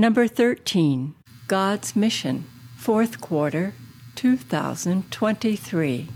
Number 0.00 0.28
13 0.28 1.16
God's 1.48 1.96
Mission, 1.96 2.44
Fourth 2.76 3.20
Quarter, 3.20 3.74
2023. 4.14 6.08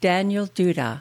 Daniel 0.00 0.46
Duda. 0.46 1.00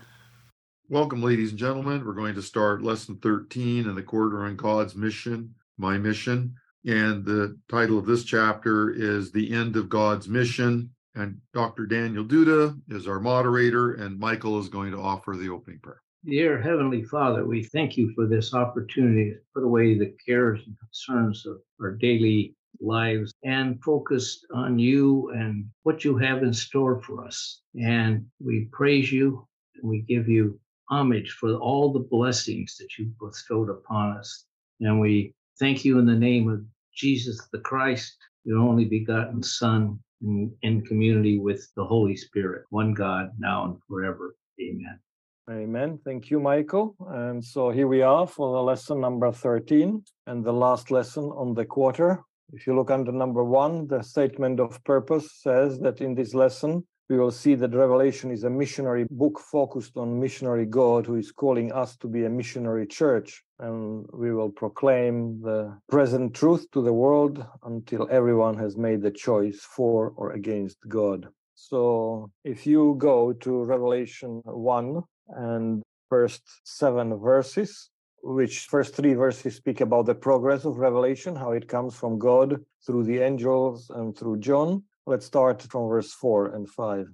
Welcome, 0.89 1.21
ladies 1.21 1.51
and 1.51 1.59
gentlemen. 1.59 2.03
We're 2.03 2.13
going 2.13 2.33
to 2.33 2.41
start 2.41 2.81
lesson 2.81 3.19
13 3.21 3.87
in 3.87 3.93
the 3.93 4.01
quarter 4.01 4.43
on 4.43 4.55
God's 4.55 4.95
mission, 4.95 5.53
my 5.77 5.99
mission. 5.99 6.55
And 6.83 7.23
the 7.23 7.59
title 7.69 7.99
of 7.99 8.07
this 8.07 8.23
chapter 8.23 8.89
is 8.89 9.31
The 9.31 9.53
End 9.53 9.75
of 9.75 9.87
God's 9.87 10.27
Mission. 10.27 10.89
And 11.13 11.41
Dr. 11.53 11.85
Daniel 11.85 12.25
Duda 12.25 12.75
is 12.89 13.07
our 13.07 13.19
moderator, 13.19 13.93
and 13.93 14.17
Michael 14.17 14.59
is 14.59 14.67
going 14.67 14.93
to 14.93 14.99
offer 14.99 15.35
the 15.37 15.49
opening 15.49 15.77
prayer. 15.77 16.01
Dear 16.25 16.61
Heavenly 16.61 17.03
Father, 17.03 17.45
we 17.45 17.65
thank 17.65 17.97
you 17.97 18.13
for 18.15 18.25
this 18.25 18.53
opportunity 18.53 19.31
to 19.31 19.39
put 19.53 19.65
away 19.65 19.97
the 19.97 20.15
cares 20.25 20.61
and 20.65 20.77
concerns 20.79 21.45
of 21.45 21.57
our 21.81 21.91
daily 21.91 22.55
lives 22.79 23.33
and 23.43 23.83
focus 23.83 24.45
on 24.53 24.79
you 24.79 25.31
and 25.31 25.65
what 25.83 26.05
you 26.05 26.17
have 26.17 26.41
in 26.41 26.53
store 26.53 27.01
for 27.01 27.25
us. 27.25 27.59
And 27.75 28.25
we 28.39 28.69
praise 28.71 29.11
you 29.11 29.45
and 29.75 29.89
we 29.89 30.03
give 30.03 30.29
you 30.29 30.57
homage 30.89 31.31
for 31.31 31.55
all 31.55 31.91
the 31.91 32.07
blessings 32.09 32.77
that 32.77 32.97
you 32.97 33.11
bestowed 33.19 33.69
upon 33.69 34.15
us. 34.15 34.45
And 34.79 35.01
we 35.01 35.35
thank 35.59 35.83
you 35.83 35.99
in 35.99 36.05
the 36.05 36.15
name 36.15 36.49
of 36.49 36.63
Jesus 36.95 37.49
the 37.51 37.59
Christ, 37.59 38.15
your 38.45 38.59
only 38.59 38.85
begotten 38.85 39.43
Son, 39.43 39.99
in, 40.21 40.55
in 40.61 40.85
community 40.85 41.37
with 41.37 41.69
the 41.75 41.83
Holy 41.83 42.15
Spirit, 42.15 42.63
one 42.69 42.93
God, 42.93 43.31
now 43.37 43.65
and 43.65 43.77
forever. 43.89 44.37
Amen. 44.61 45.01
Amen. 45.49 45.99
Thank 46.05 46.31
you, 46.31 46.39
Michael. 46.39 46.95
And 47.09 47.43
so 47.43 47.69
here 47.69 47.87
we 47.87 48.01
are 48.01 48.25
for 48.25 48.53
the 48.53 48.61
lesson 48.61 49.01
number 49.01 49.29
13 49.29 50.01
and 50.25 50.45
the 50.45 50.53
last 50.53 50.89
lesson 50.89 51.25
on 51.25 51.53
the 51.53 51.65
quarter. 51.65 52.21
If 52.53 52.65
you 52.65 52.73
look 52.73 52.89
under 52.89 53.11
number 53.11 53.43
one, 53.43 53.87
the 53.87 54.03
statement 54.03 54.61
of 54.61 54.81
purpose 54.85 55.41
says 55.41 55.79
that 55.79 55.99
in 55.99 56.15
this 56.15 56.33
lesson, 56.33 56.85
we 57.09 57.17
will 57.17 57.31
see 57.31 57.55
that 57.55 57.75
Revelation 57.75 58.31
is 58.31 58.45
a 58.45 58.49
missionary 58.49 59.05
book 59.09 59.37
focused 59.37 59.97
on 59.97 60.17
missionary 60.17 60.65
God 60.65 61.05
who 61.05 61.15
is 61.15 61.33
calling 61.33 61.73
us 61.73 61.97
to 61.97 62.07
be 62.07 62.23
a 62.23 62.29
missionary 62.29 62.87
church. 62.87 63.43
And 63.59 64.05
we 64.13 64.33
will 64.33 64.49
proclaim 64.49 65.41
the 65.41 65.77
present 65.89 66.33
truth 66.33 66.71
to 66.71 66.81
the 66.81 66.93
world 66.93 67.45
until 67.63 68.07
everyone 68.09 68.57
has 68.59 68.77
made 68.77 69.01
the 69.01 69.11
choice 69.11 69.59
for 69.59 70.13
or 70.15 70.31
against 70.31 70.77
God. 70.87 71.27
So 71.55 72.31
if 72.45 72.65
you 72.65 72.95
go 72.97 73.33
to 73.33 73.63
Revelation 73.65 74.41
1, 74.45 75.03
and 75.27 75.83
first 76.09 76.43
seven 76.63 77.17
verses, 77.19 77.89
which 78.21 78.65
first 78.65 78.95
three 78.95 79.13
verses 79.13 79.55
speak 79.55 79.81
about 79.81 80.05
the 80.05 80.15
progress 80.15 80.65
of 80.65 80.77
revelation, 80.77 81.35
how 81.35 81.51
it 81.51 81.67
comes 81.67 81.95
from 81.95 82.19
God 82.19 82.63
through 82.85 83.03
the 83.03 83.19
angels 83.19 83.89
and 83.89 84.17
through 84.17 84.37
John. 84.39 84.83
Let's 85.05 85.25
start 85.25 85.61
from 85.61 85.87
verse 85.89 86.13
four 86.13 86.53
and 86.55 86.69
five. 86.69 87.07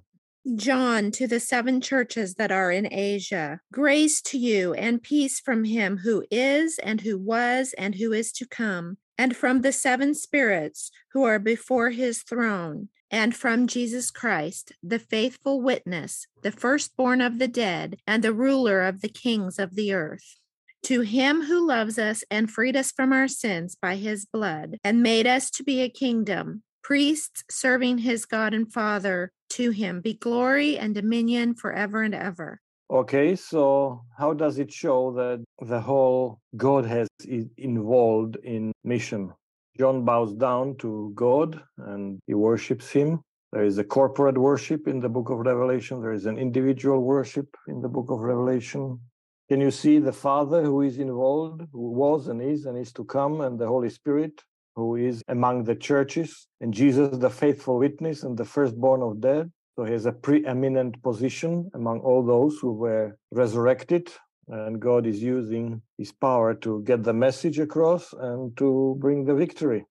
John 0.56 1.10
to 1.12 1.26
the 1.26 1.40
seven 1.40 1.80
churches 1.80 2.34
that 2.36 2.50
are 2.50 2.72
in 2.72 2.90
Asia. 2.92 3.60
Grace 3.72 4.22
to 4.22 4.38
you 4.38 4.72
and 4.72 5.02
peace 5.02 5.38
from 5.38 5.64
him 5.64 5.98
who 5.98 6.24
is 6.30 6.78
and 6.78 7.02
who 7.02 7.18
was 7.18 7.74
and 7.76 7.96
who 7.96 8.12
is 8.12 8.32
to 8.32 8.46
come, 8.46 8.96
and 9.18 9.36
from 9.36 9.60
the 9.60 9.72
seven 9.72 10.14
spirits 10.14 10.90
who 11.12 11.24
are 11.24 11.38
before 11.38 11.90
his 11.90 12.22
throne 12.22 12.88
and 13.10 13.34
from 13.34 13.66
Jesus 13.66 14.10
Christ, 14.10 14.72
the 14.82 14.98
faithful 14.98 15.60
witness, 15.60 16.26
the 16.42 16.52
firstborn 16.52 17.20
of 17.20 17.38
the 17.38 17.48
dead, 17.48 17.98
and 18.06 18.22
the 18.22 18.32
ruler 18.32 18.82
of 18.82 19.00
the 19.00 19.08
kings 19.08 19.58
of 19.58 19.74
the 19.74 19.92
earth. 19.92 20.36
To 20.84 21.00
him 21.02 21.42
who 21.42 21.66
loves 21.66 21.98
us 21.98 22.24
and 22.30 22.50
freed 22.50 22.76
us 22.76 22.90
from 22.92 23.12
our 23.12 23.28
sins 23.28 23.76
by 23.80 23.96
his 23.96 24.24
blood, 24.24 24.78
and 24.82 25.02
made 25.02 25.26
us 25.26 25.50
to 25.50 25.62
be 25.62 25.82
a 25.82 25.90
kingdom, 25.90 26.62
priests 26.82 27.44
serving 27.50 27.98
his 27.98 28.24
God 28.24 28.54
and 28.54 28.72
Father, 28.72 29.32
to 29.50 29.70
him 29.70 30.00
be 30.00 30.14
glory 30.14 30.78
and 30.78 30.94
dominion 30.94 31.54
forever 31.54 32.02
and 32.02 32.14
ever. 32.14 32.60
Okay, 32.90 33.36
so 33.36 34.02
how 34.16 34.32
does 34.32 34.58
it 34.58 34.72
show 34.72 35.12
that 35.12 35.44
the 35.60 35.80
whole 35.80 36.40
God 36.56 36.86
has 36.86 37.08
involved 37.56 38.36
in 38.42 38.72
mission? 38.82 39.32
John 39.78 40.04
bows 40.04 40.34
down 40.34 40.76
to 40.78 41.12
God 41.14 41.60
and 41.78 42.20
he 42.26 42.34
worships 42.34 42.90
him. 42.90 43.20
There 43.52 43.64
is 43.64 43.78
a 43.78 43.84
corporate 43.84 44.38
worship 44.38 44.86
in 44.86 45.00
the 45.00 45.08
book 45.08 45.30
of 45.30 45.38
Revelation. 45.38 46.00
There 46.00 46.12
is 46.12 46.26
an 46.26 46.38
individual 46.38 47.00
worship 47.00 47.56
in 47.66 47.80
the 47.80 47.88
book 47.88 48.10
of 48.10 48.20
Revelation. 48.20 49.00
Can 49.48 49.60
you 49.60 49.72
see 49.72 49.98
the 49.98 50.12
Father 50.12 50.62
who 50.62 50.82
is 50.82 50.98
involved, 50.98 51.62
who 51.72 51.90
was 51.90 52.28
and 52.28 52.40
is 52.40 52.66
and 52.66 52.78
is 52.78 52.92
to 52.92 53.04
come, 53.04 53.40
and 53.40 53.58
the 53.58 53.66
Holy 53.66 53.90
Spirit 53.90 54.44
who 54.76 54.94
is 54.94 55.22
among 55.26 55.64
the 55.64 55.74
churches, 55.74 56.46
and 56.60 56.72
Jesus, 56.72 57.18
the 57.18 57.28
faithful 57.28 57.78
witness 57.78 58.22
and 58.22 58.36
the 58.38 58.44
firstborn 58.44 59.02
of 59.02 59.20
dead? 59.20 59.50
So 59.74 59.84
he 59.84 59.92
has 59.92 60.06
a 60.06 60.12
preeminent 60.12 61.02
position 61.02 61.70
among 61.74 62.00
all 62.00 62.22
those 62.24 62.58
who 62.60 62.72
were 62.72 63.16
resurrected 63.32 64.12
and 64.48 64.80
God 64.80 65.06
is 65.06 65.22
using 65.22 65.82
his 65.98 66.12
power 66.12 66.54
to 66.54 66.82
get 66.82 67.02
the 67.02 67.12
message 67.12 67.58
across 67.58 68.12
and 68.12 68.56
to 68.56 68.96
bring 68.98 69.24
the 69.24 69.34
victory. 69.34 69.84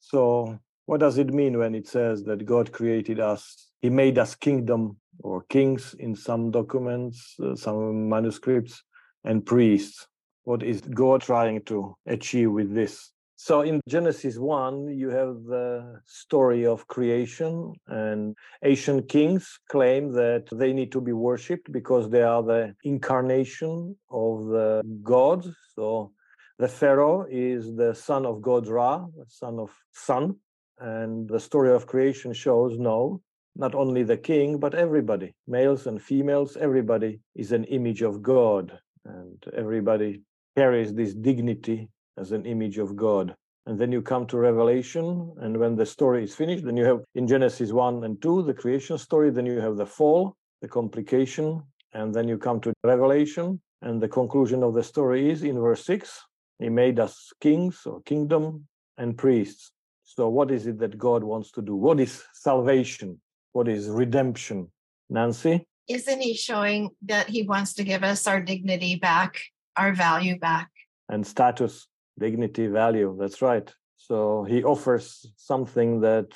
So, 0.00 0.58
what 0.86 1.00
does 1.00 1.18
it 1.18 1.32
mean 1.32 1.58
when 1.58 1.74
it 1.74 1.86
says 1.86 2.24
that 2.24 2.46
God 2.46 2.72
created 2.72 3.20
us? 3.20 3.70
He 3.80 3.90
made 3.90 4.18
us 4.18 4.34
kingdom 4.34 4.96
or 5.20 5.44
kings 5.48 5.94
in 5.98 6.16
some 6.16 6.50
documents, 6.50 7.36
uh, 7.42 7.54
some 7.54 8.08
manuscripts, 8.08 8.82
and 9.24 9.44
priests. 9.44 10.06
What 10.44 10.62
is 10.62 10.80
God 10.80 11.22
trying 11.22 11.62
to 11.66 11.94
achieve 12.06 12.50
with 12.50 12.74
this? 12.74 13.12
So 13.42 13.62
in 13.62 13.80
Genesis 13.88 14.36
1, 14.36 14.88
you 14.98 15.08
have 15.08 15.44
the 15.44 16.02
story 16.04 16.66
of 16.66 16.86
creation, 16.88 17.72
and 17.86 18.36
Asian 18.62 19.02
kings 19.02 19.58
claim 19.70 20.12
that 20.12 20.44
they 20.52 20.74
need 20.74 20.92
to 20.92 21.00
be 21.00 21.14
worshipped 21.14 21.72
because 21.72 22.10
they 22.10 22.20
are 22.20 22.42
the 22.42 22.74
incarnation 22.84 23.96
of 24.10 24.44
the 24.48 24.82
gods. 25.02 25.48
So 25.74 26.12
the 26.58 26.68
Pharaoh 26.68 27.24
is 27.30 27.74
the 27.76 27.94
son 27.94 28.26
of 28.26 28.42
God 28.42 28.68
Ra, 28.68 29.06
the 29.16 29.24
son 29.26 29.58
of 29.58 29.70
Sun. 29.94 30.36
And 30.78 31.26
the 31.26 31.40
story 31.40 31.72
of 31.72 31.86
creation 31.86 32.34
shows 32.34 32.76
no, 32.78 33.22
not 33.56 33.74
only 33.74 34.02
the 34.02 34.18
king, 34.18 34.58
but 34.58 34.74
everybody, 34.74 35.34
males 35.48 35.86
and 35.86 36.00
females, 36.00 36.58
everybody 36.58 37.20
is 37.34 37.52
an 37.52 37.64
image 37.64 38.02
of 38.02 38.20
God. 38.20 38.78
And 39.06 39.42
everybody 39.56 40.20
carries 40.54 40.92
this 40.92 41.14
dignity 41.14 41.88
as 42.16 42.32
an 42.32 42.44
image 42.46 42.78
of 42.78 42.96
God. 42.96 43.34
And 43.66 43.78
then 43.78 43.92
you 43.92 44.02
come 44.02 44.26
to 44.28 44.38
Revelation, 44.38 45.32
and 45.40 45.56
when 45.56 45.76
the 45.76 45.86
story 45.86 46.24
is 46.24 46.34
finished, 46.34 46.64
then 46.64 46.76
you 46.76 46.84
have 46.84 47.00
in 47.14 47.26
Genesis 47.26 47.72
1 47.72 48.04
and 48.04 48.20
2, 48.20 48.42
the 48.42 48.54
creation 48.54 48.98
story, 48.98 49.30
then 49.30 49.46
you 49.46 49.60
have 49.60 49.76
the 49.76 49.86
fall, 49.86 50.34
the 50.62 50.68
complication, 50.68 51.62
and 51.92 52.14
then 52.14 52.26
you 52.26 52.38
come 52.38 52.60
to 52.60 52.72
Revelation, 52.84 53.60
and 53.82 54.00
the 54.00 54.08
conclusion 54.08 54.62
of 54.62 54.74
the 54.74 54.82
story 54.82 55.30
is 55.30 55.42
in 55.42 55.58
verse 55.58 55.84
6 55.84 56.20
He 56.58 56.68
made 56.68 56.98
us 56.98 57.32
kings 57.40 57.82
or 57.86 58.02
kingdom 58.02 58.66
and 58.98 59.16
priests. 59.16 59.72
So, 60.04 60.28
what 60.28 60.50
is 60.50 60.66
it 60.66 60.78
that 60.80 60.98
God 60.98 61.22
wants 61.22 61.50
to 61.52 61.62
do? 61.62 61.76
What 61.76 62.00
is 62.00 62.24
salvation? 62.34 63.20
What 63.52 63.68
is 63.68 63.88
redemption? 63.88 64.70
Nancy? 65.08 65.66
Isn't 65.88 66.20
He 66.20 66.34
showing 66.34 66.90
that 67.06 67.28
He 67.28 67.42
wants 67.42 67.74
to 67.74 67.84
give 67.84 68.04
us 68.04 68.26
our 68.26 68.40
dignity 68.40 68.96
back, 68.96 69.40
our 69.76 69.92
value 69.92 70.38
back? 70.38 70.70
And 71.08 71.26
status 71.26 71.86
dignity, 72.20 72.66
value. 72.68 73.16
That's 73.18 73.42
right. 73.42 73.68
So 73.96 74.44
he 74.44 74.62
offers 74.62 75.26
something 75.36 76.00
that 76.00 76.28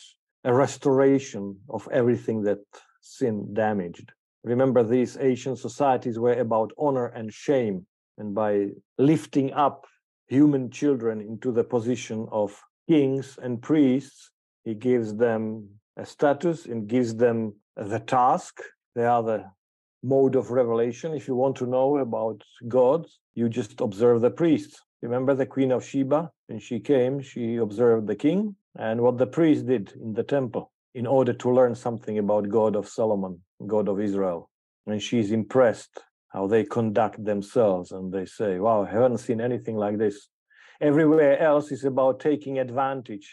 a 0.45 0.53
restoration 0.53 1.57
of 1.71 1.89
everything 1.93 2.43
that 2.43 2.59
sin 3.01 3.55
damaged. 3.55 4.13
Remember, 4.43 4.83
these 4.83 5.17
ancient 5.21 5.59
societies 5.59 6.19
were 6.19 6.35
about 6.35 6.73
honor 6.79 7.07
and 7.07 7.33
shame. 7.33 7.87
And 8.19 8.35
by 8.35 8.69
lifting 8.99 9.53
up 9.53 9.87
human 10.27 10.71
children 10.71 11.21
into 11.21 11.53
the 11.53 11.65
position 11.65 12.27
of 12.31 12.61
kings 12.89 13.39
and 13.43 13.63
priests, 13.63 14.31
he 14.65 14.75
gives 14.75 15.15
them 15.17 15.69
a 15.97 16.05
status 16.05 16.67
and 16.67 16.87
gives 16.87 17.15
them 17.15 17.55
the 17.77 18.01
task. 18.01 18.61
They 18.95 19.05
are 19.05 19.23
the 19.23 19.45
mode 20.03 20.37
of 20.37 20.51
revelation. 20.51 21.15
If 21.15 21.27
you 21.27 21.35
want 21.35 21.57
to 21.57 21.67
know 21.67 21.99
about 21.99 22.43
God, 22.69 23.07
you 23.35 23.49
just 23.49 23.81
observe 23.81 24.21
the 24.21 24.31
priests. 24.31 24.84
Remember 25.05 25.35
the 25.35 25.45
Queen 25.45 25.71
of 25.71 25.85
Sheba? 25.85 26.31
When 26.47 26.59
she 26.59 26.81
came, 26.81 27.21
she 27.21 27.57
observed 27.57 28.07
the 28.07 28.17
king 28.17 28.57
and 28.75 29.03
what 29.03 29.19
the 29.19 29.27
priest 29.27 29.67
did 29.67 29.93
in 30.03 30.15
the 30.15 30.23
temple 30.23 30.73
in 30.95 31.07
order 31.07 31.35
to 31.35 31.51
learn 31.51 31.75
something 31.75 32.17
about 32.19 32.49
God 32.49 32.75
of 32.75 32.89
Solomon, 32.89 33.43
God 33.67 33.87
of 33.91 34.01
Israel. 34.01 34.49
And 34.87 35.03
she's 35.03 35.31
impressed 35.31 36.01
how 36.29 36.47
they 36.47 36.65
conduct 36.65 37.23
themselves. 37.23 37.93
And 37.93 38.11
they 38.11 38.25
say, 38.25 38.59
wow, 38.59 38.85
I 38.85 38.91
haven't 38.91 39.19
seen 39.19 39.43
anything 39.43 39.77
like 39.77 39.99
this. 39.99 40.29
Everywhere 40.81 41.39
else 41.39 41.71
is 41.71 41.85
about 41.85 42.19
taking 42.21 42.59
advantage 42.59 43.29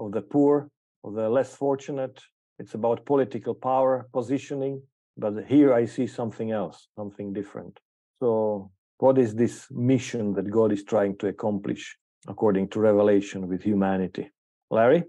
of 0.00 0.10
the 0.10 0.22
poor, 0.22 0.70
of 1.04 1.14
the 1.14 1.28
less 1.28 1.54
fortunate. 1.54 2.20
It's 2.58 2.74
about 2.74 3.06
political 3.06 3.54
power, 3.54 4.08
positioning. 4.12 4.82
But 5.16 5.44
here 5.46 5.72
I 5.72 5.84
see 5.84 6.08
something 6.08 6.50
else, 6.50 6.88
something 6.96 7.32
different. 7.32 7.78
So 8.18 8.72
what 9.02 9.18
is 9.18 9.34
this 9.34 9.66
mission 9.70 10.32
that 10.34 10.50
God 10.50 10.70
is 10.72 10.84
trying 10.84 11.14
to 11.18 11.26
accomplish? 11.28 11.84
according 12.28 12.68
to 12.68 12.80
Revelation 12.80 13.48
with 13.48 13.62
humanity. 13.62 14.30
Larry? 14.70 15.04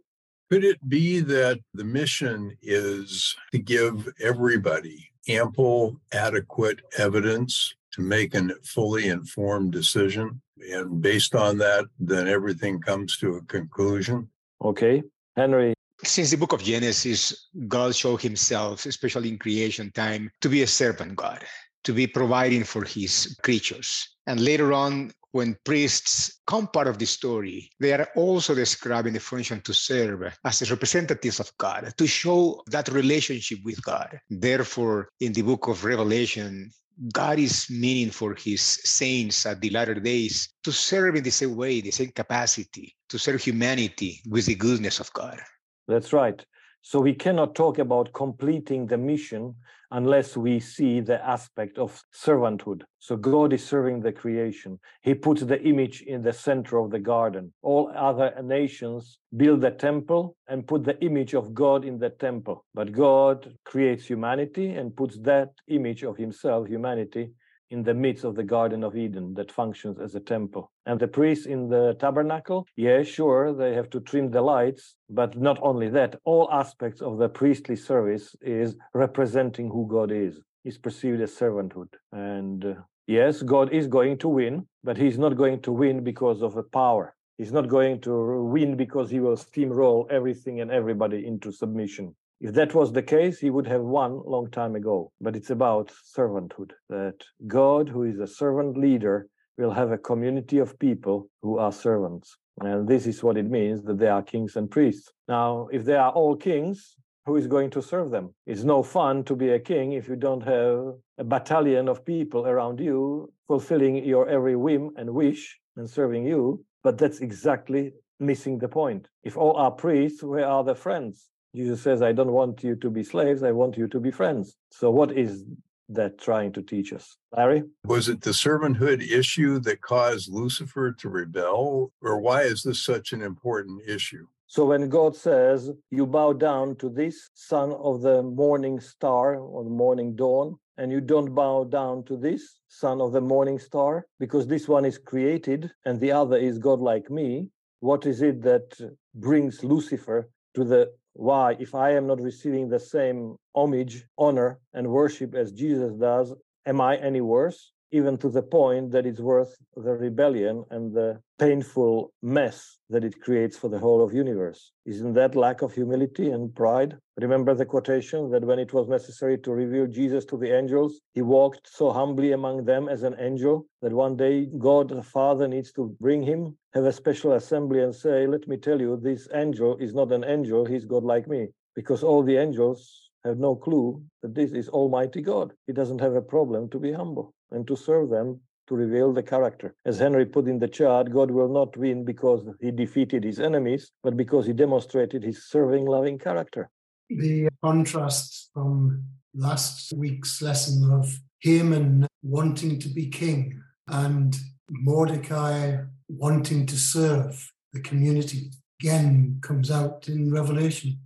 Could 0.52 0.64
it 0.64 0.78
be 0.88 1.20
that 1.20 1.60
the 1.74 1.84
mission 1.84 2.56
is 2.62 3.36
to 3.52 3.60
give 3.60 4.08
everybody 4.22 5.10
ample, 5.28 6.00
adequate 6.12 6.80
evidence 6.98 7.74
to 7.92 8.02
make 8.02 8.36
a 8.36 8.50
fully 8.64 9.08
informed 9.08 9.72
decision? 9.72 10.42
And 10.72 11.02
based 11.02 11.34
on 11.36 11.58
that, 11.60 11.86
then 12.00 12.28
everything 12.28 12.80
comes 12.82 13.18
to 13.18 13.36
a 13.36 13.42
conclusion? 13.44 14.30
Okay. 14.64 15.02
Henry, 15.36 15.74
since 16.04 16.30
the 16.30 16.38
book 16.38 16.54
of 16.54 16.62
Genesis, 16.62 17.50
God 17.68 17.96
showed 17.96 18.22
himself, 18.22 18.86
especially 18.86 19.30
in 19.30 19.40
creation 19.40 19.92
time, 19.92 20.30
to 20.42 20.50
be 20.50 20.62
a 20.62 20.68
servant 20.68 21.16
God, 21.16 21.44
to 21.84 21.94
be 21.94 22.08
providing 22.08 22.64
for 22.64 22.84
his 22.84 23.38
creatures. 23.44 24.08
And 24.28 24.40
later 24.40 24.74
on, 24.74 25.12
when 25.32 25.58
priests 25.66 26.42
come 26.46 26.68
part 26.68 26.88
of 26.88 27.00
the 27.00 27.06
story, 27.06 27.70
they 27.80 27.92
are 27.92 28.08
also 28.16 28.54
describing 28.54 29.14
the 29.14 29.20
function 29.20 29.62
to 29.62 29.74
serve 29.74 30.32
as 30.46 30.60
the 30.60 30.70
representatives 30.70 31.40
of 31.40 31.52
God, 31.58 31.92
to 31.98 32.08
show 32.08 32.62
that 32.68 32.88
relationship 32.90 33.58
with 33.66 33.82
God. 33.84 34.20
Therefore, 34.30 35.10
in 35.20 35.34
the 35.34 35.42
book 35.42 35.68
of 35.68 35.84
Revelation, 35.84 36.70
God 37.12 37.40
is 37.40 37.68
meaning 37.72 38.12
for 38.12 38.36
his 38.36 38.62
saints 38.62 39.48
at 39.48 39.60
the 39.60 39.72
latter 39.72 39.96
days 39.96 40.50
to 40.64 40.72
serve 40.72 41.16
in 41.16 41.24
the 41.24 41.32
same 41.32 41.56
way, 41.56 41.82
the 41.82 41.90
same 41.90 42.12
capacity, 42.12 42.96
to 43.10 43.18
serve 43.18 43.42
humanity 43.42 44.22
with 44.30 44.46
the 44.46 44.54
goodness 44.54 45.00
of 45.00 45.12
God. 45.14 45.42
That's 45.88 46.14
right. 46.14 46.46
So 46.86 47.00
we 47.00 47.14
cannot 47.14 47.56
talk 47.56 47.80
about 47.80 48.12
completing 48.12 48.88
the 48.88 48.98
mission 48.98 49.56
unless 49.92 50.36
we 50.36 50.60
see 50.60 51.00
the 51.00 51.26
aspect 51.26 51.78
of 51.78 52.04
servanthood. 52.14 52.82
So 53.00 53.16
God 53.16 53.54
is 53.54 53.66
serving 53.66 54.02
the 54.02 54.12
creation. 54.12 54.80
He 55.02 55.14
puts 55.14 55.44
the 55.44 55.62
image 55.62 56.02
in 56.02 56.22
the 56.24 56.34
center 56.34 56.78
of 56.80 56.92
the 56.92 57.00
garden. 57.00 57.54
All 57.62 57.90
other 57.96 58.36
nations 58.44 59.20
build 59.38 59.62
the 59.62 59.72
temple 59.72 60.36
and 60.50 60.68
put 60.68 60.84
the 60.84 61.00
image 61.02 61.34
of 61.34 61.54
God 61.54 61.86
in 61.86 62.00
the 62.00 62.10
temple. 62.10 62.66
But 62.74 62.92
God 62.92 63.56
creates 63.64 64.06
humanity 64.06 64.74
and 64.74 64.94
puts 64.94 65.18
that 65.20 65.54
image 65.70 66.04
of 66.04 66.18
himself, 66.18 66.68
humanity, 66.68 67.32
in 67.74 67.82
the 67.84 67.94
midst 67.94 68.24
of 68.24 68.36
the 68.36 68.44
Garden 68.44 68.84
of 68.84 68.96
Eden 68.96 69.34
that 69.34 69.52
functions 69.52 69.98
as 70.00 70.14
a 70.14 70.20
temple. 70.20 70.72
And 70.86 71.00
the 71.00 71.08
priests 71.08 71.48
in 71.48 71.70
the 71.70 71.96
tabernacle, 72.00 72.68
yeah, 72.76 73.02
sure, 73.02 73.52
they 73.52 73.74
have 73.74 73.90
to 73.90 74.00
trim 74.00 74.30
the 74.30 74.42
lights, 74.42 74.96
but 75.10 75.36
not 75.36 75.58
only 75.62 75.90
that, 75.90 76.12
all 76.24 76.48
aspects 76.52 77.02
of 77.02 77.18
the 77.18 77.30
priestly 77.30 77.76
service 77.76 78.36
is 78.42 78.76
representing 78.94 79.68
who 79.70 79.88
God 79.88 80.12
is. 80.12 80.40
Is 80.64 80.78
perceived 80.78 81.20
as 81.20 81.36
servanthood. 81.36 81.92
And 82.14 82.64
uh, 82.64 82.74
yes, 83.06 83.42
God 83.42 83.74
is 83.74 83.88
going 83.88 84.18
to 84.20 84.30
win, 84.30 84.66
but 84.82 84.96
he's 84.96 85.18
not 85.18 85.36
going 85.36 85.60
to 85.64 85.72
win 85.74 86.06
because 86.06 86.42
of 86.42 86.56
a 86.56 86.64
power. 86.64 87.16
He's 87.38 87.52
not 87.52 87.68
going 87.68 88.00
to 88.02 88.44
win 88.44 88.78
because 88.78 89.10
he 89.10 89.20
will 89.20 89.36
steamroll 89.36 90.10
everything 90.10 90.62
and 90.62 90.72
everybody 90.72 91.26
into 91.26 91.52
submission. 91.52 92.16
If 92.42 92.54
that 92.54 92.74
was 92.74 92.92
the 92.92 93.04
case, 93.04 93.40
he 93.40 93.50
would 93.50 93.68
have 93.68 93.82
won 93.82 94.22
long 94.26 94.50
time 94.50 94.76
ago. 94.76 95.12
But 95.22 95.36
it's 95.36 95.50
about 95.50 95.92
servanthood, 96.18 96.72
that 96.90 97.16
God, 97.48 97.90
who 97.90 98.04
is 98.04 98.20
a 98.20 98.28
servant 98.28 98.78
leader, 98.78 99.28
will 99.58 99.72
have 99.72 99.92
a 99.92 99.98
community 99.98 100.58
of 100.58 100.80
people 100.80 101.30
who 101.42 101.58
are 101.58 101.72
servants. 101.72 102.38
And 102.60 102.88
this 102.88 103.08
is 103.08 103.24
what 103.24 103.38
it 103.38 103.50
means 103.50 103.84
that 103.84 103.98
they 103.98 104.08
are 104.08 104.22
kings 104.22 104.56
and 104.56 104.70
priests. 104.70 105.12
Now, 105.28 105.68
if 105.72 105.86
they 105.86 105.96
are 105.96 106.12
all 106.12 106.36
kings, 106.36 106.96
who 107.26 107.38
is 107.38 107.48
going 107.48 107.70
to 107.72 107.82
serve 107.82 108.12
them? 108.12 108.34
It's 108.46 108.64
no 108.64 108.84
fun 108.84 109.24
to 109.26 109.36
be 109.36 109.50
a 109.50 109.60
king 109.60 109.94
if 109.94 110.08
you 110.10 110.16
don't 110.16 110.44
have 110.44 110.96
a 111.18 111.24
battalion 111.24 111.88
of 111.88 112.06
people 112.06 112.46
around 112.46 112.80
you 112.80 113.32
fulfilling 113.48 114.04
your 114.04 114.28
every 114.28 114.56
whim 114.56 114.92
and 114.98 115.14
wish 115.14 115.60
and 115.78 115.90
serving 115.90 116.26
you. 116.26 116.66
But 116.84 116.98
that's 116.98 117.22
exactly 117.22 117.94
missing 118.20 118.58
the 118.58 118.68
point. 118.68 119.08
If 119.24 119.38
all 119.38 119.56
are 119.56 119.72
priests, 119.72 120.22
where 120.22 120.46
are 120.46 120.64
the 120.64 120.76
friends? 120.76 121.30
Jesus 121.56 121.82
says, 121.82 122.02
I 122.02 122.14
don't 122.14 122.32
want 122.32 122.64
you 122.64 122.76
to 122.78 122.90
be 122.90 123.04
slaves, 123.04 123.44
I 123.44 123.52
want 123.52 123.78
you 123.78 123.88
to 123.88 124.00
be 124.00 124.10
friends. 124.10 124.56
So, 124.72 124.90
what 124.90 125.12
is 125.12 125.44
that 125.90 126.18
trying 126.18 126.52
to 126.54 126.64
teach 126.64 126.92
us? 126.92 127.16
Larry? 127.36 127.64
Was 127.86 128.10
it 128.10 128.22
the 128.22 128.32
servanthood 128.32 129.02
issue 129.02 129.60
that 129.60 129.82
caused 129.82 130.34
Lucifer 130.34 130.92
to 130.94 131.10
rebel, 131.10 131.92
or 132.02 132.20
why 132.20 132.42
is 132.44 132.64
this 132.64 132.84
such 132.84 133.14
an 133.14 133.22
important 133.22 133.82
issue? 133.88 134.26
So, 134.48 134.66
when 134.66 134.90
God 134.90 135.16
says, 135.16 135.70
You 135.92 136.08
bow 136.08 136.34
down 136.34 136.76
to 136.78 136.90
this 136.90 137.30
son 137.36 137.72
of 137.74 138.02
the 138.02 138.24
morning 138.24 138.80
star 138.80 139.36
or 139.36 139.64
the 139.64 139.70
morning 139.70 140.16
dawn, 140.16 140.58
and 140.78 140.92
you 140.92 141.02
don't 141.02 141.36
bow 141.36 141.66
down 141.66 142.04
to 142.06 142.18
this 142.18 142.60
son 142.68 143.00
of 143.00 143.12
the 143.12 143.22
morning 143.22 143.60
star, 143.60 144.08
because 144.20 144.48
this 144.48 144.68
one 144.68 144.86
is 144.86 144.98
created 144.98 145.72
and 145.86 146.00
the 146.00 146.12
other 146.12 146.38
is 146.38 146.58
God 146.58 146.80
like 146.80 147.12
me, 147.12 147.50
what 147.80 148.08
is 148.08 148.24
it 148.24 148.42
that 148.42 148.66
brings 149.14 149.64
Lucifer 149.64 150.30
to 150.56 150.64
the 150.64 150.92
why, 151.14 151.56
if 151.60 151.76
I 151.76 151.92
am 151.92 152.08
not 152.08 152.22
receiving 152.22 152.70
the 152.70 152.80
same 152.80 153.36
homage, 153.56 154.06
honor, 154.18 154.60
and 154.74 154.88
worship 154.88 155.36
as 155.36 155.52
Jesus 155.52 155.94
does, 155.94 156.34
am 156.66 156.82
I 156.82 156.98
any 156.98 157.22
worse? 157.22 157.72
Even 157.94 158.18
to 158.18 158.30
the 158.30 158.42
point 158.42 158.90
that 158.92 159.06
it's 159.06 159.20
worth 159.20 159.56
the 159.76 159.94
rebellion 159.94 160.66
and 160.72 160.92
the 160.94 161.22
painful 161.38 162.12
mess 162.24 162.80
that 162.90 163.04
it 163.04 163.22
creates 163.22 163.56
for 163.56 163.70
the 163.70 163.78
whole 163.78 164.04
of 164.04 164.16
universe. 164.16 164.72
Isn't 164.88 165.14
that 165.14 165.36
lack 165.36 165.62
of 165.62 165.76
humility 165.76 166.32
and 166.32 166.56
pride? 166.56 166.98
Remember 167.18 167.54
the 167.54 167.68
quotation 167.68 168.32
that 168.32 168.46
when 168.46 168.58
it 168.58 168.74
was 168.74 168.88
necessary 168.88 169.38
to 169.42 169.52
reveal 169.52 169.86
Jesus 169.86 170.26
to 170.26 170.38
the 170.38 170.52
angels, 170.52 171.02
he 171.14 171.22
walked 171.22 171.70
so 171.72 171.92
humbly 171.92 172.32
among 172.32 172.66
them 172.66 172.90
as 172.90 173.04
an 173.04 173.16
angel 173.20 173.68
that 173.84 173.94
one 173.94 174.16
day 174.18 174.48
God 174.58 174.90
the 174.90 175.04
Father 175.04 175.48
needs 175.48 175.72
to 175.74 175.96
bring 176.02 176.24
him, 176.24 176.58
have 176.74 176.86
a 176.86 176.92
special 176.92 177.34
assembly 177.34 177.84
and 177.84 177.94
say, 177.94 178.26
Let 178.26 178.48
me 178.48 178.58
tell 178.58 178.82
you, 178.82 178.98
this 178.98 179.28
angel 179.36 179.78
is 179.78 179.94
not 179.94 180.12
an 180.12 180.24
angel, 180.24 180.66
he's 180.66 180.86
God 180.86 181.04
like 181.04 181.28
me. 181.28 181.50
Because 181.76 182.02
all 182.02 182.24
the 182.24 182.38
angels 182.38 183.12
have 183.26 183.38
no 183.38 183.56
clue 183.56 184.04
that 184.22 184.36
this 184.36 184.52
is 184.52 184.70
Almighty 184.70 185.22
God. 185.22 185.54
He 185.68 185.74
doesn't 185.74 186.02
have 186.02 186.16
a 186.16 186.22
problem 186.22 186.70
to 186.70 186.80
be 186.80 186.92
humble 186.92 187.34
and 187.52 187.66
to 187.68 187.76
serve 187.76 188.10
them 188.10 188.42
to 188.68 188.76
reveal 188.76 189.14
the 189.14 189.24
character. 189.24 189.76
As 189.86 190.00
Henry 190.00 190.26
put 190.26 190.48
in 190.48 190.60
the 190.60 190.68
chart, 190.68 191.12
God 191.12 191.32
will 191.32 191.50
not 191.50 191.76
win 191.78 192.06
because 192.06 192.46
he 192.62 192.72
defeated 192.72 193.24
his 193.24 193.40
enemies, 193.40 193.92
but 194.04 194.18
because 194.18 194.46
he 194.46 194.54
demonstrated 194.54 195.24
his 195.24 195.50
serving, 195.50 195.86
loving 195.86 196.18
character. 196.18 196.70
The 197.10 197.50
contrast 197.62 198.50
from 198.54 199.04
last 199.36 199.94
week's 199.96 200.42
lesson 200.42 200.92
of 200.92 201.14
Haman 201.42 202.08
wanting 202.22 202.80
to 202.80 202.88
be 202.88 203.08
king 203.08 203.62
and 203.88 204.36
Mordecai 204.70 205.78
wanting 206.08 206.66
to 206.66 206.76
serve 206.78 207.52
the 207.74 207.82
community 207.82 208.52
again 208.80 209.40
comes 209.42 209.70
out 209.70 210.08
in 210.08 210.32
Revelation. 210.32 211.00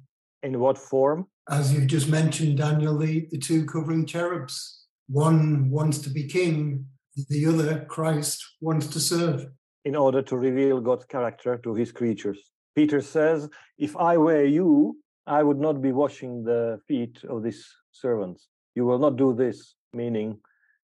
In 0.44 0.60
what 0.60 0.78
form? 0.78 1.28
As 1.50 1.74
you've 1.74 1.88
just 1.88 2.10
mentioned, 2.10 2.58
Daniel, 2.58 2.98
the, 2.98 3.26
the 3.32 3.38
two 3.38 3.66
covering 3.66 4.06
cherubs. 4.06 4.86
One 5.08 5.70
wants 5.70 6.00
to 6.00 6.10
be 6.10 6.28
king, 6.28 6.86
the 7.30 7.46
other, 7.46 7.86
Christ, 7.86 8.44
wants 8.60 8.88
to 8.88 9.00
serve. 9.00 9.48
In 9.86 9.96
order 9.96 10.22
to 10.24 10.38
reveal 10.38 10.82
God's 10.82 11.06
character 11.06 11.58
to 11.64 11.74
his 11.74 11.94
creatures. 11.94 12.52
Peter 12.76 13.00
says, 13.00 13.48
If 13.78 13.96
I 13.96 14.18
were 14.18 14.44
you, 14.44 14.98
I 15.26 15.42
would 15.42 15.60
not 15.60 15.82
be 15.82 15.94
washing 15.94 16.44
the 16.44 16.82
feet 16.86 17.24
of 17.30 17.44
these 17.44 17.66
servants. 17.94 18.50
You 18.76 18.86
will 18.86 19.00
not 19.00 19.16
do 19.16 19.34
this, 19.34 19.76
meaning, 19.94 20.40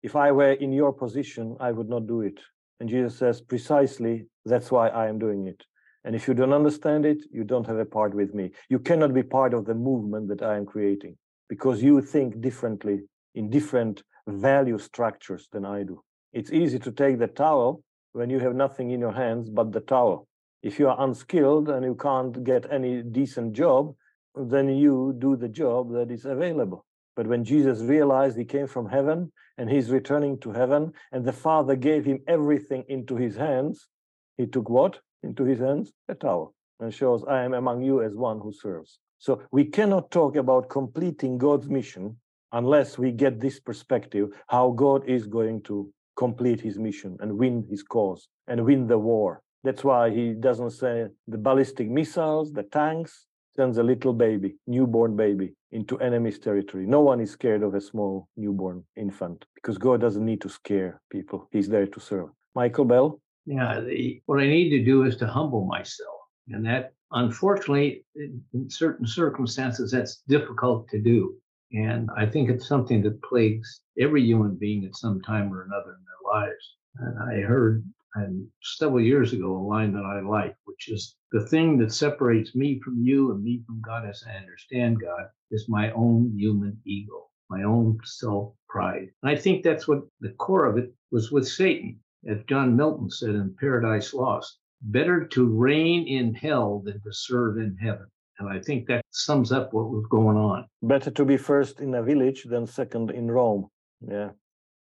if 0.03 0.15
I 0.15 0.31
were 0.31 0.53
in 0.53 0.73
your 0.73 0.93
position, 0.93 1.57
I 1.59 1.73
would 1.73 1.89
not 1.89 2.07
do 2.07 2.21
it. 2.21 2.39
And 2.81 2.89
Jesus 2.89 3.17
says, 3.17 3.41
precisely, 3.41 4.27
that's 4.45 4.71
why 4.71 4.89
I 4.89 5.09
am 5.09 5.19
doing 5.19 5.47
it. 5.47 5.63
And 6.05 6.17
if 6.17 6.27
you 6.27 6.35
don't 6.35 6.53
understand 6.53 7.05
it, 7.05 7.19
you 7.31 7.45
don't 7.45 7.67
have 7.67 7.79
a 7.79 7.85
part 7.85 8.15
with 8.15 8.35
me. 8.35 8.53
You 8.69 8.79
cannot 8.79 9.13
be 9.13 9.23
part 9.23 9.53
of 9.53 9.67
the 9.67 9.75
movement 9.75 10.29
that 10.29 10.43
I 10.43 10.57
am 10.57 10.67
creating 10.67 11.17
because 11.49 11.83
you 11.83 12.01
think 12.01 12.41
differently 12.41 13.01
in 13.35 13.51
different 13.51 14.03
value 14.27 14.79
structures 14.79 15.49
than 15.53 15.65
I 15.65 15.83
do. 15.83 16.03
It's 16.33 16.53
easy 16.53 16.79
to 16.79 16.93
take 16.93 17.19
the 17.19 17.27
towel 17.27 17.83
when 18.13 18.31
you 18.31 18.39
have 18.41 18.55
nothing 18.55 18.91
in 18.91 19.01
your 19.01 19.13
hands 19.13 19.51
but 19.51 19.73
the 19.73 19.81
towel. 19.81 20.27
If 20.63 20.79
you 20.79 20.89
are 20.89 21.01
unskilled 21.01 21.69
and 21.69 21.85
you 21.85 21.95
can't 21.95 22.45
get 22.45 22.71
any 22.71 23.03
decent 23.03 23.53
job, 23.53 23.95
then 24.35 24.69
you 24.69 25.15
do 25.19 25.37
the 25.37 25.49
job 25.49 25.93
that 25.93 26.11
is 26.11 26.25
available. 26.25 26.85
But 27.17 27.27
when 27.27 27.45
Jesus 27.45 27.81
realized 27.81 28.39
he 28.39 28.45
came 28.45 28.67
from 28.67 28.89
heaven 28.89 29.33
and 29.59 29.69
he's 29.69 29.91
returning 29.91 30.39
to 30.41 30.53
heaven, 30.53 30.93
and 31.13 31.25
the 31.25 31.33
Father 31.33 31.77
gave 31.77 32.05
him 32.05 32.21
everything 32.27 32.85
into 32.89 33.17
his 33.17 33.37
hands, 33.37 33.89
he 34.37 34.47
took 34.47 34.71
what 34.71 35.01
into 35.23 35.45
his 35.45 35.61
hands? 35.61 35.93
A 36.09 36.15
towel, 36.15 36.55
and 36.81 36.93
shows, 36.93 37.25
I 37.29 37.43
am 37.43 37.55
among 37.55 37.83
you 37.83 38.03
as 38.03 38.15
one 38.15 38.41
who 38.41 38.53
serves. 38.53 38.99
So 39.19 39.43
we 39.53 39.65
cannot 39.65 40.11
talk 40.11 40.37
about 40.37 40.71
completing 40.71 41.39
God's 41.39 41.69
mission 41.69 42.17
unless 42.53 42.99
we 42.99 43.13
get 43.13 43.41
this 43.41 43.61
perspective 43.61 44.31
how 44.49 44.71
God 44.71 45.09
is 45.09 45.27
going 45.27 45.63
to 45.63 45.93
complete 46.17 46.61
his 46.61 46.79
mission 46.79 47.17
and 47.21 47.39
win 47.39 47.67
his 47.69 47.83
cause 47.83 48.29
and 48.49 48.65
win 48.65 48.87
the 48.87 48.99
war. 48.99 49.43
That's 49.63 49.85
why 49.85 50.11
he 50.11 50.33
doesn't 50.33 50.71
say 50.71 51.07
the 51.29 51.39
ballistic 51.39 51.89
missiles, 51.89 52.53
the 52.53 52.63
tanks, 52.63 53.27
sends 53.55 53.79
a 53.79 53.83
little 53.83 54.13
baby, 54.13 54.57
newborn 54.67 55.17
baby, 55.17 55.55
into 55.73 55.99
enemy's 56.01 56.39
territory. 56.39 56.87
No 56.87 57.01
one 57.01 57.21
is 57.21 57.31
scared 57.31 57.63
of 57.63 57.75
a 57.75 57.81
small 57.81 58.29
newborn 58.37 58.85
infant 58.97 59.45
because 59.55 59.77
God 59.77 60.01
doesn't 60.01 60.25
need 60.25 60.41
to 60.41 60.49
scare 60.49 61.01
people. 61.11 61.49
He's 61.53 61.69
there 61.69 61.87
to 61.87 62.01
serve. 62.01 62.29
Michael 62.55 62.87
Bell? 62.87 63.21
Yeah, 63.51 63.81
the, 63.81 64.23
what 64.27 64.41
I 64.41 64.47
need 64.47 64.71
to 64.71 64.85
do 64.85 65.03
is 65.03 65.17
to 65.17 65.27
humble 65.27 65.65
myself. 65.67 66.21
And 66.51 66.65
that, 66.67 66.93
unfortunately, 67.11 68.05
in 68.15 68.71
certain 68.71 69.07
circumstances, 69.07 69.91
that's 69.91 70.23
difficult 70.29 70.89
to 70.91 71.01
do. 71.01 71.35
And 71.73 72.09
I 72.17 72.27
think 72.27 72.49
it's 72.49 72.69
something 72.69 73.03
that 73.03 73.23
plagues 73.23 73.81
every 73.99 74.23
human 74.23 74.57
being 74.57 74.85
at 74.85 74.97
some 74.97 75.21
time 75.23 75.53
or 75.53 75.63
another 75.65 75.97
in 75.99 76.05
their 76.05 76.33
lives. 76.33 76.77
And 76.99 77.19
I 77.19 77.47
heard 77.47 77.85
and 78.15 78.47
several 78.63 79.01
years 79.01 79.33
ago 79.33 79.57
a 79.57 79.67
line 79.69 79.93
that 79.95 80.05
I 80.05 80.21
like, 80.21 80.57
which 80.65 80.89
is 80.89 81.17
the 81.33 81.47
thing 81.47 81.79
that 81.79 81.93
separates 81.93 82.55
me 82.55 82.81
from 82.85 83.03
you 83.03 83.33
and 83.33 83.43
me 83.43 83.63
from 83.67 83.81
God 83.85 84.09
as 84.09 84.25
I 84.29 84.37
understand 84.37 85.01
God 85.01 85.27
is 85.51 85.69
my 85.69 85.91
own 85.93 86.33
human 86.37 86.81
ego, 86.87 87.29
my 87.49 87.65
own 87.65 87.99
self 88.05 88.55
pride. 88.69 89.09
And 89.23 89.31
I 89.31 89.37
think 89.37 89.65
that's 89.65 89.89
what 89.89 90.03
the 90.21 90.31
core 90.31 90.67
of 90.67 90.79
it 90.79 90.93
was 91.11 91.33
with 91.33 91.47
Satan. 91.49 92.01
As 92.29 92.39
John 92.49 92.77
Milton 92.77 93.11
said 93.11 93.31
in 93.31 93.55
Paradise 93.59 94.13
Lost, 94.13 94.59
better 94.83 95.27
to 95.29 95.47
reign 95.47 96.07
in 96.07 96.35
hell 96.35 96.81
than 96.85 97.01
to 97.01 97.13
serve 97.13 97.57
in 97.57 97.77
heaven. 97.81 98.07
And 98.39 98.49
I 98.49 98.59
think 98.61 98.87
that 98.89 99.05
sums 99.11 99.53
up 99.53 99.73
what 99.73 99.91
was 99.91 100.05
going 100.11 100.37
on. 100.37 100.67
Better 100.83 101.11
to 101.11 101.25
be 101.25 101.37
first 101.37 101.81
in 101.81 101.95
a 101.95 102.03
village 102.03 102.45
than 102.45 102.67
second 102.67 103.11
in 103.11 103.31
Rome. 103.31 103.69
Yeah. 104.01 104.31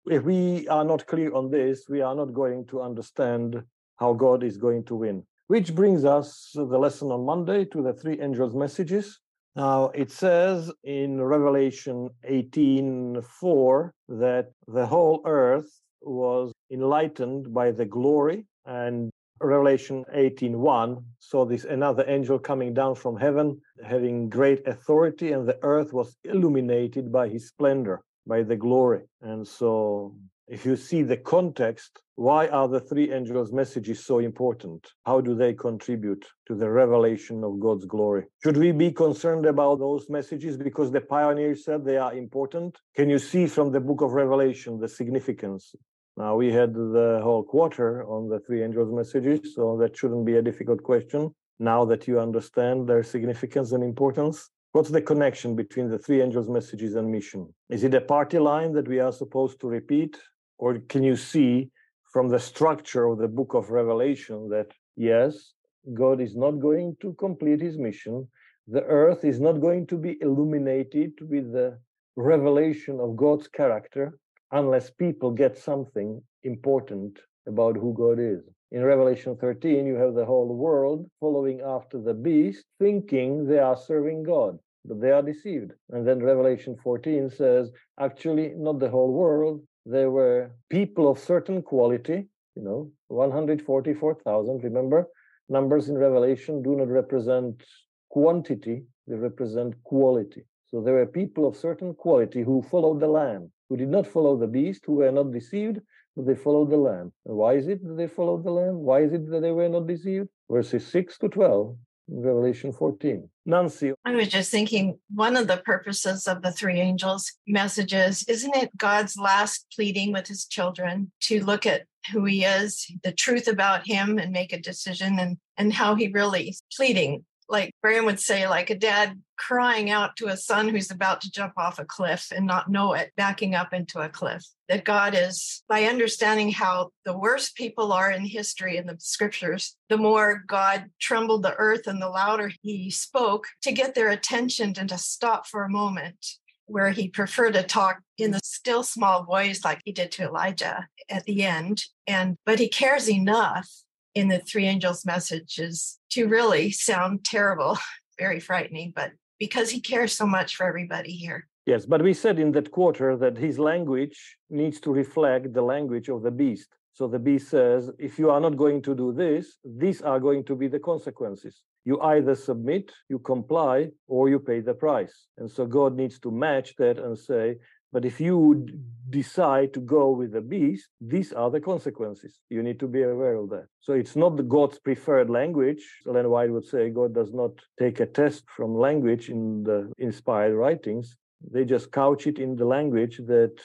If 0.05 0.23
we 0.23 0.67
are 0.67 0.83
not 0.83 1.07
clear 1.07 1.33
on 1.33 1.49
this, 1.49 1.85
we 1.89 2.01
are 2.01 2.15
not 2.15 2.33
going 2.33 2.65
to 2.67 2.81
understand 2.81 3.63
how 3.97 4.13
God 4.13 4.43
is 4.43 4.57
going 4.57 4.83
to 4.85 4.95
win. 4.95 5.23
Which 5.47 5.73
brings 5.73 6.05
us 6.05 6.51
the 6.53 6.77
lesson 6.77 7.11
on 7.11 7.25
Monday 7.25 7.65
to 7.65 7.81
the 7.81 7.93
three 7.93 8.19
angels' 8.19 8.55
messages. 8.55 9.19
Now 9.55 9.89
it 9.95 10.11
says 10.11 10.71
in 10.83 11.21
Revelation 11.21 12.09
18:4 12.29 13.91
that 14.09 14.51
the 14.67 14.85
whole 14.85 15.21
earth 15.25 15.81
was 16.05 16.53
enlightened 16.71 17.53
by 17.53 17.71
the 17.71 17.85
glory 17.85 18.45
and 18.65 19.11
Revelation 19.41 20.05
18:1 20.13 21.03
saw 21.19 21.45
this 21.45 21.65
another 21.65 22.05
angel 22.07 22.39
coming 22.39 22.73
down 22.73 22.95
from 22.95 23.17
heaven, 23.17 23.59
having 23.83 24.29
great 24.29 24.65
authority, 24.65 25.33
and 25.33 25.45
the 25.45 25.59
earth 25.61 25.91
was 25.91 26.15
illuminated 26.23 27.11
by 27.11 27.27
his 27.27 27.49
splendor, 27.49 28.01
by 28.25 28.43
the 28.43 28.55
glory. 28.55 29.03
And 29.21 29.45
so, 29.45 30.15
if 30.47 30.65
you 30.65 30.77
see 30.77 31.03
the 31.03 31.17
context, 31.17 32.01
why 32.15 32.47
are 32.47 32.69
the 32.69 32.79
three 32.79 33.11
angels' 33.11 33.51
messages 33.51 34.05
so 34.05 34.19
important? 34.19 34.87
How 35.05 35.19
do 35.19 35.35
they 35.35 35.53
contribute 35.53 36.25
to 36.47 36.55
the 36.55 36.69
revelation 36.69 37.43
of 37.43 37.59
God's 37.59 37.85
glory? 37.85 38.27
Should 38.41 38.55
we 38.55 38.71
be 38.71 38.91
concerned 38.91 39.45
about 39.45 39.79
those 39.79 40.09
messages 40.09 40.55
because 40.55 40.91
the 40.91 41.01
pioneers 41.01 41.65
said 41.65 41.83
they 41.83 41.97
are 41.97 42.13
important? 42.13 42.77
Can 42.95 43.09
you 43.09 43.19
see 43.19 43.47
from 43.47 43.73
the 43.73 43.81
book 43.81 44.01
of 44.01 44.13
Revelation 44.13 44.79
the 44.79 44.87
significance 44.87 45.75
now 46.17 46.35
we 46.37 46.51
had 46.51 46.73
the 46.73 47.19
whole 47.21 47.43
quarter 47.43 48.05
on 48.07 48.29
the 48.29 48.39
three 48.39 48.63
angels' 48.63 48.91
messages, 48.91 49.53
so 49.53 49.77
that 49.77 49.97
shouldn't 49.97 50.25
be 50.25 50.37
a 50.37 50.41
difficult 50.41 50.81
question. 50.81 51.35
Now 51.59 51.83
that 51.85 52.07
you 52.07 52.19
understand 52.19 52.87
their 52.87 53.03
significance 53.03 53.73
and 53.73 53.83
importance, 53.83 54.49
what's 54.71 54.89
the 54.89 55.01
connection 55.01 55.55
between 55.55 55.89
the 55.89 55.99
three 55.99 56.21
angels' 56.21 56.49
messages 56.49 56.95
and 56.95 57.11
mission? 57.11 57.53
Is 57.69 57.83
it 57.83 57.93
a 57.93 58.01
party 58.01 58.39
line 58.39 58.71
that 58.73 58.87
we 58.87 58.99
are 58.99 59.11
supposed 59.11 59.59
to 59.59 59.67
repeat? 59.67 60.17
Or 60.57 60.79
can 60.79 61.03
you 61.03 61.17
see 61.17 61.69
from 62.13 62.29
the 62.29 62.39
structure 62.39 63.07
of 63.07 63.17
the 63.17 63.27
book 63.27 63.53
of 63.53 63.71
Revelation 63.71 64.47
that 64.49 64.71
yes, 64.95 65.53
God 65.93 66.21
is 66.21 66.35
not 66.35 66.61
going 66.61 66.95
to 67.01 67.13
complete 67.13 67.59
his 67.59 67.77
mission. 67.77 68.27
The 68.67 68.83
earth 68.83 69.25
is 69.25 69.41
not 69.41 69.59
going 69.59 69.85
to 69.87 69.97
be 69.97 70.17
illuminated 70.21 71.11
with 71.21 71.51
the 71.51 71.77
revelation 72.15 73.01
of 73.01 73.17
God's 73.17 73.49
character 73.49 74.17
unless 74.55 74.89
people 74.89 75.31
get 75.31 75.57
something 75.57 76.21
important 76.43 77.19
about 77.45 77.75
who 77.75 77.93
God 77.93 78.19
is. 78.19 78.41
In 78.71 78.83
Revelation 78.83 79.35
13, 79.35 79.85
you 79.85 79.95
have 79.95 80.13
the 80.13 80.23
whole 80.23 80.55
world 80.55 81.09
following 81.19 81.59
after 81.59 82.01
the 82.01 82.13
beast, 82.13 82.63
thinking 82.79 83.45
they 83.45 83.59
are 83.59 83.75
serving 83.75 84.23
God, 84.23 84.57
but 84.85 85.01
they 85.01 85.11
are 85.11 85.21
deceived. 85.21 85.71
And 85.89 86.07
then 86.07 86.23
Revelation 86.23 86.77
14 86.81 87.29
says, 87.29 87.69
actually, 87.99 88.53
not 88.55 88.79
the 88.79 88.89
whole 88.89 89.11
world. 89.11 89.61
There 89.85 90.09
were 90.09 90.51
people 90.69 91.11
of 91.11 91.19
certain 91.19 91.61
quality, 91.61 92.29
you 92.55 92.63
know, 92.63 92.89
144,000. 93.09 94.63
Remember, 94.63 95.05
numbers 95.49 95.89
in 95.89 95.97
Revelation 95.97 96.63
do 96.63 96.77
not 96.77 96.87
represent 96.87 97.61
quantity, 98.09 98.85
they 99.05 99.15
represent 99.15 99.75
quality. 99.83 100.43
So 100.67 100.81
there 100.81 100.93
were 100.93 101.05
people 101.05 101.45
of 101.45 101.57
certain 101.57 101.93
quality 101.93 102.41
who 102.41 102.61
followed 102.61 103.01
the 103.01 103.07
Lamb 103.07 103.51
who 103.69 103.77
did 103.77 103.89
not 103.89 104.07
follow 104.07 104.37
the 104.37 104.47
beast, 104.47 104.83
who 104.85 104.95
were 104.95 105.11
not 105.11 105.31
deceived, 105.31 105.79
but 106.15 106.25
they 106.25 106.35
followed 106.35 106.69
the 106.69 106.77
Lamb. 106.77 107.11
And 107.25 107.35
why 107.35 107.53
is 107.53 107.67
it 107.67 107.85
that 107.85 107.95
they 107.95 108.07
followed 108.07 108.43
the 108.43 108.51
Lamb? 108.51 108.75
Why 108.75 109.01
is 109.01 109.13
it 109.13 109.29
that 109.29 109.41
they 109.41 109.51
were 109.51 109.69
not 109.69 109.87
deceived? 109.87 110.29
Verses 110.49 110.85
6 110.87 111.17
to 111.19 111.29
12, 111.29 111.75
Revelation 112.07 112.71
14. 112.71 113.29
Nancy. 113.45 113.93
I 114.05 114.15
was 114.15 114.29
just 114.29 114.51
thinking 114.51 114.99
one 115.13 115.35
of 115.35 115.47
the 115.47 115.57
purposes 115.57 116.27
of 116.27 116.41
the 116.41 116.51
three 116.51 116.79
angels' 116.79 117.31
messages, 117.47 118.23
isn't 118.27 118.55
it 118.55 118.77
God's 118.77 119.17
last 119.17 119.67
pleading 119.75 120.11
with 120.11 120.27
his 120.27 120.45
children 120.45 121.11
to 121.21 121.43
look 121.43 121.65
at 121.65 121.83
who 122.11 122.25
he 122.25 122.43
is, 122.43 122.85
the 123.03 123.11
truth 123.11 123.47
about 123.47 123.87
him, 123.87 124.19
and 124.19 124.31
make 124.31 124.53
a 124.53 124.59
decision 124.59 125.19
and, 125.19 125.37
and 125.57 125.73
how 125.73 125.95
he 125.95 126.07
really 126.07 126.49
is 126.49 126.61
pleading 126.75 127.25
like 127.47 127.71
Graham 127.83 128.05
would 128.05 128.19
say, 128.19 128.47
like 128.47 128.69
a 128.69 128.75
dad 128.77 129.21
crying 129.37 129.89
out 129.89 130.15
to 130.15 130.27
a 130.27 130.37
son 130.37 130.69
who's 130.69 130.91
about 130.91 131.21
to 131.21 131.31
jump 131.31 131.53
off 131.57 131.79
a 131.79 131.85
cliff 131.85 132.31
and 132.35 132.45
not 132.45 132.69
know 132.69 132.93
it, 132.93 133.11
backing 133.17 133.53
up 133.53 133.73
into 133.73 133.99
a 133.99 134.09
cliff. 134.09 134.43
That 134.69 134.85
God 134.85 135.13
is, 135.15 135.63
by 135.69 135.83
understanding 135.83 136.51
how 136.51 136.89
the 137.03 137.17
worst 137.17 137.55
people 137.55 137.93
are 137.93 138.09
in 138.09 138.25
history 138.25 138.77
in 138.77 138.87
the 138.87 138.95
scriptures, 138.99 139.75
the 139.89 139.97
more 139.97 140.43
God 140.47 140.85
trembled 140.99 141.43
the 141.43 141.55
earth 141.55 141.87
and 141.87 142.01
the 142.01 142.09
louder 142.09 142.51
he 142.61 142.89
spoke 142.89 143.45
to 143.61 143.71
get 143.71 143.93
their 143.93 144.09
attention 144.09 144.73
and 144.77 144.89
to 144.89 144.97
stop 144.97 145.45
for 145.45 145.63
a 145.63 145.69
moment 145.69 146.25
where 146.67 146.89
he 146.89 147.07
preferred 147.07 147.53
to 147.53 147.63
talk 147.63 147.99
in 148.17 148.31
the 148.31 148.39
still 148.43 148.81
small 148.81 149.23
voice 149.23 149.63
like 149.63 149.81
he 149.85 149.91
did 149.91 150.11
to 150.11 150.23
Elijah 150.23 150.87
at 151.09 151.23
the 151.25 151.43
end 151.43 151.83
and 152.07 152.37
but 152.45 152.59
he 152.59 152.67
cares 152.67 153.09
enough 153.09 153.69
in 154.15 154.29
the 154.29 154.39
three 154.39 154.65
angels 154.65 155.05
messages 155.05 155.99
to 156.11 156.27
really 156.27 156.71
sound 156.71 157.23
terrible, 157.23 157.77
very 158.19 158.39
frightening, 158.39 158.93
but 158.95 159.11
because 159.39 159.69
he 159.69 159.81
cares 159.81 160.13
so 160.13 160.25
much 160.25 160.55
for 160.55 160.65
everybody 160.65 161.11
here. 161.11 161.47
Yes, 161.65 161.85
but 161.85 162.01
we 162.01 162.13
said 162.13 162.39
in 162.39 162.51
that 162.53 162.71
quarter 162.71 163.17
that 163.17 163.37
his 163.37 163.59
language 163.59 164.37
needs 164.49 164.79
to 164.81 164.91
reflect 164.91 165.53
the 165.53 165.61
language 165.61 166.09
of 166.09 166.21
the 166.21 166.31
beast. 166.31 166.69
So 166.93 167.07
the 167.07 167.19
beast 167.19 167.49
says, 167.49 167.91
if 167.99 168.17
you 168.17 168.29
are 168.29 168.39
not 168.39 168.55
going 168.55 168.81
to 168.83 168.95
do 168.95 169.11
this, 169.11 169.57
these 169.65 170.01
are 170.01 170.19
going 170.19 170.45
to 170.45 170.55
be 170.55 170.69
the 170.69 170.79
consequences. 170.79 171.63
You 171.83 171.99
either 172.01 172.35
submit, 172.35 172.91
you 173.09 173.19
comply, 173.19 173.89
or 174.07 174.29
you 174.29 174.39
pay 174.39 174.61
the 174.61 174.73
price. 174.73 175.27
And 175.37 175.51
so 175.51 175.65
God 175.65 175.95
needs 175.95 176.19
to 176.19 176.31
match 176.31 176.75
that 176.77 176.97
and 176.97 177.17
say, 177.17 177.57
but 177.91 178.05
if 178.05 178.19
you 178.19 178.67
decide 179.09 179.73
to 179.73 179.79
go 179.79 180.09
with 180.09 180.31
the 180.31 180.41
beast, 180.41 180.89
these 180.99 181.31
are 181.31 181.49
the 181.49 181.61
consequences. 181.61 182.39
You 182.49 182.63
need 182.63 182.79
to 182.79 182.87
be 182.87 183.03
aware 183.03 183.35
of 183.35 183.49
that. 183.51 183.67
So 183.79 183.93
it's 183.93 184.15
not 184.15 184.35
the 184.35 184.43
God's 184.43 184.79
preferred 184.79 185.29
language. 185.29 185.83
Ellen 186.07 186.29
White 186.29 186.51
would 186.51 186.65
say 186.65 186.89
God 186.89 187.13
does 187.13 187.31
not 187.33 187.51
take 187.79 187.99
a 187.99 188.05
test 188.05 188.43
from 188.55 188.75
language 188.75 189.29
in 189.29 189.63
the 189.63 189.91
inspired 189.97 190.55
writings. 190.55 191.15
They 191.51 191.65
just 191.65 191.91
couch 191.91 192.27
it 192.27 192.39
in 192.39 192.55
the 192.55 192.65
language 192.65 193.17
that 193.27 193.61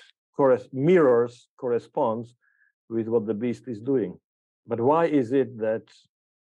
mirrors, 0.72 1.48
corresponds 1.58 2.34
with 2.88 3.08
what 3.08 3.26
the 3.26 3.34
beast 3.34 3.68
is 3.68 3.80
doing. 3.80 4.18
But 4.66 4.80
why 4.80 5.06
is 5.06 5.32
it 5.32 5.58
that 5.58 5.82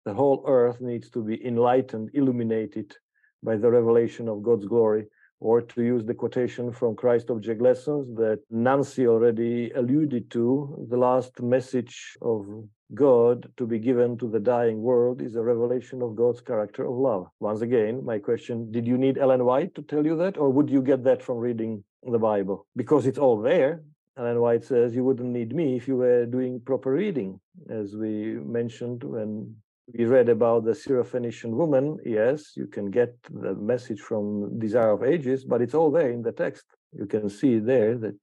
the 0.05 0.15
whole 0.15 0.45
earth 0.47 0.81
needs 0.81 1.11
to 1.11 1.23
be 1.23 1.45
enlightened, 1.45 2.11
illuminated 2.15 2.95
by 3.43 3.57
the 3.57 3.71
revelation 3.71 4.29
of 4.29 4.43
God's 4.43 4.67
glory? 4.67 5.07
Or 5.41 5.61
to 5.61 5.83
use 5.83 6.05
the 6.05 6.15
quotation 6.15 6.73
from 6.73 6.97
Christ 6.97 7.31
Object 7.31 7.61
Lessons 7.61 8.15
that 8.17 8.41
Nancy 8.51 9.07
already 9.07 9.71
alluded 9.71 10.31
to, 10.33 10.87
the 10.91 10.97
last 10.97 11.41
message 11.41 12.17
of 12.21 12.47
God 12.95 13.51
to 13.57 13.67
be 13.67 13.79
given 13.79 14.17
to 14.19 14.29
the 14.29 14.41
dying 14.41 14.81
world 14.83 15.21
is 15.21 15.37
a 15.37 15.43
revelation 15.43 16.03
of 16.03 16.17
God's 16.17 16.41
character 16.41 16.85
of 16.87 16.97
love. 16.97 17.27
Once 17.39 17.61
again, 17.61 18.05
my 18.05 18.19
question 18.19 18.73
did 18.73 18.87
you 18.87 18.97
need 18.97 19.19
Ellen 19.19 19.45
White 19.45 19.75
to 19.75 19.83
tell 19.83 20.05
you 20.05 20.17
that, 20.17 20.39
or 20.39 20.51
would 20.51 20.71
you 20.71 20.83
get 20.83 21.05
that 21.05 21.23
from 21.23 21.37
reading 21.39 21.85
the 22.03 22.19
Bible? 22.19 22.67
Because 22.75 23.07
it's 23.07 23.19
all 23.19 23.41
there. 23.41 23.83
Ellen 24.17 24.41
White 24.41 24.65
says 24.65 24.97
you 24.97 25.05
wouldn't 25.05 25.29
need 25.29 25.55
me 25.55 25.77
if 25.77 25.87
you 25.87 25.97
were 25.97 26.27
doing 26.27 26.61
proper 26.61 26.93
reading, 26.93 27.39
as 27.71 27.95
we 27.95 28.35
mentioned 28.35 29.05
when 29.05 29.55
we 29.95 30.05
read 30.05 30.29
about 30.29 30.65
the 30.65 30.73
Syrophoenician 30.73 31.51
woman. 31.51 31.99
Yes, 32.05 32.53
you 32.57 32.67
can 32.67 32.91
get 32.91 33.17
the 33.31 33.55
message 33.55 34.01
from 34.01 34.59
Desire 34.59 34.91
of 34.91 35.03
Ages, 35.03 35.45
but 35.45 35.63
it's 35.63 35.75
all 35.75 35.91
there 35.91 36.11
in 36.11 36.23
the 36.23 36.33
text. 36.33 36.65
You 36.93 37.07
can 37.07 37.29
see 37.31 37.59
there 37.59 37.97
that 37.99 38.17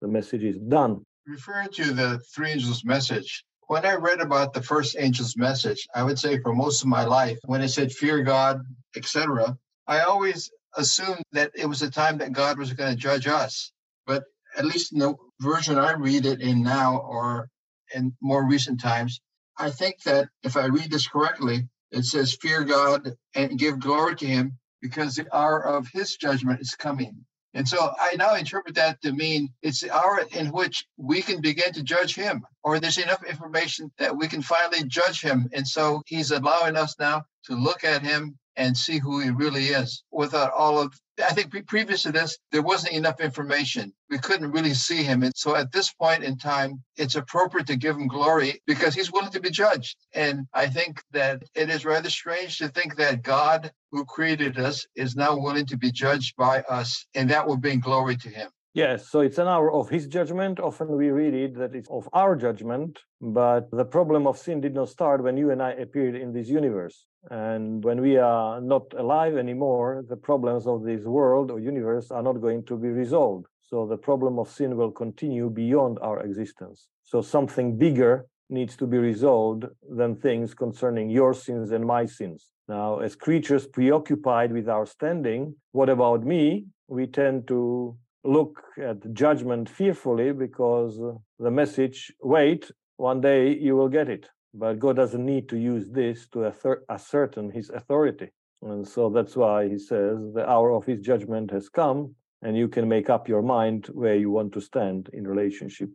the 0.00 0.08
message 0.08 0.42
is 0.42 0.58
done. 0.58 1.02
Referring 1.26 1.68
to 1.72 1.92
the 1.92 2.20
three 2.34 2.50
angels' 2.50 2.84
message, 2.84 3.44
when 3.68 3.86
I 3.86 3.94
read 3.94 4.20
about 4.20 4.52
the 4.52 4.62
first 4.62 4.96
angel's 4.96 5.36
message, 5.36 5.86
I 5.94 6.02
would 6.02 6.18
say 6.18 6.40
for 6.40 6.54
most 6.54 6.82
of 6.82 6.88
my 6.88 7.04
life, 7.04 7.38
when 7.46 7.62
it 7.62 7.68
said 7.68 7.92
fear 7.92 8.22
God, 8.22 8.60
etc., 8.96 9.56
I 9.86 10.00
always 10.00 10.50
assumed 10.76 11.22
that 11.32 11.52
it 11.54 11.66
was 11.66 11.82
a 11.82 11.90
time 11.90 12.18
that 12.18 12.32
God 12.32 12.58
was 12.58 12.72
going 12.72 12.90
to 12.90 13.00
judge 13.00 13.26
us. 13.26 13.72
But 14.06 14.24
at 14.56 14.66
least 14.66 14.92
in 14.92 14.98
the 14.98 15.14
version 15.40 15.78
I 15.78 15.92
read 15.92 16.26
it 16.26 16.40
in 16.40 16.62
now 16.62 16.98
or 16.98 17.48
in 17.94 18.14
more 18.20 18.46
recent 18.46 18.80
times, 18.80 19.20
I 19.58 19.70
think 19.70 20.02
that 20.02 20.28
if 20.42 20.56
I 20.56 20.66
read 20.66 20.90
this 20.90 21.06
correctly, 21.06 21.68
it 21.90 22.04
says, 22.04 22.34
Fear 22.40 22.64
God 22.64 23.16
and 23.34 23.58
give 23.58 23.78
glory 23.78 24.16
to 24.16 24.26
him 24.26 24.58
because 24.82 25.14
the 25.14 25.34
hour 25.34 25.64
of 25.64 25.88
his 25.88 26.16
judgment 26.16 26.60
is 26.60 26.74
coming. 26.74 27.24
And 27.54 27.68
so 27.68 27.92
I 28.00 28.16
now 28.16 28.34
interpret 28.34 28.74
that 28.74 29.00
to 29.02 29.12
mean 29.12 29.48
it's 29.62 29.80
the 29.80 29.94
hour 29.94 30.20
in 30.32 30.50
which 30.50 30.84
we 30.96 31.22
can 31.22 31.40
begin 31.40 31.72
to 31.74 31.84
judge 31.84 32.16
him, 32.16 32.44
or 32.64 32.80
there's 32.80 32.98
enough 32.98 33.22
information 33.24 33.92
that 33.98 34.16
we 34.16 34.26
can 34.26 34.42
finally 34.42 34.82
judge 34.84 35.20
him. 35.20 35.48
And 35.52 35.66
so 35.66 36.02
he's 36.06 36.32
allowing 36.32 36.74
us 36.76 36.96
now 36.98 37.24
to 37.44 37.54
look 37.54 37.84
at 37.84 38.02
him 38.02 38.36
and 38.56 38.76
see 38.76 38.98
who 38.98 39.20
he 39.20 39.30
really 39.30 39.66
is 39.66 40.02
without 40.10 40.52
all 40.52 40.80
of 40.80 40.92
I 41.22 41.32
think 41.32 41.66
previous 41.68 42.02
to 42.02 42.12
this, 42.12 42.38
there 42.50 42.62
wasn't 42.62 42.94
enough 42.94 43.20
information. 43.20 43.92
We 44.10 44.18
couldn't 44.18 44.50
really 44.50 44.74
see 44.74 45.02
him. 45.04 45.22
And 45.22 45.32
so 45.36 45.54
at 45.54 45.70
this 45.70 45.92
point 45.92 46.24
in 46.24 46.36
time, 46.36 46.82
it's 46.96 47.14
appropriate 47.14 47.68
to 47.68 47.76
give 47.76 47.96
him 47.96 48.08
glory 48.08 48.60
because 48.66 48.94
he's 48.94 49.12
willing 49.12 49.30
to 49.30 49.40
be 49.40 49.50
judged. 49.50 49.96
And 50.12 50.46
I 50.52 50.66
think 50.66 51.02
that 51.12 51.42
it 51.54 51.70
is 51.70 51.84
rather 51.84 52.10
strange 52.10 52.58
to 52.58 52.68
think 52.68 52.96
that 52.96 53.22
God, 53.22 53.72
who 53.92 54.04
created 54.04 54.58
us, 54.58 54.86
is 54.96 55.14
now 55.14 55.38
willing 55.38 55.66
to 55.66 55.76
be 55.76 55.92
judged 55.92 56.34
by 56.36 56.62
us, 56.62 57.06
and 57.14 57.30
that 57.30 57.46
will 57.46 57.58
bring 57.58 57.80
glory 57.80 58.16
to 58.16 58.28
him. 58.28 58.50
Yes, 58.74 59.08
so 59.08 59.20
it's 59.20 59.38
an 59.38 59.46
hour 59.46 59.70
of 59.70 59.88
his 59.88 60.08
judgment. 60.08 60.58
Often 60.58 60.96
we 60.96 61.10
read 61.10 61.32
it 61.32 61.54
that 61.54 61.76
it's 61.76 61.88
of 61.90 62.08
our 62.12 62.34
judgment, 62.34 62.98
but 63.20 63.70
the 63.70 63.84
problem 63.84 64.26
of 64.26 64.36
sin 64.36 64.60
did 64.60 64.74
not 64.74 64.88
start 64.88 65.22
when 65.22 65.36
you 65.36 65.52
and 65.52 65.62
I 65.62 65.70
appeared 65.74 66.16
in 66.16 66.32
this 66.32 66.48
universe. 66.48 67.06
And 67.30 67.84
when 67.84 68.00
we 68.00 68.16
are 68.16 68.60
not 68.60 68.92
alive 68.98 69.36
anymore, 69.36 70.04
the 70.08 70.16
problems 70.16 70.66
of 70.66 70.82
this 70.82 71.04
world 71.04 71.52
or 71.52 71.60
universe 71.60 72.10
are 72.10 72.22
not 72.22 72.40
going 72.40 72.64
to 72.64 72.76
be 72.76 72.88
resolved. 72.88 73.46
So 73.62 73.86
the 73.86 73.96
problem 73.96 74.40
of 74.40 74.50
sin 74.50 74.76
will 74.76 74.90
continue 74.90 75.50
beyond 75.50 76.00
our 76.02 76.24
existence. 76.24 76.88
So 77.04 77.22
something 77.22 77.78
bigger 77.78 78.26
needs 78.50 78.76
to 78.78 78.88
be 78.88 78.98
resolved 78.98 79.66
than 79.88 80.16
things 80.16 80.52
concerning 80.52 81.10
your 81.10 81.32
sins 81.32 81.70
and 81.70 81.86
my 81.86 82.06
sins. 82.06 82.50
Now, 82.68 82.98
as 82.98 83.14
creatures 83.14 83.68
preoccupied 83.68 84.52
with 84.52 84.68
our 84.68 84.84
standing, 84.84 85.54
what 85.70 85.88
about 85.88 86.24
me? 86.24 86.66
We 86.88 87.06
tend 87.06 87.46
to 87.48 87.96
look 88.24 88.62
at 88.82 89.12
judgment 89.12 89.68
fearfully 89.68 90.32
because 90.32 90.98
the 91.38 91.50
message, 91.50 92.12
wait, 92.22 92.70
one 92.96 93.20
day 93.20 93.54
you 93.54 93.76
will 93.76 93.88
get 93.88 94.08
it. 94.08 94.28
But 94.54 94.78
God 94.78 94.96
doesn't 94.96 95.24
need 95.24 95.48
to 95.48 95.58
use 95.58 95.90
this 95.90 96.28
to 96.28 96.52
ascertain 96.88 97.50
his 97.50 97.70
authority. 97.70 98.30
And 98.62 98.86
so 98.86 99.10
that's 99.10 99.36
why 99.36 99.68
he 99.68 99.78
says 99.78 100.18
the 100.32 100.48
hour 100.48 100.72
of 100.72 100.86
his 100.86 101.00
judgment 101.00 101.50
has 101.50 101.68
come, 101.68 102.14
and 102.40 102.56
you 102.56 102.68
can 102.68 102.88
make 102.88 103.10
up 103.10 103.28
your 103.28 103.42
mind 103.42 103.86
where 103.92 104.14
you 104.14 104.30
want 104.30 104.52
to 104.54 104.60
stand 104.60 105.10
in 105.12 105.26
relationship 105.26 105.90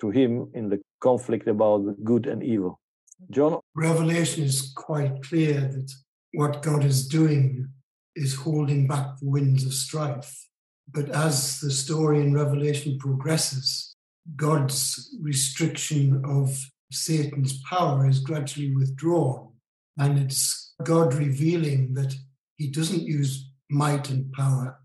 to 0.00 0.10
him 0.10 0.50
in 0.54 0.68
the 0.68 0.80
conflict 1.00 1.48
about 1.48 2.02
good 2.04 2.26
and 2.26 2.42
evil. 2.42 2.80
John? 3.30 3.58
Revelation 3.74 4.44
is 4.44 4.72
quite 4.76 5.22
clear 5.22 5.60
that 5.60 5.92
what 6.34 6.62
God 6.62 6.84
is 6.84 7.08
doing 7.08 7.68
is 8.14 8.34
holding 8.34 8.86
back 8.86 9.18
the 9.20 9.28
winds 9.28 9.66
of 9.66 9.74
strife 9.74 10.48
but 10.92 11.10
as 11.10 11.60
the 11.60 11.70
story 11.70 12.20
in 12.20 12.32
Revelation 12.32 12.98
progresses, 12.98 13.94
God's 14.36 15.14
restriction 15.20 16.22
of 16.24 16.56
Satan's 16.90 17.60
power 17.68 18.08
is 18.08 18.20
gradually 18.20 18.74
withdrawn. 18.74 19.52
And 19.98 20.18
it's 20.18 20.74
God 20.82 21.14
revealing 21.14 21.94
that 21.94 22.14
he 22.56 22.70
doesn't 22.70 23.02
use 23.02 23.50
might 23.70 24.08
and 24.08 24.32
power, 24.32 24.78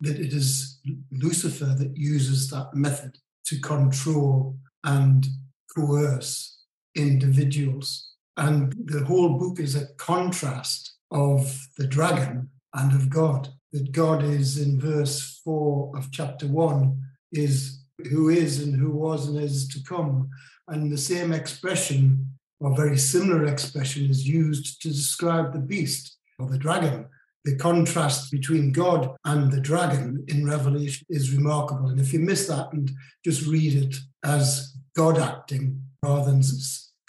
that 0.00 0.18
it 0.18 0.32
is 0.32 0.80
Lucifer 1.10 1.76
that 1.78 1.96
uses 1.96 2.48
that 2.50 2.74
method 2.74 3.18
to 3.46 3.60
control 3.60 4.56
and 4.84 5.26
coerce 5.76 6.64
individuals. 6.94 8.14
And 8.36 8.74
the 8.86 9.04
whole 9.04 9.38
book 9.38 9.60
is 9.60 9.76
a 9.76 9.92
contrast 9.98 10.94
of 11.10 11.68
the 11.76 11.86
dragon 11.86 12.48
and 12.74 12.92
of 12.92 13.10
God 13.10 13.52
that 13.72 13.92
God 13.92 14.22
is 14.22 14.58
in 14.58 14.80
verse 14.80 15.40
4 15.44 15.96
of 15.96 16.10
chapter 16.10 16.46
1 16.46 17.00
is 17.32 17.84
who 18.10 18.28
is 18.28 18.62
and 18.62 18.74
who 18.74 18.90
was 18.90 19.28
and 19.28 19.38
is 19.38 19.68
to 19.68 19.82
come. 19.84 20.28
And 20.68 20.90
the 20.90 20.98
same 20.98 21.32
expression, 21.32 22.26
or 22.60 22.76
very 22.76 22.98
similar 22.98 23.44
expression, 23.44 24.08
is 24.10 24.26
used 24.26 24.80
to 24.82 24.88
describe 24.88 25.52
the 25.52 25.60
beast 25.60 26.16
or 26.38 26.48
the 26.48 26.58
dragon. 26.58 27.06
The 27.44 27.56
contrast 27.56 28.30
between 28.30 28.72
God 28.72 29.16
and 29.24 29.50
the 29.50 29.60
dragon 29.60 30.24
in 30.28 30.46
Revelation 30.46 31.06
is 31.08 31.34
remarkable. 31.34 31.88
And 31.88 32.00
if 32.00 32.12
you 32.12 32.20
miss 32.20 32.46
that 32.48 32.72
and 32.72 32.90
just 33.24 33.46
read 33.46 33.74
it 33.74 33.96
as 34.24 34.76
God 34.94 35.18
acting 35.18 35.82
rather 36.04 36.30
than 36.30 36.42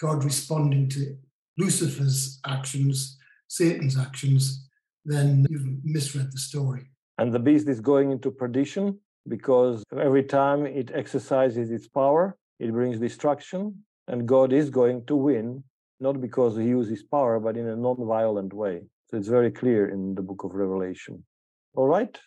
God 0.00 0.24
responding 0.24 0.88
to 0.90 1.16
Lucifer's 1.58 2.40
actions, 2.46 3.18
Satan's 3.48 3.98
actions, 3.98 4.66
then 5.04 5.46
you've 5.48 5.84
misread 5.84 6.30
the 6.32 6.38
story. 6.38 6.90
And 7.18 7.32
the 7.32 7.38
beast 7.38 7.68
is 7.68 7.80
going 7.80 8.10
into 8.10 8.30
perdition 8.30 8.98
because 9.28 9.82
every 9.96 10.24
time 10.24 10.66
it 10.66 10.90
exercises 10.94 11.70
its 11.70 11.88
power, 11.88 12.36
it 12.58 12.72
brings 12.72 12.98
destruction. 12.98 13.84
And 14.08 14.26
God 14.26 14.52
is 14.52 14.70
going 14.70 15.06
to 15.06 15.16
win, 15.16 15.62
not 16.00 16.20
because 16.20 16.56
he 16.56 16.64
uses 16.64 17.02
power, 17.02 17.38
but 17.38 17.56
in 17.56 17.68
a 17.68 17.76
non 17.76 17.96
violent 18.04 18.52
way. 18.52 18.82
So 19.10 19.16
it's 19.18 19.28
very 19.28 19.50
clear 19.50 19.88
in 19.88 20.14
the 20.14 20.22
book 20.22 20.44
of 20.44 20.54
Revelation. 20.54 21.24
All 21.74 21.86
right. 21.86 22.18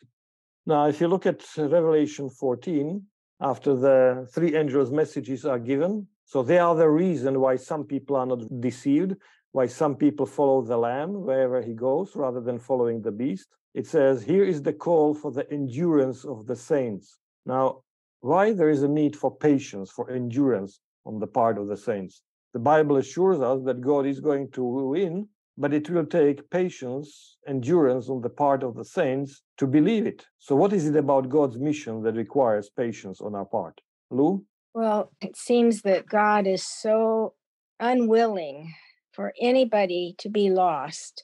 Now, 0.65 0.87
if 0.87 1.01
you 1.01 1.07
look 1.07 1.25
at 1.25 1.43
Revelation 1.57 2.29
14, 2.29 3.03
after 3.41 3.75
the 3.75 4.27
three 4.33 4.55
angels' 4.55 4.91
messages 4.91 5.45
are 5.45 5.59
given, 5.59 6.07
so 6.25 6.41
they 6.41 6.57
are 6.57 6.75
the 6.75 6.89
reason 6.89 7.39
why 7.39 7.55
some 7.55 7.83
people 7.83 8.15
are 8.15 8.25
not 8.25 8.41
deceived 8.61 9.15
why 9.55 9.65
some 9.65 9.95
people 9.95 10.25
follow 10.25 10.61
the 10.61 10.75
lamb 10.75 11.13
wherever 11.13 11.61
he 11.61 11.73
goes 11.73 12.13
rather 12.13 12.41
than 12.41 12.59
following 12.59 13.01
the 13.01 13.17
beast. 13.21 13.47
It 13.73 13.87
says, 13.87 14.21
Here 14.21 14.43
is 14.43 14.61
the 14.61 14.73
call 14.73 15.13
for 15.13 15.31
the 15.31 15.49
endurance 15.49 16.25
of 16.25 16.45
the 16.45 16.57
saints. 16.57 17.17
Now, 17.45 17.83
why 18.19 18.51
there 18.51 18.69
is 18.69 18.83
a 18.83 18.89
need 18.89 19.15
for 19.15 19.33
patience, 19.33 19.89
for 19.89 20.11
endurance 20.11 20.81
on 21.05 21.19
the 21.19 21.27
part 21.27 21.57
of 21.57 21.69
the 21.69 21.77
saints? 21.77 22.21
The 22.51 22.59
Bible 22.59 22.97
assures 22.97 23.39
us 23.39 23.61
that 23.63 23.79
God 23.79 24.05
is 24.05 24.19
going 24.19 24.51
to 24.51 24.61
win, 24.61 25.29
but 25.57 25.73
it 25.73 25.89
will 25.89 26.05
take 26.05 26.49
patience, 26.49 27.37
endurance 27.47 28.09
on 28.09 28.19
the 28.19 28.35
part 28.43 28.61
of 28.61 28.75
the 28.75 28.83
saints 28.83 29.41
to 29.59 29.67
believe 29.67 30.05
it. 30.05 30.25
So, 30.37 30.53
what 30.57 30.73
is 30.73 30.85
it 30.85 30.97
about 30.97 31.29
God's 31.29 31.57
mission 31.57 32.03
that 32.03 32.15
requires 32.17 32.69
patience 32.69 33.21
on 33.21 33.35
our 33.35 33.45
part? 33.45 33.79
Lou? 34.11 34.43
Well, 34.73 35.13
it 35.21 35.37
seems 35.37 35.83
that 35.83 36.07
God 36.07 36.45
is 36.45 36.67
so 36.67 37.35
unwilling 37.79 38.73
for 39.15 39.33
anybody 39.39 40.15
to 40.19 40.29
be 40.29 40.49
lost 40.49 41.23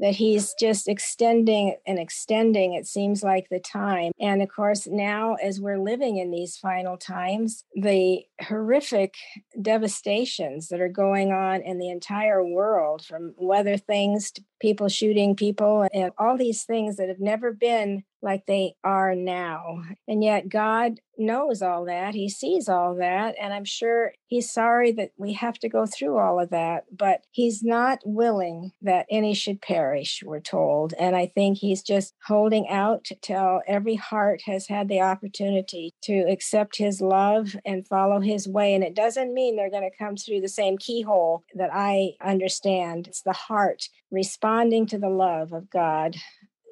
that 0.00 0.14
he's 0.14 0.54
just 0.58 0.88
extending 0.88 1.76
and 1.86 1.98
extending 1.98 2.74
it 2.74 2.86
seems 2.86 3.22
like 3.22 3.48
the 3.48 3.58
time. 3.58 4.12
And 4.20 4.42
of 4.42 4.48
course 4.48 4.86
now 4.86 5.34
as 5.34 5.60
we're 5.60 5.78
living 5.78 6.18
in 6.18 6.30
these 6.30 6.56
final 6.56 6.96
times 6.96 7.64
the 7.74 8.22
horrific 8.40 9.14
devastations 9.60 10.68
that 10.68 10.80
are 10.80 10.88
going 10.88 11.32
on 11.32 11.62
in 11.62 11.78
the 11.78 11.90
entire 11.90 12.44
world 12.44 13.04
from 13.04 13.34
weather 13.36 13.76
things 13.76 14.30
to 14.32 14.44
people 14.60 14.88
shooting 14.88 15.34
people 15.34 15.88
and 15.92 16.12
all 16.18 16.36
these 16.36 16.64
things 16.64 16.96
that 16.96 17.08
have 17.08 17.20
never 17.20 17.52
been 17.52 18.04
like 18.22 18.46
they 18.46 18.74
are 18.84 19.14
now. 19.14 19.82
And 20.06 20.22
yet 20.22 20.48
God 20.48 21.00
knows 21.16 21.62
all 21.62 21.84
that. 21.86 22.14
He 22.14 22.28
sees 22.28 22.68
all 22.68 22.94
that. 22.96 23.34
And 23.40 23.52
I'm 23.52 23.64
sure 23.64 24.12
He's 24.26 24.52
sorry 24.52 24.92
that 24.92 25.10
we 25.16 25.32
have 25.34 25.58
to 25.60 25.68
go 25.68 25.86
through 25.86 26.18
all 26.18 26.38
of 26.38 26.50
that, 26.50 26.84
but 26.96 27.22
He's 27.30 27.62
not 27.62 28.00
willing 28.04 28.72
that 28.82 29.06
any 29.10 29.34
should 29.34 29.60
perish, 29.60 30.22
we're 30.24 30.40
told. 30.40 30.94
And 30.98 31.16
I 31.16 31.26
think 31.26 31.58
He's 31.58 31.82
just 31.82 32.14
holding 32.24 32.68
out 32.68 33.08
till 33.22 33.62
every 33.66 33.96
heart 33.96 34.42
has 34.46 34.68
had 34.68 34.88
the 34.88 35.00
opportunity 35.00 35.94
to 36.02 36.24
accept 36.28 36.76
His 36.76 37.00
love 37.00 37.56
and 37.64 37.86
follow 37.86 38.20
His 38.20 38.48
way. 38.48 38.74
And 38.74 38.84
it 38.84 38.94
doesn't 38.94 39.34
mean 39.34 39.56
they're 39.56 39.70
going 39.70 39.88
to 39.90 40.04
come 40.04 40.16
through 40.16 40.40
the 40.40 40.48
same 40.48 40.78
keyhole 40.78 41.44
that 41.54 41.70
I 41.72 42.12
understand. 42.20 43.08
It's 43.08 43.22
the 43.22 43.32
heart 43.32 43.88
responding 44.10 44.86
to 44.86 44.98
the 44.98 45.10
love 45.10 45.52
of 45.52 45.68
God 45.70 46.16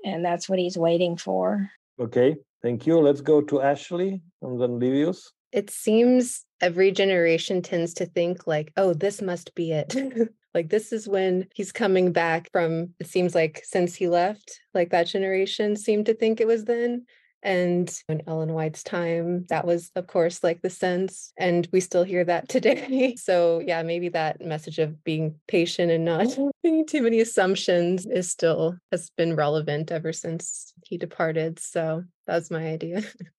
and 0.06 0.24
that's 0.24 0.48
what 0.48 0.58
he's 0.58 0.78
waiting 0.78 1.16
for. 1.16 1.68
Okay, 2.00 2.36
thank 2.62 2.86
you. 2.86 2.98
Let's 2.98 3.20
go 3.20 3.42
to 3.42 3.60
Ashley 3.60 4.22
and 4.40 4.60
then 4.60 4.78
Livius. 4.78 5.32
It 5.52 5.68
seems 5.68 6.44
every 6.60 6.92
generation 6.92 7.60
tends 7.60 7.92
to 7.94 8.06
think 8.06 8.46
like, 8.46 8.72
oh, 8.76 8.94
this 8.94 9.20
must 9.20 9.54
be 9.54 9.72
it. 9.72 9.94
like 10.54 10.70
this 10.70 10.92
is 10.92 11.08
when 11.08 11.48
he's 11.54 11.72
coming 11.72 12.12
back 12.12 12.50
from 12.52 12.94
it 13.00 13.08
seems 13.08 13.34
like 13.34 13.62
since 13.64 13.94
he 13.94 14.08
left, 14.08 14.60
like 14.74 14.90
that 14.90 15.08
generation 15.08 15.76
seemed 15.76 16.06
to 16.06 16.14
think 16.14 16.40
it 16.40 16.46
was 16.46 16.64
then. 16.64 17.04
And 17.46 17.88
in 18.08 18.22
Ellen 18.26 18.52
White's 18.52 18.82
time, 18.82 19.46
that 19.50 19.64
was, 19.64 19.92
of 19.94 20.08
course, 20.08 20.42
like 20.42 20.62
the 20.62 20.68
sense. 20.68 21.32
And 21.38 21.68
we 21.72 21.78
still 21.78 22.02
hear 22.02 22.24
that 22.24 22.48
today. 22.50 23.14
so, 23.16 23.62
yeah, 23.64 23.82
maybe 23.84 24.08
that 24.10 24.44
message 24.44 24.80
of 24.80 25.02
being 25.04 25.36
patient 25.46 25.92
and 25.92 26.04
not 26.04 26.26
making 26.64 26.86
too 26.86 27.02
many 27.02 27.20
assumptions 27.20 28.04
is 28.04 28.28
still 28.28 28.76
has 28.90 29.10
been 29.10 29.36
relevant 29.36 29.92
ever 29.92 30.12
since 30.12 30.72
he 30.84 30.98
departed. 30.98 31.60
So, 31.60 32.02
that's 32.26 32.50
my 32.50 32.66
idea. 32.66 33.02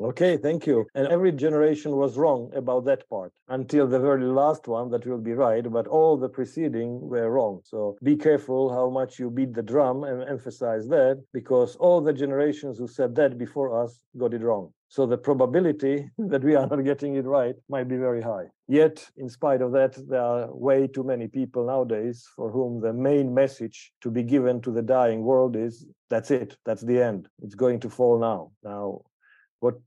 Okay, 0.00 0.38
thank 0.38 0.66
you. 0.66 0.86
And 0.94 1.06
every 1.08 1.30
generation 1.30 1.94
was 1.94 2.16
wrong 2.16 2.50
about 2.54 2.86
that 2.86 3.06
part 3.10 3.34
until 3.48 3.86
the 3.86 4.00
very 4.00 4.24
last 4.24 4.66
one 4.66 4.88
that 4.92 5.06
will 5.06 5.18
be 5.18 5.34
right, 5.34 5.70
but 5.70 5.86
all 5.86 6.16
the 6.16 6.28
preceding 6.28 7.00
were 7.02 7.30
wrong. 7.30 7.60
So 7.64 7.98
be 8.02 8.16
careful 8.16 8.72
how 8.72 8.88
much 8.88 9.18
you 9.18 9.30
beat 9.30 9.52
the 9.52 9.62
drum 9.62 10.04
and 10.04 10.26
emphasize 10.26 10.88
that 10.88 11.22
because 11.34 11.76
all 11.76 12.00
the 12.00 12.14
generations 12.14 12.78
who 12.78 12.88
said 12.88 13.14
that 13.16 13.36
before 13.36 13.84
us 13.84 14.00
got 14.16 14.32
it 14.32 14.40
wrong. 14.40 14.72
So 14.88 15.04
the 15.04 15.18
probability 15.18 16.08
that 16.18 16.42
we 16.42 16.54
are 16.54 16.66
not 16.66 16.82
getting 16.82 17.16
it 17.16 17.26
right 17.26 17.54
might 17.68 17.88
be 17.88 17.96
very 17.96 18.22
high. 18.22 18.46
Yet, 18.68 19.06
in 19.18 19.28
spite 19.28 19.60
of 19.60 19.72
that, 19.72 19.98
there 20.08 20.22
are 20.22 20.48
way 20.56 20.86
too 20.86 21.04
many 21.04 21.28
people 21.28 21.66
nowadays 21.66 22.26
for 22.36 22.50
whom 22.50 22.80
the 22.80 22.94
main 22.94 23.34
message 23.34 23.92
to 24.00 24.10
be 24.10 24.22
given 24.22 24.62
to 24.62 24.70
the 24.70 24.82
dying 24.82 25.24
world 25.24 25.56
is 25.56 25.84
that's 26.08 26.30
it, 26.30 26.56
that's 26.64 26.82
the 26.82 27.02
end. 27.02 27.28
It's 27.42 27.54
going 27.54 27.80
to 27.80 27.90
fall 27.90 28.18
now. 28.18 28.50
Now, 28.64 29.02
what 29.60 29.78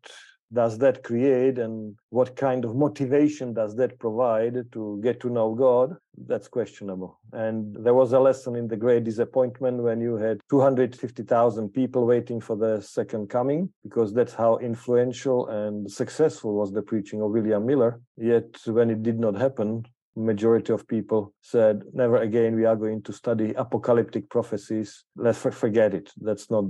does 0.53 0.77
that 0.77 1.03
create 1.03 1.57
and 1.57 1.95
what 2.09 2.35
kind 2.35 2.63
of 2.63 2.75
motivation 2.75 3.53
does 3.53 3.75
that 3.75 3.97
provide 3.97 4.71
to 4.71 4.99
get 5.03 5.19
to 5.19 5.29
know 5.29 5.55
God? 5.55 5.97
That's 6.27 6.47
questionable. 6.47 7.19
And 7.31 7.75
there 7.83 7.95
was 7.95 8.13
a 8.13 8.19
lesson 8.19 8.55
in 8.55 8.67
the 8.67 8.77
great 8.77 9.03
disappointment 9.03 9.81
when 9.81 9.99
you 9.99 10.15
had 10.15 10.39
250,000 10.51 11.69
people 11.69 12.05
waiting 12.05 12.39
for 12.39 12.55
the 12.55 12.81
second 12.81 13.29
coming, 13.29 13.69
because 13.81 14.13
that's 14.13 14.35
how 14.35 14.57
influential 14.57 15.47
and 15.47 15.89
successful 15.89 16.53
was 16.53 16.71
the 16.71 16.83
preaching 16.83 17.21
of 17.21 17.31
William 17.31 17.65
Miller. 17.65 17.99
Yet 18.15 18.55
when 18.67 18.91
it 18.91 19.01
did 19.01 19.19
not 19.19 19.35
happen, 19.35 19.85
majority 20.15 20.71
of 20.71 20.87
people 20.87 21.33
said 21.41 21.81
never 21.91 22.17
again 22.17 22.55
we 22.55 22.65
are 22.65 22.75
going 22.75 23.01
to 23.01 23.11
study 23.11 23.51
apocalyptic 23.55 24.29
prophecies 24.29 25.05
let's 25.15 25.39
forget 25.39 25.91
it 25.91 26.11
that's 26.21 26.51
not 26.51 26.65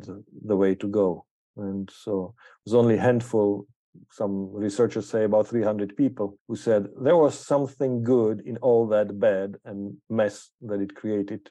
the 0.45 0.55
way 0.55 0.73
to 0.73 0.87
go 0.87 1.25
and 1.57 1.89
so 1.91 2.33
it 2.37 2.69
was 2.69 2.75
only 2.75 2.95
a 2.95 3.01
handful, 3.01 3.67
some 4.11 4.51
researchers 4.53 5.09
say 5.09 5.23
about 5.23 5.47
300 5.47 5.95
people, 5.95 6.37
who 6.47 6.55
said 6.55 6.87
there 6.99 7.17
was 7.17 7.37
something 7.37 8.03
good 8.03 8.41
in 8.45 8.57
all 8.57 8.87
that 8.87 9.19
bad 9.19 9.55
and 9.65 9.95
mess 10.09 10.49
that 10.61 10.81
it 10.81 10.95
created 10.95 11.49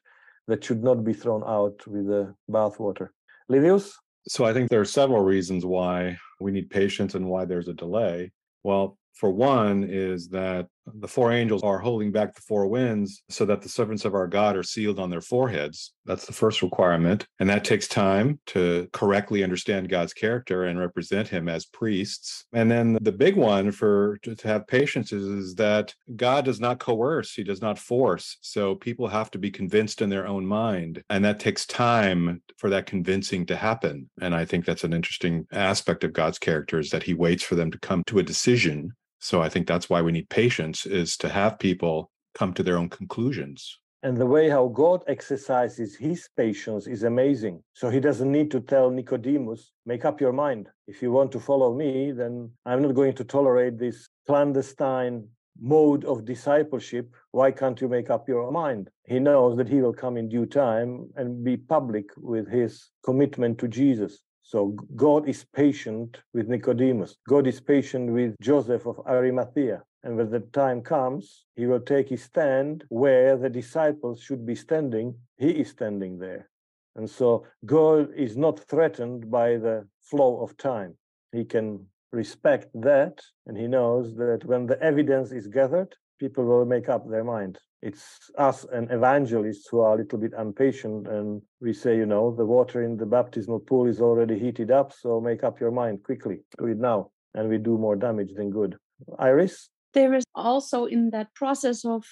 that 0.48 0.64
should 0.64 0.82
not 0.82 1.04
be 1.04 1.12
thrown 1.12 1.42
out 1.46 1.86
with 1.86 2.06
the 2.06 2.34
bathwater. 2.50 3.08
Livius? 3.48 3.92
So 4.28 4.44
I 4.44 4.52
think 4.52 4.70
there 4.70 4.80
are 4.80 4.84
several 4.84 5.22
reasons 5.22 5.64
why 5.64 6.16
we 6.40 6.52
need 6.52 6.70
patience 6.70 7.14
and 7.14 7.26
why 7.26 7.44
there's 7.44 7.68
a 7.68 7.74
delay. 7.74 8.32
Well, 8.62 8.98
for 9.14 9.30
one, 9.30 9.84
is 9.84 10.28
that 10.28 10.66
the 10.86 11.08
four 11.08 11.32
angels 11.32 11.62
are 11.62 11.78
holding 11.78 12.12
back 12.12 12.34
the 12.34 12.40
four 12.40 12.66
winds 12.66 13.22
so 13.28 13.44
that 13.44 13.62
the 13.62 13.68
servants 13.68 14.04
of 14.04 14.14
our 14.14 14.26
God 14.26 14.56
are 14.56 14.62
sealed 14.62 14.98
on 14.98 15.10
their 15.10 15.20
foreheads. 15.20 15.92
That's 16.04 16.26
the 16.26 16.32
first 16.32 16.62
requirement. 16.62 17.26
And 17.38 17.48
that 17.48 17.64
takes 17.64 17.86
time 17.86 18.40
to 18.46 18.88
correctly 18.92 19.44
understand 19.44 19.88
God's 19.88 20.12
character 20.12 20.64
and 20.64 20.78
represent 20.78 21.28
him 21.28 21.48
as 21.48 21.66
priests. 21.66 22.44
And 22.52 22.70
then 22.70 22.98
the 23.00 23.12
big 23.12 23.36
one 23.36 23.70
for 23.70 24.18
to, 24.22 24.36
have 24.42 24.66
patience 24.66 25.12
is, 25.12 25.24
is 25.24 25.54
that 25.54 25.94
God 26.16 26.44
does 26.44 26.58
not 26.58 26.80
coerce, 26.80 27.32
he 27.32 27.44
does 27.44 27.62
not 27.62 27.78
force. 27.78 28.38
So 28.40 28.74
people 28.74 29.06
have 29.06 29.30
to 29.32 29.38
be 29.38 29.50
convinced 29.50 30.02
in 30.02 30.10
their 30.10 30.26
own 30.26 30.44
mind. 30.44 31.02
And 31.10 31.24
that 31.24 31.38
takes 31.38 31.64
time 31.64 32.42
for 32.56 32.70
that 32.70 32.86
convincing 32.86 33.46
to 33.46 33.56
happen. 33.56 34.10
And 34.20 34.34
I 34.34 34.44
think 34.44 34.64
that's 34.64 34.84
an 34.84 34.92
interesting 34.92 35.46
aspect 35.52 36.02
of 36.02 36.12
God's 36.12 36.38
character 36.38 36.80
is 36.80 36.90
that 36.90 37.04
he 37.04 37.14
waits 37.14 37.44
for 37.44 37.54
them 37.54 37.70
to 37.70 37.78
come 37.78 38.02
to 38.06 38.18
a 38.18 38.22
decision 38.22 38.94
so 39.22 39.40
I 39.40 39.48
think 39.48 39.68
that's 39.68 39.88
why 39.88 40.02
we 40.02 40.11
need 40.11 40.28
patience 40.28 40.85
is 40.85 41.16
to 41.18 41.28
have 41.28 41.61
people 41.61 42.11
come 42.35 42.52
to 42.54 42.62
their 42.64 42.76
own 42.76 42.88
conclusions. 42.88 43.78
And 44.02 44.16
the 44.16 44.26
way 44.26 44.48
how 44.48 44.66
God 44.66 45.04
exercises 45.06 45.94
his 45.94 46.28
patience 46.37 46.88
is 46.88 47.04
amazing. 47.04 47.62
So 47.72 47.88
he 47.88 48.00
doesn't 48.00 48.32
need 48.32 48.50
to 48.50 48.61
tell 48.61 48.90
Nicodemus, 48.90 49.70
make 49.87 50.04
up 50.04 50.20
your 50.20 50.32
mind. 50.32 50.68
If 50.88 51.02
you 51.02 51.12
want 51.12 51.30
to 51.32 51.40
follow 51.40 51.72
me, 51.72 52.11
then 52.11 52.50
I'm 52.66 52.82
not 52.82 52.96
going 52.96 53.14
to 53.14 53.22
tolerate 53.22 53.78
this 53.78 54.08
clandestine 54.26 55.28
mode 55.61 56.04
of 56.04 56.24
discipleship. 56.24 57.14
Why 57.30 57.52
can't 57.52 57.80
you 57.80 57.88
make 57.88 58.11
up 58.11 58.28
your 58.28 58.50
mind? 58.50 58.90
He 59.04 59.20
knows 59.20 59.56
that 59.56 59.68
he 59.68 59.80
will 59.80 59.92
come 59.92 60.16
in 60.16 60.28
due 60.28 60.46
time 60.46 61.11
and 61.14 61.44
be 61.44 61.56
public 61.56 62.06
with 62.16 62.50
his 62.50 62.90
commitment 63.04 63.58
to 63.58 63.68
Jesus. 63.68 64.24
So 64.52 64.76
God 64.96 65.30
is 65.30 65.46
patient 65.54 66.18
with 66.34 66.46
Nicodemus. 66.46 67.16
God 67.26 67.46
is 67.46 67.58
patient 67.58 68.12
with 68.12 68.36
Joseph 68.42 68.84
of 68.84 69.00
Arimathea. 69.06 69.82
And 70.02 70.18
when 70.18 70.30
the 70.30 70.40
time 70.40 70.82
comes, 70.82 71.46
he 71.56 71.64
will 71.64 71.80
take 71.80 72.10
his 72.10 72.24
stand 72.24 72.84
where 72.90 73.38
the 73.38 73.48
disciples 73.48 74.20
should 74.20 74.44
be 74.44 74.54
standing. 74.54 75.14
He 75.38 75.52
is 75.52 75.70
standing 75.70 76.18
there. 76.18 76.50
And 76.96 77.08
so 77.08 77.46
God 77.64 78.12
is 78.14 78.36
not 78.36 78.60
threatened 78.68 79.30
by 79.30 79.56
the 79.56 79.88
flow 80.02 80.42
of 80.42 80.58
time. 80.58 80.98
He 81.32 81.46
can 81.46 81.86
respect 82.12 82.68
that. 82.74 83.22
And 83.46 83.56
he 83.56 83.66
knows 83.66 84.14
that 84.16 84.44
when 84.44 84.66
the 84.66 84.78
evidence 84.82 85.32
is 85.32 85.46
gathered, 85.46 85.96
people 86.22 86.44
will 86.44 86.64
make 86.64 86.88
up 86.88 87.02
their 87.11 87.24
mind. 87.24 87.58
It's 87.88 88.30
us 88.38 88.64
and 88.72 88.88
evangelists 88.92 89.66
who 89.68 89.80
are 89.80 89.94
a 89.94 89.98
little 90.02 90.20
bit 90.20 90.35
impatient 90.38 91.08
and 91.08 91.42
we 91.61 91.72
say, 91.72 91.96
you 91.96 92.06
know, 92.06 92.32
the 92.40 92.46
water 92.46 92.85
in 92.85 92.96
the 92.96 93.06
baptismal 93.06 93.58
pool 93.58 93.87
is 93.88 94.00
already 94.00 94.38
heated 94.38 94.70
up, 94.70 94.92
so 94.92 95.20
make 95.20 95.42
up 95.42 95.58
your 95.58 95.72
mind 95.72 96.04
quickly, 96.04 96.38
do 96.58 96.66
it 96.66 96.78
now. 96.78 97.11
And 97.35 97.48
we 97.48 97.58
do 97.58 97.76
more 97.76 97.96
damage 97.96 98.32
than 98.37 98.50
good. 98.50 98.76
Iris? 99.18 99.68
There 99.94 100.14
is 100.14 100.24
also 100.35 100.85
in 100.85 101.11
that 101.11 101.35
process 101.35 101.85
of 101.85 102.04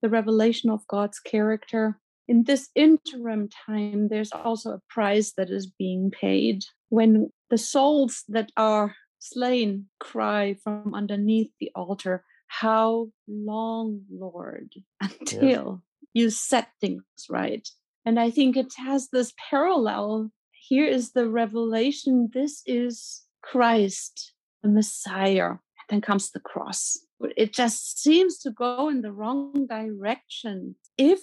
the 0.00 0.08
revelation 0.08 0.70
of 0.70 0.86
God's 0.86 1.18
character, 1.18 1.98
in 2.28 2.44
this 2.44 2.68
interim 2.76 3.48
time, 3.66 4.06
there's 4.06 4.30
also 4.30 4.70
a 4.70 4.82
price 4.88 5.32
that 5.36 5.50
is 5.50 5.66
being 5.66 6.12
paid. 6.12 6.64
When 6.88 7.32
the 7.48 7.58
souls 7.58 8.22
that 8.28 8.52
are 8.56 8.94
slain 9.18 9.86
cry 9.98 10.54
from 10.62 10.94
underneath 10.94 11.50
the 11.58 11.72
altar, 11.74 12.24
how 12.50 13.08
long, 13.28 14.02
Lord, 14.10 14.74
until 15.00 15.82
yes. 16.12 16.24
you 16.24 16.30
set 16.30 16.68
things 16.80 17.04
right? 17.28 17.66
And 18.04 18.18
I 18.18 18.30
think 18.30 18.56
it 18.56 18.72
has 18.76 19.08
this 19.10 19.32
parallel. 19.50 20.32
Here 20.50 20.86
is 20.86 21.12
the 21.12 21.28
revelation 21.28 22.30
this 22.34 22.62
is 22.66 23.22
Christ, 23.42 24.32
the 24.62 24.68
Messiah. 24.68 25.50
And 25.50 25.86
then 25.88 26.00
comes 26.00 26.30
the 26.30 26.40
cross. 26.40 26.98
It 27.36 27.52
just 27.52 28.02
seems 28.02 28.38
to 28.38 28.50
go 28.50 28.88
in 28.88 29.02
the 29.02 29.12
wrong 29.12 29.66
direction. 29.68 30.74
If 30.98 31.20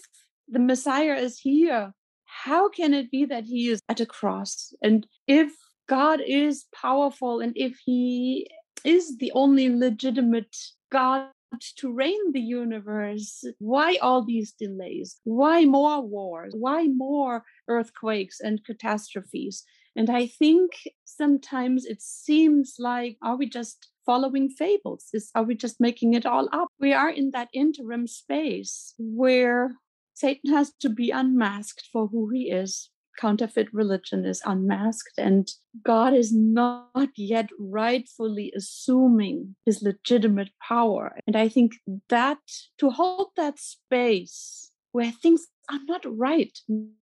the 0.47 0.59
Messiah 0.59 1.15
is 1.15 1.39
here, 1.39 1.91
how 2.23 2.69
can 2.69 2.93
it 2.93 3.11
be 3.11 3.25
that 3.25 3.43
he 3.43 3.67
is 3.67 3.81
at 3.89 3.99
a 3.99 4.05
cross? 4.05 4.73
And 4.81 5.05
if 5.27 5.51
God 5.89 6.21
is 6.25 6.65
powerful 6.73 7.41
and 7.41 7.51
if 7.55 7.77
he 7.85 8.49
is 8.85 9.17
the 9.17 9.31
only 9.33 9.75
legitimate 9.75 10.55
God 10.91 11.29
to 11.77 11.93
reign 11.93 12.33
the 12.33 12.41
universe. 12.41 13.43
Why 13.59 13.97
all 14.01 14.23
these 14.23 14.51
delays? 14.51 15.19
Why 15.23 15.65
more 15.65 16.01
wars? 16.01 16.53
Why 16.57 16.87
more 16.87 17.43
earthquakes 17.67 18.39
and 18.39 18.63
catastrophes? 18.65 19.63
And 19.95 20.09
I 20.09 20.27
think 20.27 20.71
sometimes 21.05 21.85
it 21.85 22.01
seems 22.01 22.75
like, 22.77 23.17
are 23.23 23.35
we 23.35 23.49
just 23.49 23.89
following 24.05 24.49
fables? 24.49 25.07
Is, 25.13 25.31
are 25.33 25.43
we 25.43 25.55
just 25.55 25.79
making 25.79 26.13
it 26.13 26.25
all 26.25 26.47
up? 26.51 26.67
We 26.79 26.93
are 26.93 27.09
in 27.09 27.31
that 27.31 27.49
interim 27.53 28.07
space 28.07 28.93
where 28.97 29.75
Satan 30.13 30.53
has 30.53 30.73
to 30.81 30.89
be 30.89 31.11
unmasked 31.11 31.89
for 31.91 32.07
who 32.07 32.29
he 32.29 32.51
is 32.51 32.89
counterfeit 33.17 33.67
religion 33.73 34.25
is 34.25 34.41
unmasked 34.45 35.17
and 35.17 35.49
God 35.83 36.13
is 36.13 36.33
not 36.33 37.09
yet 37.15 37.49
rightfully 37.59 38.53
assuming 38.55 39.55
his 39.65 39.81
legitimate 39.81 40.49
power. 40.61 41.17
And 41.25 41.35
I 41.35 41.49
think 41.49 41.73
that 42.09 42.39
to 42.77 42.89
hold 42.89 43.29
that 43.35 43.59
space 43.59 44.71
where 44.91 45.11
things 45.11 45.47
are 45.69 45.79
not 45.87 46.03
right, 46.05 46.57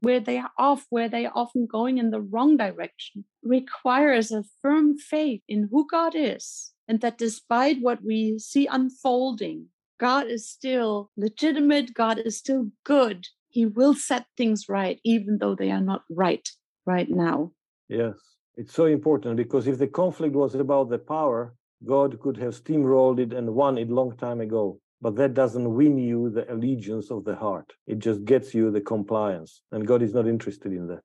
where 0.01 0.19
they 0.19 0.37
are 0.37 0.51
off, 0.57 0.85
where 0.89 1.09
they 1.09 1.25
are 1.25 1.31
often 1.33 1.65
going 1.65 1.97
in 1.97 2.11
the 2.11 2.21
wrong 2.21 2.57
direction, 2.57 3.25
requires 3.41 4.31
a 4.31 4.43
firm 4.61 4.97
faith 4.97 5.41
in 5.47 5.69
who 5.71 5.87
God 5.87 6.13
is. 6.15 6.71
And 6.87 7.01
that 7.01 7.17
despite 7.17 7.81
what 7.81 8.03
we 8.03 8.37
see 8.39 8.67
unfolding, 8.67 9.67
God 9.99 10.27
is 10.27 10.49
still 10.49 11.11
legitimate, 11.17 11.93
God 11.93 12.19
is 12.19 12.37
still 12.37 12.67
good, 12.83 13.27
he 13.49 13.65
will 13.65 13.93
set 13.93 14.25
things 14.37 14.69
right, 14.69 14.99
even 15.03 15.37
though 15.39 15.55
they 15.55 15.71
are 15.71 15.81
not 15.81 16.03
right 16.09 16.47
right 16.85 17.09
now. 17.09 17.51
Yes, 17.87 18.15
it's 18.55 18.73
so 18.73 18.85
important 18.85 19.37
because 19.37 19.67
if 19.67 19.77
the 19.77 19.87
conflict 19.87 20.35
was 20.35 20.55
about 20.55 20.89
the 20.89 20.99
power, 20.99 21.53
God 21.85 22.19
could 22.19 22.37
have 22.37 22.53
steamrolled 22.53 23.19
it 23.19 23.33
and 23.33 23.55
won 23.55 23.77
it 23.77 23.89
long 23.89 24.15
time 24.17 24.41
ago. 24.41 24.79
But 25.01 25.15
that 25.15 25.33
doesn't 25.33 25.73
win 25.73 25.97
you 25.97 26.29
the 26.29 26.51
allegiance 26.53 27.09
of 27.09 27.23
the 27.23 27.35
heart. 27.35 27.71
It 27.87 27.99
just 27.99 28.25
gets 28.25 28.53
you 28.53 28.69
the 28.69 28.81
compliance. 28.81 29.61
And 29.71 29.87
God 29.87 30.01
is 30.01 30.13
not 30.13 30.27
interested 30.27 30.73
in 30.73 30.87
that. 30.87 31.01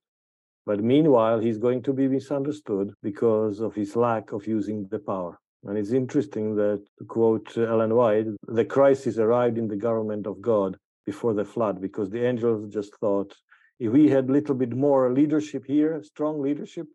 But 0.66 0.83
meanwhile, 0.83 1.38
he's 1.38 1.59
going 1.59 1.83
to 1.85 1.92
be 1.92 2.09
misunderstood 2.09 2.92
because 3.02 3.61
of 3.61 3.74
his 3.74 3.94
lack 3.94 4.33
of 4.33 4.48
using 4.48 4.88
the 4.90 4.98
power. 4.98 5.38
And 5.64 5.78
it's 5.78 5.92
interesting 5.92 6.57
that, 6.57 6.83
to 6.98 7.04
quote 7.04 7.57
Ellen 7.57 7.94
White, 7.94 8.26
the 8.48 8.64
crisis 8.64 9.18
arrived 9.18 9.59
in 9.59 9.68
the 9.68 9.76
government 9.76 10.26
of 10.26 10.42
God 10.42 10.76
before 11.07 11.35
the 11.35 11.45
flood 11.45 11.81
because 11.81 12.11
the 12.11 12.25
angels 12.25 12.73
just 12.73 12.95
thought 12.97 13.35
if 13.79 13.93
we 13.93 14.09
had 14.09 14.29
a 14.29 14.33
little 14.33 14.55
bit 14.55 14.75
more 14.75 15.12
leadership 15.12 15.64
here, 15.67 16.03
strong 16.03 16.40
leadership, 16.40 16.87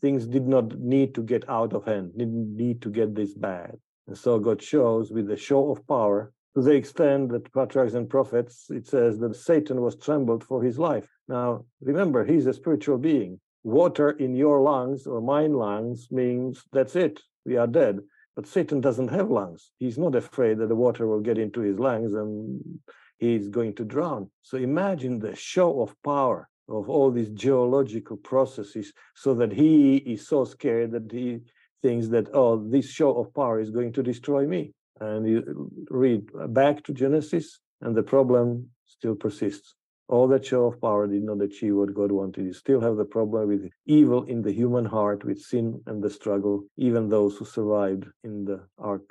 things 0.00 0.26
did 0.26 0.48
not 0.48 0.78
need 0.78 1.14
to 1.14 1.22
get 1.22 1.48
out 1.48 1.72
of 1.72 1.84
hand, 1.84 2.12
didn't 2.16 2.56
need 2.56 2.82
to 2.82 2.90
get 2.90 3.14
this 3.14 3.34
bad. 3.34 3.76
And 4.06 4.16
so 4.16 4.38
God 4.38 4.62
shows 4.62 5.12
with 5.12 5.28
the 5.28 5.36
show 5.36 5.70
of 5.70 5.86
power 5.86 6.32
to 6.54 6.62
the 6.62 6.72
extent 6.72 7.30
that 7.30 7.52
patriarchs 7.52 7.94
and 7.94 8.08
prophets, 8.08 8.66
it 8.70 8.86
says 8.86 9.18
that 9.18 9.36
Satan 9.36 9.80
was 9.80 9.96
trembled 9.96 10.44
for 10.44 10.62
his 10.62 10.78
life. 10.78 11.08
Now, 11.28 11.64
remember, 11.80 12.24
he's 12.24 12.46
a 12.46 12.52
spiritual 12.52 12.98
being. 12.98 13.40
Water 13.64 14.10
in 14.10 14.34
your 14.34 14.60
lungs 14.60 15.06
or 15.06 15.20
mine 15.20 15.52
lungs 15.52 16.08
means 16.10 16.64
that's 16.72 16.96
it, 16.96 17.20
we 17.46 17.56
are 17.56 17.66
dead. 17.66 18.00
But 18.34 18.46
Satan 18.46 18.80
doesn't 18.80 19.08
have 19.08 19.30
lungs. 19.30 19.70
He's 19.78 19.98
not 19.98 20.14
afraid 20.14 20.58
that 20.58 20.68
the 20.68 20.74
water 20.74 21.06
will 21.06 21.20
get 21.20 21.38
into 21.38 21.60
his 21.60 21.78
lungs 21.78 22.14
and 22.14 22.80
he's 23.22 23.48
going 23.48 23.72
to 23.72 23.84
drown. 23.84 24.28
So 24.42 24.56
imagine 24.58 25.20
the 25.20 25.36
show 25.36 25.80
of 25.80 25.94
power 26.02 26.48
of 26.68 26.90
all 26.90 27.10
these 27.12 27.30
geological 27.30 28.16
processes 28.16 28.92
so 29.14 29.32
that 29.34 29.52
he 29.52 29.96
is 30.14 30.26
so 30.26 30.44
scared 30.44 30.90
that 30.90 31.10
he 31.10 31.40
thinks 31.82 32.08
that, 32.08 32.26
oh, 32.34 32.68
this 32.68 32.88
show 32.90 33.12
of 33.20 33.32
power 33.32 33.60
is 33.60 33.70
going 33.70 33.92
to 33.92 34.02
destroy 34.02 34.44
me. 34.46 34.72
And 35.00 35.20
you 35.28 35.38
uh, 35.40 35.96
read 36.04 36.22
back 36.60 36.82
to 36.84 36.92
Genesis, 36.92 37.60
and 37.80 37.96
the 37.96 38.02
problem 38.02 38.68
still 38.86 39.14
persists. 39.14 39.74
All 40.08 40.26
that 40.28 40.44
show 40.44 40.66
of 40.66 40.80
power 40.80 41.06
did 41.06 41.22
not 41.22 41.40
achieve 41.42 41.76
what 41.76 41.94
God 41.94 42.10
wanted. 42.10 42.44
You 42.44 42.52
still 42.52 42.80
have 42.80 42.96
the 42.96 43.04
problem 43.16 43.48
with 43.48 43.70
evil 43.86 44.24
in 44.24 44.42
the 44.42 44.52
human 44.52 44.84
heart, 44.84 45.24
with 45.24 45.40
sin 45.40 45.80
and 45.86 46.02
the 46.02 46.10
struggle, 46.10 46.64
even 46.76 47.08
those 47.08 47.36
who 47.36 47.44
survived 47.44 48.04
in 48.24 48.44
the 48.44 48.58
ark. 48.78 49.08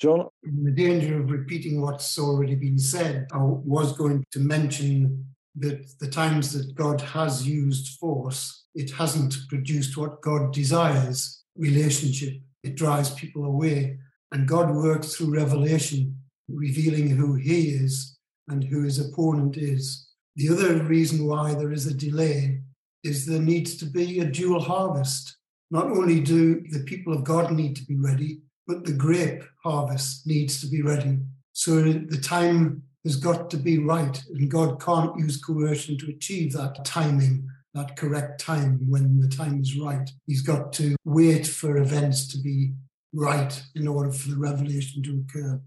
John? 0.00 0.28
In 0.44 0.64
the 0.64 0.70
danger 0.70 1.20
of 1.20 1.30
repeating 1.30 1.82
what's 1.82 2.18
already 2.18 2.54
been 2.54 2.78
said, 2.78 3.26
I 3.32 3.38
was 3.42 3.92
going 3.96 4.24
to 4.32 4.40
mention 4.40 5.26
that 5.56 5.98
the 5.98 6.08
times 6.08 6.52
that 6.54 6.74
God 6.74 7.02
has 7.02 7.46
used 7.46 7.98
force, 7.98 8.64
it 8.74 8.90
hasn't 8.92 9.36
produced 9.48 9.98
what 9.98 10.22
God 10.22 10.54
desires 10.54 11.44
relationship. 11.56 12.34
It 12.62 12.76
drives 12.76 13.10
people 13.10 13.44
away. 13.44 13.98
And 14.32 14.48
God 14.48 14.74
works 14.74 15.16
through 15.16 15.34
revelation, 15.34 16.16
revealing 16.48 17.10
who 17.10 17.34
He 17.34 17.70
is 17.70 18.16
and 18.48 18.64
who 18.64 18.82
His 18.82 18.98
opponent 18.98 19.58
is. 19.58 20.08
The 20.36 20.48
other 20.48 20.82
reason 20.84 21.26
why 21.26 21.54
there 21.54 21.72
is 21.72 21.86
a 21.86 21.94
delay 21.94 22.60
is 23.04 23.26
there 23.26 23.40
needs 23.40 23.76
to 23.78 23.84
be 23.84 24.20
a 24.20 24.24
dual 24.24 24.60
harvest. 24.60 25.36
Not 25.70 25.86
only 25.86 26.20
do 26.20 26.62
the 26.70 26.84
people 26.84 27.12
of 27.12 27.24
God 27.24 27.52
need 27.52 27.76
to 27.76 27.84
be 27.84 27.96
ready, 27.96 28.40
but 28.66 28.84
the 28.84 28.92
grape 28.92 29.42
harvest 29.62 30.26
needs 30.26 30.60
to 30.60 30.66
be 30.66 30.82
ready. 30.82 31.18
So 31.52 31.82
the 31.82 32.20
time 32.22 32.82
has 33.04 33.16
got 33.16 33.50
to 33.50 33.56
be 33.56 33.78
right, 33.78 34.22
and 34.34 34.50
God 34.50 34.80
can't 34.80 35.18
use 35.18 35.42
coercion 35.42 35.98
to 35.98 36.10
achieve 36.10 36.52
that 36.52 36.84
timing, 36.84 37.48
that 37.74 37.96
correct 37.96 38.40
time 38.40 38.80
when 38.88 39.20
the 39.20 39.28
time 39.28 39.60
is 39.60 39.78
right. 39.78 40.08
He's 40.26 40.42
got 40.42 40.72
to 40.74 40.96
wait 41.04 41.46
for 41.46 41.78
events 41.78 42.28
to 42.28 42.38
be 42.38 42.72
right 43.12 43.62
in 43.74 43.88
order 43.88 44.12
for 44.12 44.30
the 44.30 44.38
revelation 44.38 45.02
to 45.02 45.24
occur. 45.24 45.60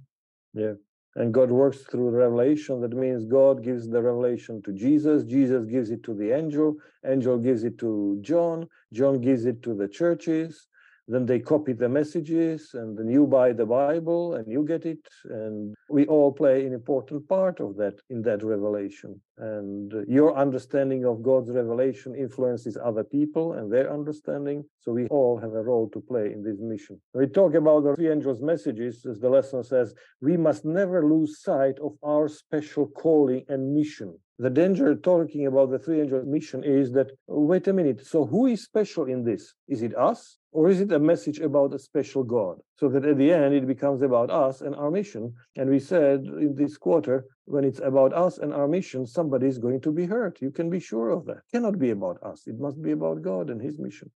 Yeah. 0.53 0.73
And 1.15 1.34
God 1.34 1.51
works 1.51 1.77
through 1.84 2.10
revelation. 2.10 2.82
That 2.82 2.93
means 2.93 3.25
God 3.25 3.63
gives 3.63 3.88
the 3.88 4.01
revelation 4.01 4.62
to 4.63 4.73
Jesus. 4.73 5.23
Jesus 5.23 5.65
gives 5.65 5.91
it 5.91 6.03
to 6.03 6.13
the 6.15 6.32
angel. 6.32 6.75
Angel 7.06 7.38
gives 7.38 7.63
it 7.63 7.77
to 7.79 8.17
John. 8.21 8.67
John 8.91 9.21
gives 9.21 9.45
it 9.45 9.62
to 9.63 9.75
the 9.75 9.88
churches 9.88 10.67
then 11.08 11.26
they 11.26 11.39
copy 11.39 11.74
the 11.74 11.89
messages 11.89 12.72
and 12.74 12.98
then 12.98 13.10
you 13.10 13.28
buy 13.28 13.52
the 13.52 13.66
bible 13.66 14.36
and 14.36 14.48
you 14.48 14.63
get 14.63 14.86
it 14.86 15.06
and 15.26 15.76
we 15.89 16.06
all 16.08 16.32
play 16.32 16.66
an 16.66 16.74
important 16.74 17.28
part 17.28 17.60
of 17.60 17.76
that 17.76 17.96
in 18.10 18.22
that 18.22 18.44
revelation. 18.44 19.20
And 19.38 19.92
your 20.08 20.38
understanding 20.38 21.06
of 21.06 21.22
god's 21.22 21.52
revelation 21.52 22.16
influences 22.16 22.78
other 22.78 23.04
people 23.04 23.54
and 23.54 23.72
their 23.72 23.92
understanding 23.92 24.63
so 24.80 24.92
we 24.94 25.08
all 25.08 25.38
have 25.38 25.54
a 25.54 25.62
role 25.62 25.89
to 25.89 26.00
play 26.00 26.32
in 26.32 26.44
this 26.44 26.60
mission. 26.60 27.02
We 27.13 27.28
talk 27.28 27.54
about 27.56 27.84
the 27.84 27.96
three 27.96 28.12
angels 28.12 28.42
messages 28.42 29.06
as 29.06 29.20
the 29.20 29.30
lesson 29.30 29.63
says 29.63 29.94
we 30.22 30.38
must 30.38 30.63
never 30.63 31.06
lose 31.06 31.42
sight 31.42 31.80
of 31.80 31.94
our 32.04 32.28
special 32.28 32.88
calling 32.88 33.44
and 33.50 33.74
mission 33.74 34.18
the 34.39 34.50
danger 34.50 34.96
talking 34.96 35.46
about 35.46 35.69
the 35.69 35.78
three 35.78 36.02
angels 36.02 36.26
mission 36.26 36.63
is 36.63 36.91
that 36.91 37.12
wait 37.28 37.67
a 37.67 37.74
minute 37.74 38.06
so 38.06 38.26
who 38.26 38.48
is 38.48 38.63
special 38.63 39.06
in 39.06 39.24
this? 39.24 39.54
Is 39.67 39.84
it 39.84 39.96
us 39.96 40.39
or 40.52 40.69
is 40.69 40.82
it 40.82 40.91
a 40.91 41.00
message 41.00 41.39
about 41.39 41.74
a 41.74 41.80
special 41.80 42.24
god? 42.24 42.58
So 42.80 42.89
that 42.89 43.06
at 43.06 43.17
the 43.17 43.32
end 43.32 43.54
it 43.54 43.67
becomes 43.67 44.02
about 44.02 44.32
us 44.32 44.62
and 44.62 44.76
our 44.76 44.89
mission. 44.89 45.34
And 45.56 45.69
we 45.69 45.80
said 45.80 46.22
in 46.26 46.56
this 46.56 46.78
quarter 46.78 47.26
when 47.46 47.63
it's 47.63 47.80
about 47.80 48.13
us 48.13 48.39
and 48.39 48.54
our 48.54 48.67
mission 48.67 49.06
somebody 49.06 49.48
is 49.48 49.60
going 49.60 49.82
to 49.82 49.91
be 49.91 50.06
hurt. 50.06 50.41
You 50.41 50.50
can 50.50 50.69
be 50.69 50.80
sure 50.80 51.10
of 51.10 51.26
that. 51.26 51.38
It 51.38 51.52
cannot 51.52 51.78
be 51.78 51.91
about 51.91 52.17
us. 52.24 52.48
It 52.48 52.60
must 52.60 52.82
be 52.82 52.91
about 52.91 53.22
god 53.22 53.52
and 53.52 53.62
his 53.62 53.78
mission. 53.78 54.10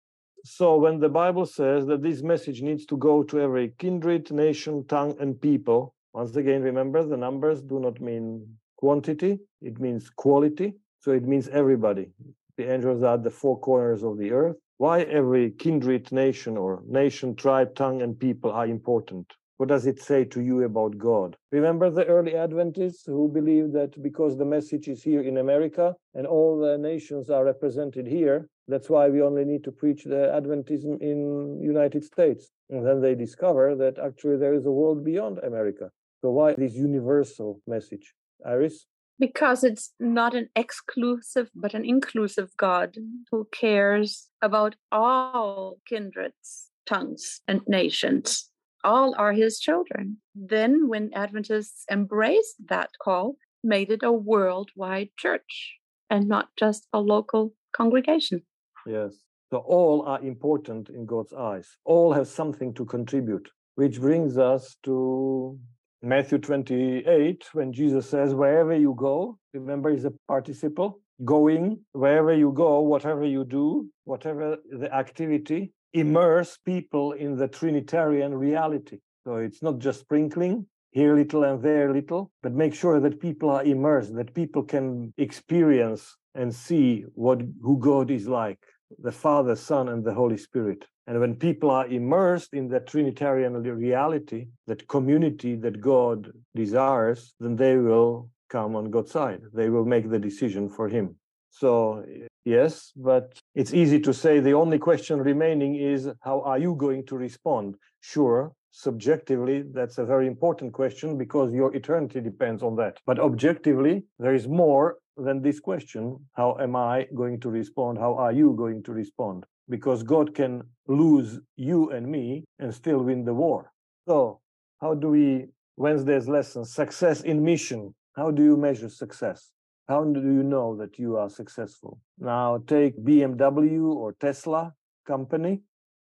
So 0.44 0.76
when 0.76 1.00
the 1.00 1.08
bible 1.08 1.46
says 1.46 1.86
that 1.86 2.02
this 2.02 2.22
message 2.22 2.62
needs 2.62 2.86
to 2.86 2.96
go 2.96 3.24
to 3.24 3.40
every 3.40 3.74
kindred 3.78 4.30
nation 4.30 4.86
tongue 4.86 5.16
and 5.18 5.40
people 5.40 5.94
once 6.12 6.36
again 6.36 6.62
remember 6.62 7.02
the 7.02 7.16
numbers 7.16 7.60
do 7.62 7.80
not 7.80 8.00
mean 8.00 8.56
quantity, 8.76 9.38
it 9.62 9.80
means 9.80 10.10
quality. 10.10 10.74
So 11.00 11.12
it 11.12 11.24
means 11.24 11.48
everybody. 11.48 12.10
The 12.56 12.72
angels 12.72 13.02
are 13.02 13.14
at 13.14 13.24
the 13.24 13.30
four 13.30 13.58
corners 13.58 14.02
of 14.02 14.16
the 14.16 14.32
earth. 14.32 14.56
Why 14.78 15.02
every 15.02 15.50
kindred 15.50 16.10
nation 16.12 16.56
or 16.56 16.82
nation, 16.86 17.36
tribe, 17.36 17.74
tongue, 17.74 18.02
and 18.02 18.18
people 18.18 18.50
are 18.50 18.66
important? 18.66 19.32
What 19.56 19.68
does 19.68 19.86
it 19.86 20.00
say 20.00 20.24
to 20.24 20.40
you 20.40 20.64
about 20.64 20.98
God? 20.98 21.36
Remember 21.52 21.88
the 21.88 22.06
early 22.06 22.34
Adventists 22.34 23.06
who 23.06 23.28
believed 23.28 23.72
that 23.74 24.02
because 24.02 24.36
the 24.36 24.44
message 24.44 24.88
is 24.88 25.02
here 25.02 25.20
in 25.20 25.36
America 25.36 25.94
and 26.14 26.26
all 26.26 26.58
the 26.58 26.76
nations 26.76 27.30
are 27.30 27.44
represented 27.44 28.06
here, 28.06 28.48
that's 28.66 28.90
why 28.90 29.08
we 29.08 29.22
only 29.22 29.44
need 29.44 29.62
to 29.64 29.72
preach 29.72 30.04
the 30.04 30.32
Adventism 30.34 31.00
in 31.00 31.60
United 31.62 32.02
States. 32.02 32.50
And 32.70 32.84
then 32.84 33.00
they 33.00 33.14
discover 33.14 33.76
that 33.76 33.98
actually 33.98 34.38
there 34.38 34.54
is 34.54 34.66
a 34.66 34.72
world 34.72 35.04
beyond 35.04 35.38
America. 35.38 35.90
So 36.20 36.30
why 36.30 36.54
this 36.54 36.74
universal 36.74 37.60
message? 37.66 38.14
Iris? 38.44 38.86
Because 39.18 39.62
it's 39.62 39.92
not 40.00 40.34
an 40.34 40.48
exclusive, 40.56 41.50
but 41.54 41.74
an 41.74 41.84
inclusive 41.84 42.50
God 42.56 42.96
who 43.30 43.48
cares 43.52 44.28
about 44.42 44.74
all 44.90 45.78
kindreds, 45.88 46.70
tongues, 46.86 47.40
and 47.46 47.60
nations. 47.66 48.50
All 48.82 49.14
are 49.16 49.32
his 49.32 49.58
children. 49.60 50.18
Then, 50.34 50.88
when 50.88 51.14
Adventists 51.14 51.84
embraced 51.90 52.56
that 52.68 52.90
call, 53.02 53.36
made 53.62 53.90
it 53.90 54.02
a 54.02 54.12
worldwide 54.12 55.08
church 55.16 55.78
and 56.10 56.28
not 56.28 56.48
just 56.58 56.86
a 56.92 57.00
local 57.00 57.54
congregation. 57.72 58.42
Yes. 58.86 59.14
So 59.50 59.58
all 59.58 60.02
are 60.02 60.20
important 60.20 60.88
in 60.90 61.06
God's 61.06 61.32
eyes. 61.32 61.76
All 61.84 62.12
have 62.12 62.28
something 62.28 62.74
to 62.74 62.84
contribute, 62.84 63.48
which 63.76 64.00
brings 64.00 64.36
us 64.36 64.76
to 64.82 65.58
Matthew 66.04 66.36
28, 66.36 67.46
when 67.54 67.72
Jesus 67.72 68.10
says, 68.10 68.34
Wherever 68.34 68.76
you 68.76 68.94
go, 68.94 69.38
remember, 69.54 69.88
is 69.88 70.04
a 70.04 70.12
participle. 70.28 71.00
Going, 71.24 71.78
wherever 71.92 72.34
you 72.34 72.52
go, 72.52 72.80
whatever 72.80 73.24
you 73.24 73.44
do, 73.44 73.88
whatever 74.04 74.58
the 74.70 74.92
activity, 74.94 75.72
immerse 75.94 76.58
people 76.66 77.12
in 77.12 77.36
the 77.36 77.48
Trinitarian 77.48 78.34
reality. 78.34 78.98
So 79.24 79.36
it's 79.36 79.62
not 79.62 79.78
just 79.78 80.00
sprinkling, 80.00 80.66
here 80.90 81.16
little 81.16 81.44
and 81.44 81.62
there 81.62 81.90
little, 81.90 82.30
but 82.42 82.52
make 82.52 82.74
sure 82.74 83.00
that 83.00 83.18
people 83.18 83.48
are 83.48 83.64
immersed, 83.64 84.14
that 84.16 84.34
people 84.34 84.62
can 84.62 85.14
experience 85.16 86.16
and 86.34 86.54
see 86.54 87.04
what 87.14 87.40
who 87.62 87.78
God 87.78 88.10
is 88.10 88.28
like, 88.28 88.58
the 88.98 89.12
Father, 89.12 89.56
Son, 89.56 89.88
and 89.88 90.04
the 90.04 90.12
Holy 90.12 90.36
Spirit. 90.36 90.84
And 91.06 91.20
when 91.20 91.34
people 91.34 91.70
are 91.70 91.86
immersed 91.86 92.54
in 92.54 92.68
that 92.68 92.86
Trinitarian 92.86 93.54
reality, 93.62 94.46
that 94.66 94.88
community 94.88 95.54
that 95.56 95.80
God 95.80 96.32
desires, 96.54 97.34
then 97.40 97.56
they 97.56 97.76
will 97.76 98.30
come 98.48 98.74
on 98.74 98.90
God's 98.90 99.12
side. 99.12 99.42
They 99.52 99.68
will 99.68 99.84
make 99.84 100.10
the 100.10 100.18
decision 100.18 100.68
for 100.68 100.88
Him. 100.88 101.16
So, 101.50 102.04
yes, 102.44 102.92
but 102.96 103.38
it's 103.54 103.74
easy 103.74 104.00
to 104.00 104.12
say 104.12 104.40
the 104.40 104.54
only 104.54 104.78
question 104.78 105.20
remaining 105.20 105.76
is 105.76 106.08
how 106.20 106.40
are 106.40 106.58
you 106.58 106.74
going 106.74 107.04
to 107.06 107.16
respond? 107.16 107.76
Sure, 108.00 108.52
subjectively, 108.70 109.62
that's 109.72 109.98
a 109.98 110.04
very 110.04 110.26
important 110.26 110.72
question 110.72 111.16
because 111.16 111.52
your 111.52 111.74
eternity 111.76 112.20
depends 112.20 112.62
on 112.62 112.74
that. 112.76 112.98
But 113.06 113.20
objectively, 113.20 114.04
there 114.18 114.34
is 114.34 114.48
more 114.48 114.96
than 115.16 115.42
this 115.42 115.60
question 115.60 116.18
how 116.32 116.56
am 116.60 116.74
I 116.74 117.06
going 117.14 117.38
to 117.40 117.50
respond? 117.50 117.98
How 117.98 118.14
are 118.14 118.32
you 118.32 118.54
going 118.58 118.82
to 118.84 118.92
respond? 118.92 119.46
Because 119.68 120.02
God 120.02 120.34
can 120.34 120.62
lose 120.86 121.40
you 121.56 121.90
and 121.90 122.06
me 122.06 122.44
and 122.58 122.74
still 122.74 122.98
win 122.98 123.24
the 123.24 123.34
war. 123.34 123.72
So, 124.06 124.40
how 124.80 124.94
do 124.94 125.08
we, 125.08 125.46
Wednesday's 125.76 126.28
lesson, 126.28 126.64
success 126.64 127.22
in 127.22 127.42
mission? 127.42 127.94
How 128.14 128.30
do 128.30 128.42
you 128.42 128.56
measure 128.56 128.88
success? 128.88 129.50
How 129.88 130.04
do 130.04 130.20
you 130.20 130.42
know 130.42 130.76
that 130.76 130.98
you 130.98 131.16
are 131.16 131.30
successful? 131.30 131.98
Now, 132.18 132.62
take 132.66 132.98
BMW 132.98 133.82
or 133.82 134.14
Tesla 134.20 134.74
company. 135.06 135.62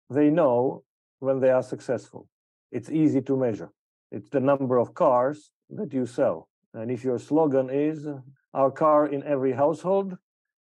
They 0.09 0.29
know 0.29 0.83
when 1.19 1.39
they 1.39 1.49
are 1.49 1.63
successful. 1.63 2.27
It's 2.71 2.89
easy 2.89 3.21
to 3.21 3.37
measure. 3.37 3.69
It's 4.11 4.29
the 4.29 4.39
number 4.39 4.77
of 4.77 4.93
cars 4.93 5.51
that 5.69 5.93
you 5.93 6.05
sell. 6.05 6.49
And 6.73 6.91
if 6.91 7.03
your 7.03 7.19
slogan 7.19 7.69
is 7.69 8.07
our 8.53 8.71
car 8.71 9.07
in 9.07 9.23
every 9.23 9.53
household, 9.53 10.15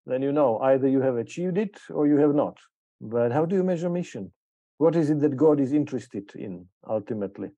then 0.06 0.22
you 0.22 0.32
know 0.32 0.58
either 0.60 0.88
you 0.88 1.00
have 1.00 1.16
achieved 1.16 1.58
it 1.58 1.78
or 1.90 2.06
you 2.06 2.16
have 2.18 2.34
not 2.34 2.58
But 3.00 3.32
how 3.32 3.44
do 3.44 3.56
you 3.56 3.62
measure 3.62 3.90
mission? 3.90 4.32
What 4.78 4.96
is 4.96 5.10
it 5.10 5.20
that 5.20 5.36
God 5.36 5.60
is 5.60 5.72
interested 5.72 6.32
in 6.34 6.66
ultimately? 6.88 7.50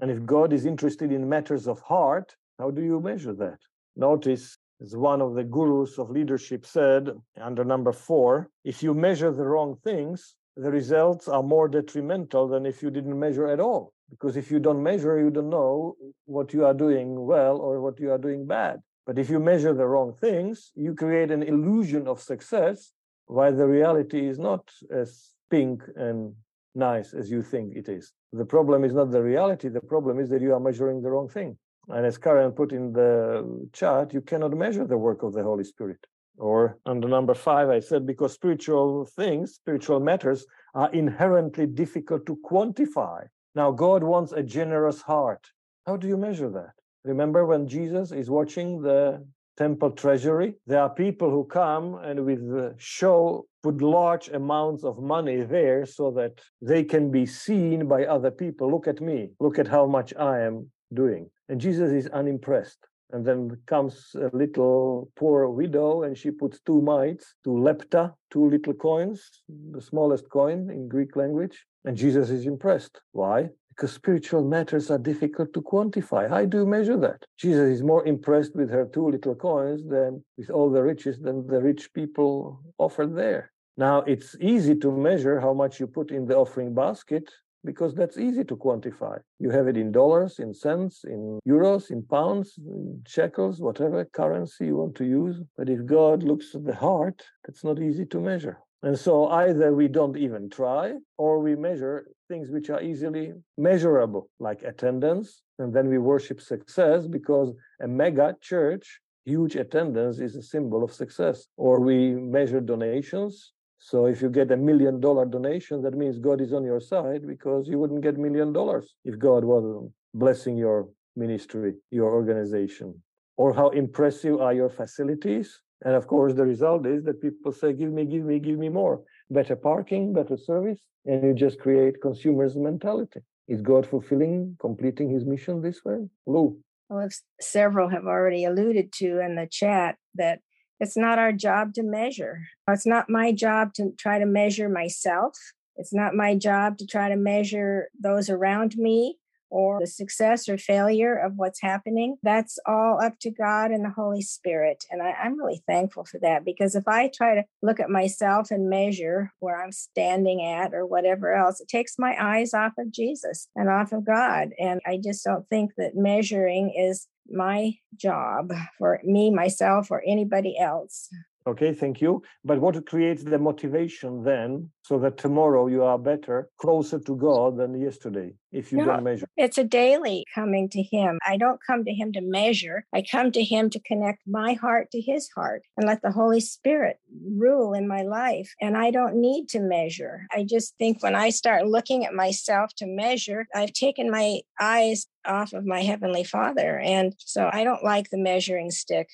And 0.00 0.10
if 0.10 0.24
God 0.24 0.52
is 0.52 0.66
interested 0.66 1.12
in 1.12 1.28
matters 1.28 1.66
of 1.66 1.80
heart, 1.80 2.36
how 2.58 2.70
do 2.70 2.82
you 2.82 3.00
measure 3.00 3.34
that? 3.34 3.58
Notice, 3.96 4.58
as 4.82 4.94
one 4.94 5.22
of 5.22 5.34
the 5.34 5.44
gurus 5.44 5.98
of 5.98 6.10
leadership 6.10 6.66
said 6.66 7.10
under 7.40 7.64
number 7.64 7.92
four, 7.92 8.50
if 8.64 8.82
you 8.82 8.92
measure 8.94 9.32
the 9.32 9.46
wrong 9.46 9.76
things, 9.82 10.34
the 10.56 10.70
results 10.70 11.28
are 11.28 11.42
more 11.42 11.68
detrimental 11.68 12.48
than 12.48 12.66
if 12.66 12.82
you 12.82 12.90
didn't 12.90 13.18
measure 13.18 13.48
at 13.48 13.60
all. 13.60 13.92
Because 14.10 14.36
if 14.36 14.50
you 14.50 14.58
don't 14.58 14.82
measure, 14.82 15.18
you 15.18 15.30
don't 15.30 15.50
know 15.50 15.96
what 16.26 16.52
you 16.52 16.64
are 16.64 16.74
doing 16.74 17.26
well 17.26 17.56
or 17.58 17.80
what 17.80 17.98
you 17.98 18.10
are 18.12 18.18
doing 18.18 18.46
bad. 18.46 18.80
But 19.06 19.18
if 19.18 19.28
you 19.30 19.38
measure 19.38 19.74
the 19.74 19.86
wrong 19.86 20.14
things, 20.20 20.72
you 20.74 20.94
create 20.94 21.30
an 21.30 21.42
illusion 21.42 22.06
of 22.06 22.20
success, 22.20 22.92
while 23.26 23.54
the 23.54 23.66
reality 23.66 24.28
is 24.28 24.38
not 24.38 24.70
as 24.90 25.34
pink 25.50 25.82
and 25.96 26.34
nice 26.74 27.14
as 27.14 27.30
you 27.30 27.42
think 27.42 27.74
it 27.74 27.88
is. 27.88 28.12
The 28.32 28.44
problem 28.44 28.84
is 28.84 28.92
not 28.92 29.10
the 29.10 29.22
reality, 29.22 29.68
the 29.68 29.80
problem 29.80 30.18
is 30.20 30.28
that 30.30 30.42
you 30.42 30.52
are 30.54 30.60
measuring 30.60 31.02
the 31.02 31.10
wrong 31.10 31.28
thing. 31.28 31.56
And 31.88 32.04
as 32.04 32.18
Karen 32.18 32.52
put 32.52 32.72
in 32.72 32.92
the 32.92 33.68
chat, 33.72 34.12
you 34.12 34.20
cannot 34.20 34.52
measure 34.52 34.86
the 34.86 34.98
work 34.98 35.22
of 35.22 35.32
the 35.32 35.42
Holy 35.42 35.64
Spirit. 35.64 36.04
Or 36.36 36.78
under 36.84 37.08
number 37.08 37.34
five, 37.34 37.70
I 37.70 37.80
said, 37.80 38.06
because 38.06 38.34
spiritual 38.34 39.06
things, 39.06 39.54
spiritual 39.54 40.00
matters 40.00 40.44
are 40.74 40.92
inherently 40.92 41.66
difficult 41.66 42.26
to 42.26 42.38
quantify. 42.44 43.26
Now, 43.54 43.70
God 43.70 44.02
wants 44.02 44.32
a 44.32 44.42
generous 44.42 45.00
heart. 45.00 45.46
How 45.86 45.96
do 45.96 46.08
you 46.08 46.18
measure 46.18 46.50
that? 46.50 46.72
Remember 47.04 47.46
when 47.46 47.68
Jesus 47.68 48.10
is 48.10 48.28
watching 48.28 48.82
the 48.82 49.24
temple 49.56 49.90
treasury? 49.90 50.54
There 50.66 50.80
are 50.80 50.90
people 50.90 51.30
who 51.30 51.44
come 51.44 51.96
and 51.96 52.24
with 52.24 52.40
the 52.48 52.74
show 52.78 53.46
put 53.62 53.80
large 53.80 54.28
amounts 54.28 54.84
of 54.84 54.98
money 54.98 55.42
there 55.42 55.86
so 55.86 56.10
that 56.12 56.40
they 56.62 56.84
can 56.84 57.10
be 57.10 57.26
seen 57.26 57.88
by 57.88 58.04
other 58.04 58.30
people. 58.30 58.70
Look 58.70 58.86
at 58.86 59.00
me. 59.00 59.30
Look 59.40 59.58
at 59.58 59.68
how 59.68 59.86
much 59.86 60.14
I 60.16 60.40
am 60.40 60.70
doing. 60.94 61.30
And 61.48 61.60
Jesus 61.60 61.92
is 61.92 62.06
unimpressed. 62.08 62.78
And 63.12 63.24
then 63.24 63.56
comes 63.66 64.16
a 64.16 64.36
little 64.36 65.10
poor 65.16 65.48
widow 65.48 66.02
and 66.02 66.18
she 66.18 66.32
puts 66.32 66.60
two 66.60 66.82
mites, 66.82 67.34
two 67.44 67.50
lepta, 67.50 68.12
two 68.32 68.50
little 68.50 68.74
coins, 68.74 69.30
the 69.70 69.80
smallest 69.80 70.28
coin 70.28 70.70
in 70.70 70.88
Greek 70.88 71.14
language. 71.14 71.64
And 71.84 71.96
Jesus 71.96 72.30
is 72.30 72.46
impressed. 72.46 73.00
Why? 73.12 73.50
Because 73.76 73.92
spiritual 73.92 74.42
matters 74.42 74.90
are 74.90 74.98
difficult 74.98 75.52
to 75.52 75.60
quantify. 75.60 76.28
How 76.28 76.46
do 76.46 76.58
you 76.58 76.66
measure 76.66 76.96
that? 76.96 77.26
Jesus 77.38 77.68
is 77.76 77.82
more 77.82 78.06
impressed 78.06 78.56
with 78.56 78.70
her 78.70 78.86
two 78.86 79.10
little 79.10 79.34
coins 79.34 79.82
than 79.86 80.24
with 80.38 80.48
all 80.48 80.70
the 80.70 80.82
riches 80.82 81.20
than 81.20 81.46
the 81.46 81.60
rich 81.60 81.92
people 81.92 82.60
offered 82.78 83.14
there. 83.14 83.52
Now, 83.76 83.98
it's 84.02 84.34
easy 84.40 84.74
to 84.76 84.90
measure 84.90 85.38
how 85.38 85.52
much 85.52 85.78
you 85.78 85.86
put 85.86 86.10
in 86.10 86.24
the 86.24 86.36
offering 86.36 86.74
basket 86.74 87.30
because 87.66 87.94
that's 87.94 88.16
easy 88.16 88.44
to 88.44 88.56
quantify. 88.56 89.18
You 89.38 89.50
have 89.50 89.66
it 89.68 89.76
in 89.76 89.92
dollars, 89.92 90.38
in 90.38 90.54
cents, 90.54 91.04
in 91.04 91.38
euros, 91.46 91.90
in 91.90 92.02
pounds, 92.02 92.54
in 92.58 93.02
shekels, 93.06 93.60
whatever 93.60 94.04
currency 94.06 94.66
you 94.66 94.76
want 94.76 94.94
to 94.94 95.04
use. 95.04 95.36
But 95.58 95.68
if 95.68 95.84
God 95.84 96.22
looks 96.22 96.54
at 96.54 96.64
the 96.64 96.74
heart, 96.74 97.22
that's 97.44 97.64
not 97.64 97.82
easy 97.82 98.06
to 98.06 98.20
measure. 98.20 98.58
And 98.82 98.98
so 98.98 99.26
either 99.28 99.74
we 99.74 99.88
don't 99.88 100.16
even 100.16 100.48
try 100.48 100.94
or 101.18 101.40
we 101.40 101.56
measure 101.56 102.06
things 102.28 102.50
which 102.50 102.70
are 102.70 102.82
easily 102.82 103.32
measurable, 103.56 104.28
like 104.38 104.62
attendance, 104.62 105.42
and 105.58 105.72
then 105.72 105.88
we 105.88 105.98
worship 105.98 106.40
success 106.40 107.06
because 107.06 107.52
a 107.80 107.88
mega 107.88 108.36
church, 108.40 109.00
huge 109.24 109.56
attendance 109.56 110.18
is 110.18 110.36
a 110.36 110.42
symbol 110.42 110.84
of 110.84 110.92
success. 110.92 111.46
Or 111.56 111.80
we 111.80 112.10
measure 112.10 112.60
donations 112.60 113.52
so 113.78 114.06
if 114.06 114.22
you 114.22 114.30
get 114.30 114.50
a 114.50 114.56
million 114.56 115.00
dollar 115.00 115.26
donation, 115.26 115.82
that 115.82 115.94
means 115.94 116.18
God 116.18 116.40
is 116.40 116.52
on 116.52 116.64
your 116.64 116.80
side 116.80 117.26
because 117.26 117.68
you 117.68 117.78
wouldn't 117.78 118.00
get 118.02 118.18
million 118.18 118.52
dollars 118.52 118.94
if 119.04 119.18
God 119.18 119.44
wasn't 119.44 119.92
blessing 120.14 120.56
your 120.56 120.88
ministry, 121.14 121.74
your 121.90 122.12
organization. 122.12 123.02
Or 123.36 123.52
how 123.54 123.68
impressive 123.70 124.40
are 124.40 124.54
your 124.54 124.70
facilities? 124.70 125.60
And 125.84 125.94
of 125.94 126.06
course, 126.06 126.32
the 126.34 126.44
result 126.44 126.86
is 126.86 127.04
that 127.04 127.20
people 127.20 127.52
say, 127.52 127.74
give 127.74 127.92
me, 127.92 128.06
give 128.06 128.24
me, 128.24 128.38
give 128.38 128.58
me 128.58 128.70
more. 128.70 129.02
Better 129.30 129.56
parking, 129.56 130.12
better 130.12 130.36
service, 130.36 130.80
and 131.04 131.22
you 131.22 131.34
just 131.34 131.58
create 131.58 132.00
consumers' 132.00 132.56
mentality. 132.56 133.20
Is 133.48 133.60
God 133.60 133.86
fulfilling, 133.86 134.56
completing 134.60 135.10
his 135.10 135.24
mission 135.24 135.62
this 135.62 135.84
way? 135.84 136.08
Lou. 136.26 136.58
Well, 136.88 137.08
several 137.40 137.88
have 137.88 138.04
already 138.04 138.44
alluded 138.44 138.92
to 138.94 139.20
in 139.20 139.34
the 139.34 139.48
chat 139.50 139.96
that 140.14 140.40
it's 140.78 140.96
not 140.96 141.18
our 141.18 141.32
job 141.32 141.74
to 141.74 141.82
measure. 141.82 142.40
It's 142.68 142.86
not 142.86 143.08
my 143.08 143.32
job 143.32 143.74
to 143.74 143.92
try 143.98 144.18
to 144.18 144.26
measure 144.26 144.68
myself. 144.68 145.36
It's 145.76 145.94
not 145.94 146.14
my 146.14 146.34
job 146.36 146.78
to 146.78 146.86
try 146.86 147.08
to 147.08 147.16
measure 147.16 147.88
those 148.00 148.30
around 148.30 148.76
me 148.76 149.18
or 149.50 149.80
the 149.80 149.86
success 149.86 150.48
or 150.48 150.58
failure 150.58 151.16
of 151.16 151.34
what's 151.36 151.60
happening. 151.60 152.16
That's 152.22 152.58
all 152.66 153.00
up 153.02 153.18
to 153.20 153.30
God 153.30 153.70
and 153.70 153.84
the 153.84 153.90
Holy 153.90 154.22
Spirit. 154.22 154.84
And 154.90 155.02
I, 155.02 155.14
am 155.24 155.38
really 155.38 155.62
thankful 155.66 156.04
for 156.04 156.18
that 156.20 156.44
because 156.44 156.74
if 156.74 156.86
I 156.88 157.10
try 157.14 157.34
to 157.34 157.44
look 157.62 157.80
at 157.80 157.90
myself 157.90 158.50
and 158.50 158.68
measure 158.68 159.32
where 159.40 159.62
I'm 159.62 159.72
standing 159.72 160.44
at 160.44 160.74
or 160.74 160.86
whatever 160.86 161.34
else, 161.34 161.60
it 161.60 161.68
takes 161.68 161.94
my 161.98 162.16
eyes 162.20 162.54
off 162.54 162.72
of 162.78 162.90
Jesus 162.90 163.48
and 163.54 163.68
off 163.68 163.92
of 163.92 164.04
God. 164.04 164.50
And 164.58 164.80
I 164.86 164.98
just 165.02 165.24
don't 165.24 165.48
think 165.48 165.72
that 165.76 165.94
measuring 165.94 166.74
is 166.76 167.06
my 167.28 167.74
job 167.96 168.52
for 168.78 169.00
me, 169.04 169.30
myself, 169.30 169.90
or 169.90 170.02
anybody 170.06 170.58
else. 170.58 171.08
Okay, 171.46 171.72
thank 171.72 172.00
you. 172.00 172.22
But 172.44 172.60
what 172.60 172.84
creates 172.86 173.22
the 173.22 173.38
motivation 173.38 174.24
then 174.24 174.70
so 174.82 174.98
that 174.98 175.16
tomorrow 175.16 175.68
you 175.68 175.84
are 175.84 175.98
better, 175.98 176.50
closer 176.58 176.98
to 176.98 177.14
God 177.14 177.56
than 177.56 177.80
yesterday 177.80 178.34
if 178.50 178.72
you 178.72 178.78
no, 178.78 178.86
don't 178.86 179.04
measure? 179.04 179.28
It's 179.36 179.56
a 179.56 179.62
daily 179.62 180.24
coming 180.34 180.68
to 180.70 180.82
Him. 180.82 181.20
I 181.24 181.36
don't 181.36 181.60
come 181.64 181.84
to 181.84 181.92
Him 181.92 182.12
to 182.14 182.20
measure. 182.20 182.84
I 182.92 183.04
come 183.08 183.30
to 183.30 183.44
Him 183.44 183.70
to 183.70 183.80
connect 183.80 184.22
my 184.26 184.54
heart 184.54 184.90
to 184.90 185.00
His 185.00 185.28
heart 185.36 185.62
and 185.76 185.86
let 185.86 186.02
the 186.02 186.10
Holy 186.10 186.40
Spirit 186.40 186.98
rule 187.24 187.74
in 187.74 187.86
my 187.86 188.02
life. 188.02 188.52
And 188.60 188.76
I 188.76 188.90
don't 188.90 189.14
need 189.14 189.48
to 189.50 189.60
measure. 189.60 190.26
I 190.32 190.42
just 190.42 190.74
think 190.78 191.00
when 191.00 191.14
I 191.14 191.30
start 191.30 191.68
looking 191.68 192.04
at 192.04 192.12
myself 192.12 192.72
to 192.78 192.86
measure, 192.86 193.46
I've 193.54 193.72
taken 193.72 194.10
my 194.10 194.40
eyes 194.60 195.06
off 195.24 195.52
of 195.52 195.64
my 195.64 195.82
Heavenly 195.82 196.24
Father. 196.24 196.80
And 196.80 197.14
so 197.18 197.48
I 197.52 197.62
don't 197.62 197.84
like 197.84 198.10
the 198.10 198.18
measuring 198.18 198.72
stick. 198.72 199.08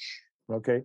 Okay. 0.50 0.82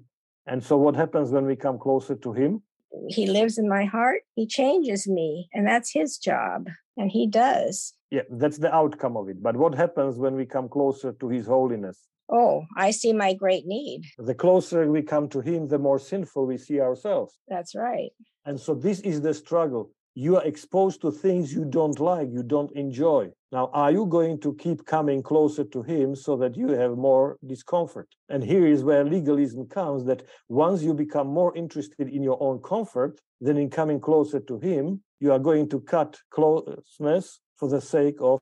And 0.48 0.64
so, 0.64 0.78
what 0.78 0.96
happens 0.96 1.32
when 1.32 1.46
we 1.46 1.56
come 1.56 1.78
closer 1.78 2.16
to 2.16 2.34
Him? 2.34 2.62
He 3.10 3.28
lives 3.28 3.58
in 3.58 3.68
my 3.68 3.84
heart. 3.84 4.22
He 4.34 4.48
changes 4.48 5.08
me, 5.08 5.50
and 5.54 5.68
that's 5.68 5.92
His 5.92 6.18
job, 6.18 6.68
and 6.96 7.12
He 7.12 7.28
does. 7.28 7.94
Yeah, 8.10 8.22
that's 8.32 8.58
the 8.58 8.74
outcome 8.74 9.18
of 9.18 9.28
it. 9.28 9.44
But 9.44 9.58
what 9.58 9.76
happens 9.76 10.18
when 10.18 10.36
we 10.36 10.46
come 10.46 10.70
closer 10.70 11.12
to 11.12 11.28
His 11.28 11.48
holiness? 11.48 12.00
Oh, 12.32 12.64
I 12.78 12.92
see 12.92 13.12
my 13.14 13.34
great 13.34 13.66
need. 13.66 14.04
The 14.18 14.34
closer 14.34 14.90
we 14.90 15.02
come 15.02 15.28
to 15.30 15.42
Him, 15.42 15.68
the 15.68 15.80
more 15.80 16.00
sinful 16.00 16.48
we 16.48 16.58
see 16.58 16.80
ourselves. 16.80 17.38
That's 17.50 17.76
right. 17.76 18.12
And 18.46 18.58
so, 18.58 18.74
this 18.74 19.02
is 19.02 19.22
the 19.22 19.34
struggle 19.34 19.92
you 20.16 20.36
are 20.36 20.46
exposed 20.46 21.02
to 21.02 21.12
things 21.12 21.54
you 21.54 21.64
don't 21.64 22.00
like, 22.00 22.28
you 22.32 22.42
don't 22.42 22.72
enjoy. 22.72 23.30
Now, 23.52 23.70
are 23.72 23.92
you 23.92 24.06
going 24.06 24.42
to 24.42 24.54
keep 24.56 24.86
coming 24.86 25.24
closer 25.24 25.64
to 25.64 25.82
Him 25.82 26.16
so 26.16 26.36
that 26.38 26.58
you 26.58 26.70
have 26.70 26.98
more 26.98 27.38
discomfort? 27.46 28.10
And 28.28 28.44
here 28.44 28.68
is 28.68 28.84
where 28.84 29.06
legalism 29.06 29.68
comes 29.68 30.04
that 30.06 30.24
once 30.50 30.84
you 30.84 30.94
become 30.94 31.28
more 31.28 31.56
interested 31.56 32.10
in 32.10 32.24
your 32.24 32.38
own 32.42 32.60
comfort 32.62 33.22
than 33.40 33.56
in 33.56 33.70
coming 33.70 34.02
closer 34.02 34.42
to 34.42 34.60
Him, 34.60 35.02
you 35.22 35.32
are 35.32 35.40
going 35.40 35.70
to 35.70 35.80
cut 35.80 36.20
closeness 36.30 37.40
for 37.56 37.70
the 37.70 37.80
sake 37.80 38.18
of 38.20 38.40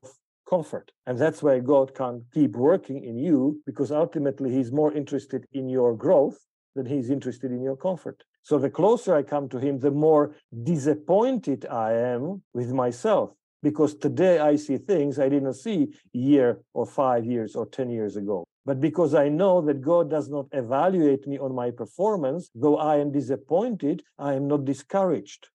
comfort. 0.48 0.90
And 1.06 1.16
that's 1.16 1.40
why 1.40 1.60
God 1.60 1.94
can't 1.94 2.22
keep 2.34 2.56
working 2.56 3.04
in 3.04 3.16
you 3.16 3.60
because 3.64 3.92
ultimately 3.92 4.50
He's 4.50 4.72
more 4.72 4.92
interested 4.92 5.46
in 5.52 5.68
your 5.68 5.96
growth 5.96 6.38
than 6.74 6.86
He's 6.86 7.10
interested 7.10 7.52
in 7.52 7.62
your 7.62 7.76
comfort. 7.76 8.24
So 8.42 8.58
the 8.58 8.70
closer 8.70 9.14
I 9.14 9.22
come 9.22 9.48
to 9.48 9.58
him, 9.58 9.80
the 9.80 9.90
more 9.90 10.36
disappointed 10.62 11.66
I 11.66 11.94
am 11.94 12.42
with 12.54 12.72
myself 12.72 13.32
because 13.66 13.96
today 13.96 14.38
I 14.38 14.54
see 14.54 14.78
things 14.78 15.18
I 15.18 15.28
didn't 15.28 15.54
see 15.54 15.88
a 16.14 16.18
year 16.32 16.60
or 16.72 16.86
five 16.86 17.26
years 17.26 17.56
or 17.56 17.66
10 17.66 17.90
years 17.90 18.14
ago. 18.14 18.44
But 18.64 18.80
because 18.80 19.12
I 19.12 19.28
know 19.28 19.60
that 19.62 19.82
God 19.82 20.08
does 20.08 20.28
not 20.28 20.46
evaluate 20.52 21.26
me 21.26 21.36
on 21.38 21.52
my 21.52 21.72
performance, 21.72 22.48
though 22.54 22.76
I 22.76 22.98
am 22.98 23.10
disappointed, 23.10 24.04
I 24.20 24.34
am 24.34 24.46
not 24.46 24.64
discouraged. 24.64 25.48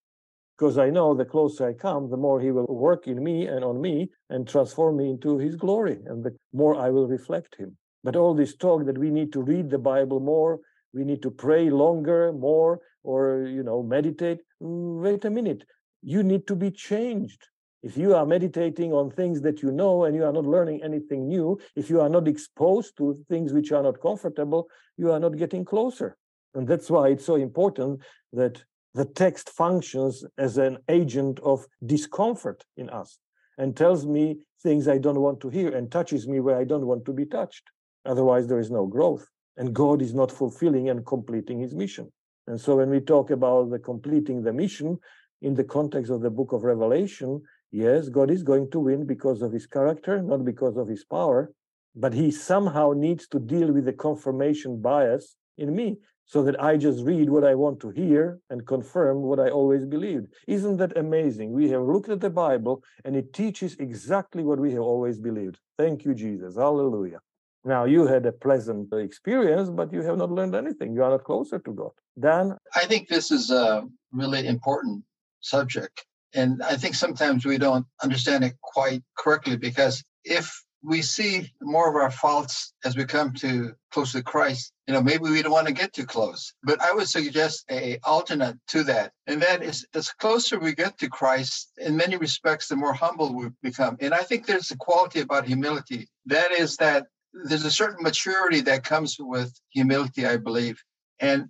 Because 0.57 0.77
I 0.77 0.89
know 0.89 1.13
the 1.13 1.23
closer 1.23 1.69
I 1.69 1.73
come, 1.73 2.09
the 2.09 2.17
more 2.17 2.41
He 2.41 2.51
will 2.51 2.67
work 2.67 3.07
in 3.07 3.23
me 3.23 3.47
and 3.47 3.63
on 3.63 3.79
me 3.79 4.09
and 4.29 4.45
transform 4.45 4.97
me 4.97 5.09
into 5.09 5.37
His 5.37 5.55
glory, 5.55 5.97
and 6.05 6.21
the 6.21 6.35
more 6.51 6.75
I 6.75 6.89
will 6.89 7.07
reflect 7.07 7.55
Him. 7.55 7.77
But 8.03 8.17
all 8.17 8.33
this 8.35 8.57
talk 8.57 8.85
that 8.87 8.97
we 8.97 9.09
need 9.09 9.31
to 9.31 9.41
read 9.41 9.69
the 9.69 9.79
Bible 9.93 10.19
more, 10.19 10.59
we 10.93 11.05
need 11.05 11.21
to 11.21 11.31
pray 11.31 11.69
longer 11.69 12.33
more 12.33 12.81
or 13.03 13.47
you 13.57 13.63
know 13.63 13.81
meditate 13.81 14.39
mm, 14.61 15.01
wait 15.01 15.25
a 15.25 15.29
minute 15.29 15.63
you 16.03 16.21
need 16.23 16.45
to 16.45 16.55
be 16.55 16.69
changed 16.69 17.47
if 17.83 17.97
you 17.97 18.13
are 18.15 18.25
meditating 18.25 18.93
on 18.93 19.09
things 19.09 19.41
that 19.41 19.61
you 19.61 19.71
know 19.71 20.03
and 20.05 20.15
you 20.15 20.23
are 20.23 20.33
not 20.33 20.45
learning 20.45 20.81
anything 20.83 21.27
new 21.27 21.59
if 21.75 21.89
you 21.89 21.99
are 21.99 22.09
not 22.09 22.27
exposed 22.27 22.95
to 22.97 23.17
things 23.29 23.53
which 23.53 23.71
are 23.71 23.83
not 23.83 24.01
comfortable 24.01 24.67
you 24.97 25.11
are 25.11 25.19
not 25.19 25.37
getting 25.37 25.65
closer 25.65 26.17
and 26.53 26.67
that's 26.67 26.89
why 26.89 27.07
it's 27.09 27.25
so 27.25 27.35
important 27.35 27.99
that 28.33 28.63
the 28.93 29.05
text 29.05 29.49
functions 29.49 30.25
as 30.37 30.57
an 30.57 30.77
agent 30.89 31.39
of 31.39 31.65
discomfort 31.85 32.65
in 32.75 32.89
us 32.89 33.19
and 33.57 33.75
tells 33.75 34.05
me 34.05 34.37
things 34.61 34.87
I 34.87 34.97
don't 34.97 35.21
want 35.21 35.39
to 35.41 35.49
hear 35.49 35.75
and 35.75 35.91
touches 35.91 36.27
me 36.27 36.39
where 36.39 36.57
I 36.57 36.65
don't 36.65 36.85
want 36.85 37.05
to 37.05 37.13
be 37.13 37.25
touched. 37.25 37.69
Otherwise, 38.05 38.47
there 38.47 38.59
is 38.59 38.71
no 38.71 38.85
growth. 38.85 39.27
And 39.57 39.73
God 39.73 40.01
is 40.01 40.13
not 40.13 40.31
fulfilling 40.31 40.89
and 40.89 41.05
completing 41.05 41.59
his 41.59 41.75
mission. 41.75 42.11
And 42.47 42.59
so 42.59 42.77
when 42.77 42.89
we 42.89 42.99
talk 42.99 43.29
about 43.29 43.69
the 43.69 43.79
completing 43.79 44.41
the 44.43 44.53
mission 44.53 44.97
in 45.41 45.53
the 45.53 45.63
context 45.63 46.11
of 46.11 46.21
the 46.21 46.29
book 46.29 46.51
of 46.53 46.63
Revelation, 46.63 47.41
yes, 47.71 48.09
God 48.09 48.29
is 48.29 48.43
going 48.43 48.69
to 48.71 48.79
win 48.79 49.05
because 49.05 49.41
of 49.41 49.51
his 49.51 49.65
character, 49.65 50.21
not 50.21 50.45
because 50.45 50.77
of 50.77 50.87
his 50.87 51.03
power, 51.03 51.51
but 51.95 52.13
he 52.13 52.31
somehow 52.31 52.93
needs 52.95 53.27
to 53.29 53.39
deal 53.39 53.71
with 53.71 53.85
the 53.85 53.93
confirmation 53.93 54.81
bias 54.81 55.35
in 55.57 55.75
me 55.75 55.97
so 56.25 56.43
that 56.43 56.61
I 56.63 56.77
just 56.77 57.03
read 57.03 57.29
what 57.29 57.43
I 57.43 57.55
want 57.55 57.81
to 57.81 57.89
hear 57.89 58.39
and 58.49 58.65
confirm 58.65 59.21
what 59.21 59.39
I 59.39 59.49
always 59.49 59.85
believed. 59.85 60.27
Isn't 60.47 60.77
that 60.77 60.97
amazing? 60.97 61.51
We 61.51 61.69
have 61.71 61.81
looked 61.81 62.09
at 62.09 62.21
the 62.21 62.29
Bible 62.29 62.83
and 63.03 63.15
it 63.17 63.33
teaches 63.33 63.75
exactly 63.79 64.43
what 64.43 64.59
we 64.59 64.71
have 64.71 64.81
always 64.81 65.19
believed. 65.19 65.59
Thank 65.77 66.05
you, 66.05 66.13
Jesus. 66.13 66.55
Hallelujah. 66.55 67.19
Now, 67.65 67.83
you 67.85 68.07
had 68.07 68.25
a 68.25 68.31
pleasant 68.31 68.91
experience, 68.93 69.69
but 69.69 69.91
you 69.91 70.01
have 70.01 70.17
not 70.17 70.31
learned 70.31 70.55
anything. 70.55 70.95
You 70.95 71.03
are 71.03 71.11
not 71.11 71.25
closer 71.25 71.59
to 71.59 71.71
God. 71.73 71.91
Dan? 72.19 72.57
I 72.75 72.85
think 72.85 73.07
this 73.07 73.29
is 73.29 73.51
a 73.51 73.87
really 74.11 74.47
important 74.47 75.03
subject. 75.41 76.05
And 76.33 76.61
I 76.63 76.75
think 76.75 76.95
sometimes 76.95 77.45
we 77.45 77.57
don't 77.57 77.85
understand 78.01 78.43
it 78.43 78.53
quite 78.61 79.03
correctly 79.17 79.57
because 79.57 80.03
if 80.23 80.63
we 80.83 81.01
see 81.01 81.51
more 81.61 81.89
of 81.89 81.95
our 81.95 82.09
faults 82.09 82.73
as 82.83 82.97
we 82.97 83.05
come 83.05 83.33
to 83.33 83.73
close 83.91 84.13
to 84.13 84.23
Christ. 84.23 84.71
You 84.87 84.93
know, 84.93 85.01
maybe 85.01 85.29
we 85.29 85.41
don't 85.41 85.51
want 85.51 85.67
to 85.67 85.73
get 85.73 85.93
too 85.93 86.05
close. 86.05 86.53
But 86.63 86.81
I 86.81 86.91
would 86.93 87.07
suggest 87.07 87.65
a 87.69 87.99
alternate 88.03 88.57
to 88.69 88.83
that. 88.85 89.11
And 89.27 89.41
that 89.41 89.61
is 89.61 89.85
as 89.93 90.09
closer 90.09 90.59
we 90.59 90.73
get 90.73 90.97
to 90.99 91.09
Christ, 91.09 91.71
in 91.77 91.95
many 91.95 92.17
respects, 92.17 92.67
the 92.67 92.75
more 92.75 92.93
humble 92.93 93.33
we 93.33 93.49
become. 93.61 93.97
And 93.99 94.13
I 94.13 94.19
think 94.19 94.45
there's 94.45 94.71
a 94.71 94.77
quality 94.77 95.19
about 95.19 95.45
humility. 95.45 96.09
That 96.25 96.51
is 96.51 96.77
that 96.77 97.07
there's 97.33 97.65
a 97.65 97.71
certain 97.71 98.03
maturity 98.03 98.61
that 98.61 98.83
comes 98.83 99.17
with 99.19 99.53
humility, 99.69 100.25
I 100.25 100.37
believe. 100.37 100.81
And 101.19 101.49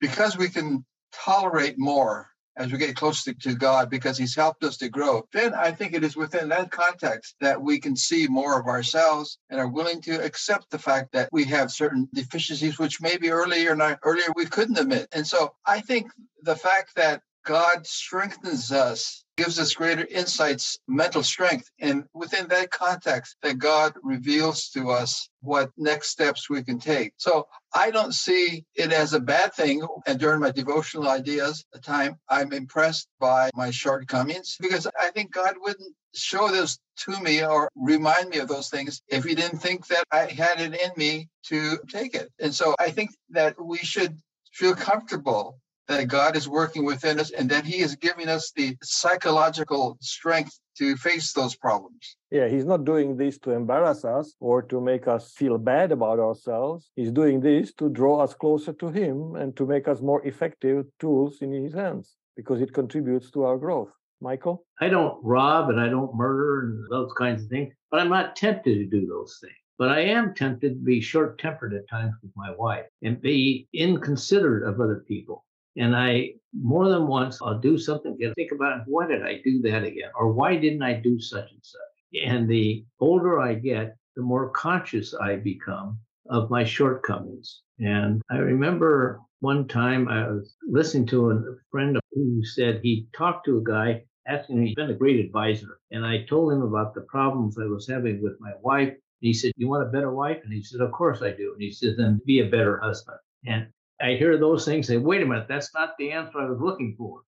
because 0.00 0.36
we 0.36 0.48
can 0.48 0.84
tolerate 1.12 1.78
more 1.78 2.28
as 2.56 2.70
we 2.70 2.78
get 2.78 2.96
closer 2.96 3.32
to 3.32 3.54
God 3.54 3.90
because 3.90 4.16
He's 4.16 4.34
helped 4.34 4.64
us 4.64 4.76
to 4.78 4.88
grow, 4.88 5.26
then 5.32 5.54
I 5.54 5.72
think 5.72 5.92
it 5.92 6.04
is 6.04 6.16
within 6.16 6.48
that 6.50 6.70
context 6.70 7.36
that 7.40 7.60
we 7.60 7.80
can 7.80 7.96
see 7.96 8.26
more 8.26 8.58
of 8.58 8.66
ourselves 8.66 9.38
and 9.50 9.60
are 9.60 9.68
willing 9.68 10.00
to 10.02 10.24
accept 10.24 10.70
the 10.70 10.78
fact 10.78 11.12
that 11.12 11.28
we 11.32 11.44
have 11.44 11.70
certain 11.70 12.08
deficiencies, 12.14 12.78
which 12.78 13.00
maybe 13.00 13.30
earlier 13.30 13.74
not 13.74 13.98
earlier 14.02 14.28
we 14.36 14.46
couldn't 14.46 14.78
admit. 14.78 15.08
And 15.12 15.26
so 15.26 15.54
I 15.66 15.80
think 15.80 16.10
the 16.42 16.56
fact 16.56 16.94
that 16.96 17.22
God 17.44 17.86
strengthens 17.86 18.72
us 18.72 19.23
gives 19.36 19.58
us 19.58 19.74
greater 19.74 20.06
insights, 20.10 20.78
mental 20.86 21.22
strength. 21.22 21.70
And 21.80 22.04
within 22.14 22.48
that 22.48 22.70
context, 22.70 23.36
that 23.42 23.58
God 23.58 23.94
reveals 24.02 24.68
to 24.70 24.90
us 24.90 25.28
what 25.40 25.70
next 25.76 26.08
steps 26.08 26.48
we 26.48 26.62
can 26.62 26.78
take. 26.78 27.12
So 27.16 27.46
I 27.74 27.90
don't 27.90 28.14
see 28.14 28.64
it 28.74 28.92
as 28.92 29.12
a 29.12 29.20
bad 29.20 29.54
thing. 29.54 29.86
And 30.06 30.18
during 30.18 30.40
my 30.40 30.50
devotional 30.50 31.08
ideas 31.08 31.64
the 31.72 31.80
time, 31.80 32.16
I'm 32.28 32.52
impressed 32.52 33.08
by 33.18 33.50
my 33.54 33.70
shortcomings 33.70 34.56
because 34.60 34.86
I 35.00 35.10
think 35.10 35.32
God 35.32 35.54
wouldn't 35.60 35.94
show 36.14 36.48
this 36.48 36.78
to 36.96 37.20
me 37.20 37.44
or 37.44 37.68
remind 37.74 38.30
me 38.30 38.38
of 38.38 38.48
those 38.48 38.68
things 38.68 39.02
if 39.08 39.24
he 39.24 39.34
didn't 39.34 39.58
think 39.58 39.86
that 39.88 40.04
I 40.12 40.26
had 40.26 40.60
it 40.60 40.80
in 40.80 40.90
me 40.96 41.28
to 41.46 41.78
take 41.88 42.14
it. 42.14 42.30
And 42.40 42.54
so 42.54 42.74
I 42.78 42.90
think 42.90 43.10
that 43.30 43.56
we 43.60 43.78
should 43.78 44.16
feel 44.52 44.74
comfortable 44.74 45.58
that 45.88 46.08
God 46.08 46.36
is 46.36 46.48
working 46.48 46.84
within 46.84 47.20
us 47.20 47.30
and 47.30 47.50
that 47.50 47.64
He 47.64 47.78
is 47.80 47.96
giving 47.96 48.28
us 48.28 48.52
the 48.56 48.76
psychological 48.82 49.96
strength 50.00 50.58
to 50.78 50.96
face 50.96 51.32
those 51.32 51.54
problems. 51.54 52.16
Yeah, 52.30 52.48
He's 52.48 52.64
not 52.64 52.84
doing 52.84 53.16
this 53.16 53.38
to 53.40 53.50
embarrass 53.50 54.04
us 54.04 54.34
or 54.40 54.62
to 54.62 54.80
make 54.80 55.06
us 55.06 55.32
feel 55.32 55.58
bad 55.58 55.92
about 55.92 56.18
ourselves. 56.18 56.90
He's 56.96 57.12
doing 57.12 57.40
this 57.40 57.72
to 57.74 57.88
draw 57.88 58.20
us 58.20 58.34
closer 58.34 58.72
to 58.72 58.88
Him 58.88 59.36
and 59.36 59.56
to 59.56 59.66
make 59.66 59.88
us 59.88 60.00
more 60.00 60.26
effective 60.26 60.86
tools 60.98 61.38
in 61.42 61.52
His 61.52 61.74
hands 61.74 62.16
because 62.36 62.60
it 62.60 62.72
contributes 62.72 63.30
to 63.32 63.44
our 63.44 63.58
growth. 63.58 63.90
Michael? 64.20 64.64
I 64.80 64.88
don't 64.88 65.22
rob 65.22 65.68
and 65.68 65.78
I 65.78 65.88
don't 65.88 66.16
murder 66.16 66.60
and 66.62 66.84
those 66.90 67.12
kinds 67.12 67.42
of 67.42 67.50
things, 67.50 67.74
but 67.90 68.00
I'm 68.00 68.08
not 68.08 68.36
tempted 68.36 68.74
to 68.74 68.86
do 68.86 69.06
those 69.06 69.38
things. 69.40 69.54
But 69.76 69.90
I 69.90 70.00
am 70.00 70.34
tempted 70.34 70.70
to 70.70 70.84
be 70.84 71.00
short 71.00 71.38
tempered 71.38 71.74
at 71.74 71.88
times 71.88 72.14
with 72.22 72.30
my 72.36 72.54
wife 72.56 72.86
and 73.02 73.20
be 73.20 73.68
inconsiderate 73.74 74.66
of 74.68 74.80
other 74.80 75.04
people. 75.06 75.44
And 75.76 75.96
I 75.96 76.34
more 76.52 76.88
than 76.88 77.06
once 77.06 77.40
I'll 77.42 77.58
do 77.58 77.76
something 77.76 78.16
and 78.20 78.34
think 78.34 78.52
about 78.52 78.82
why 78.86 79.06
did 79.06 79.22
I 79.22 79.40
do 79.42 79.60
that 79.62 79.82
again? 79.84 80.10
Or 80.14 80.32
why 80.32 80.56
didn't 80.56 80.82
I 80.82 80.94
do 80.94 81.18
such 81.20 81.50
and 81.50 81.60
such? 81.62 81.80
And 82.26 82.48
the 82.48 82.84
older 83.00 83.40
I 83.40 83.54
get, 83.54 83.96
the 84.14 84.22
more 84.22 84.50
conscious 84.50 85.14
I 85.14 85.36
become 85.36 85.98
of 86.30 86.50
my 86.50 86.64
shortcomings. 86.64 87.62
And 87.80 88.22
I 88.30 88.36
remember 88.36 89.20
one 89.40 89.66
time 89.66 90.08
I 90.08 90.28
was 90.28 90.54
listening 90.66 91.06
to 91.08 91.30
a 91.32 91.42
friend 91.70 91.98
who 92.12 92.44
said 92.44 92.80
he 92.82 93.08
talked 93.12 93.46
to 93.46 93.58
a 93.58 93.64
guy 93.64 94.04
asking 94.26 94.58
him, 94.58 94.66
he's 94.66 94.74
been 94.74 94.90
a 94.90 94.94
great 94.94 95.24
advisor. 95.24 95.78
And 95.90 96.06
I 96.06 96.24
told 96.24 96.52
him 96.52 96.62
about 96.62 96.94
the 96.94 97.02
problems 97.02 97.58
I 97.58 97.66
was 97.66 97.88
having 97.88 98.22
with 98.22 98.34
my 98.40 98.52
wife. 98.62 98.88
And 98.88 98.98
he 99.20 99.34
said, 99.34 99.52
You 99.56 99.68
want 99.68 99.86
a 99.86 99.90
better 99.90 100.12
wife? 100.12 100.38
And 100.44 100.52
he 100.52 100.62
said, 100.62 100.80
Of 100.80 100.92
course 100.92 101.20
I 101.20 101.32
do. 101.32 101.52
And 101.52 101.62
he 101.62 101.72
said, 101.72 101.96
Then 101.96 102.20
be 102.24 102.40
a 102.40 102.48
better 102.48 102.78
husband. 102.78 103.18
And 103.46 103.66
I 104.00 104.14
hear 104.14 104.38
those 104.38 104.64
things, 104.64 104.86
say, 104.86 104.96
wait 104.96 105.22
a 105.22 105.26
minute, 105.26 105.46
that's 105.48 105.72
not 105.74 105.96
the 105.98 106.12
answer 106.12 106.38
I 106.38 106.50
was 106.50 106.60
looking 106.60 106.94
for. 106.98 107.22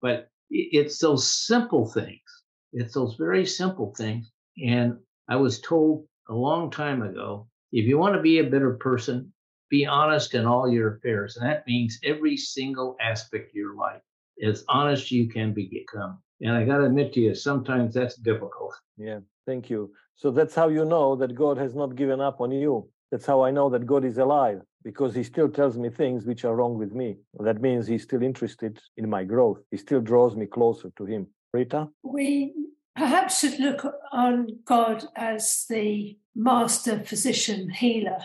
But 0.00 0.28
it's 0.50 0.98
those 0.98 1.32
simple 1.46 1.86
things. 1.86 2.20
It's 2.72 2.94
those 2.94 3.16
very 3.16 3.46
simple 3.46 3.94
things. 3.96 4.30
And 4.64 4.98
I 5.28 5.36
was 5.36 5.60
told 5.60 6.06
a 6.28 6.34
long 6.34 6.70
time 6.70 7.02
ago 7.02 7.48
if 7.72 7.86
you 7.86 7.98
want 7.98 8.14
to 8.14 8.22
be 8.22 8.38
a 8.38 8.44
better 8.44 8.74
person, 8.74 9.32
be 9.70 9.86
honest 9.86 10.34
in 10.34 10.46
all 10.46 10.68
your 10.68 10.96
affairs. 10.96 11.36
And 11.36 11.48
that 11.48 11.66
means 11.66 11.98
every 12.04 12.36
single 12.36 12.96
aspect 13.00 13.50
of 13.50 13.54
your 13.54 13.76
life, 13.76 14.00
as 14.42 14.64
honest 14.68 15.10
you 15.10 15.28
can 15.28 15.52
become. 15.52 16.18
And 16.40 16.52
I 16.52 16.64
got 16.64 16.78
to 16.78 16.84
admit 16.84 17.12
to 17.14 17.20
you, 17.20 17.34
sometimes 17.34 17.94
that's 17.94 18.16
difficult. 18.16 18.74
Yeah, 18.96 19.20
thank 19.46 19.68
you. 19.68 19.92
So 20.16 20.30
that's 20.30 20.54
how 20.54 20.68
you 20.68 20.84
know 20.84 21.14
that 21.16 21.34
God 21.34 21.58
has 21.58 21.74
not 21.74 21.94
given 21.96 22.20
up 22.20 22.40
on 22.40 22.50
you. 22.52 22.88
That's 23.10 23.26
how 23.26 23.42
I 23.42 23.50
know 23.50 23.68
that 23.70 23.86
God 23.86 24.04
is 24.04 24.18
alive 24.18 24.62
because 24.84 25.14
he 25.14 25.22
still 25.22 25.48
tells 25.48 25.76
me 25.76 25.90
things 25.90 26.24
which 26.24 26.44
are 26.44 26.54
wrong 26.54 26.78
with 26.78 26.92
me. 26.92 27.16
That 27.40 27.60
means 27.60 27.86
he's 27.86 28.04
still 28.04 28.22
interested 28.22 28.80
in 28.96 29.10
my 29.10 29.24
growth. 29.24 29.60
He 29.70 29.76
still 29.76 30.00
draws 30.00 30.36
me 30.36 30.46
closer 30.46 30.90
to 30.96 31.04
him. 31.04 31.26
Rita? 31.52 31.88
We 32.02 32.54
perhaps 32.96 33.40
should 33.40 33.58
look 33.58 33.86
on 34.12 34.58
God 34.64 35.04
as 35.16 35.66
the 35.68 36.18
master 36.34 37.00
physician, 37.00 37.70
healer, 37.70 38.20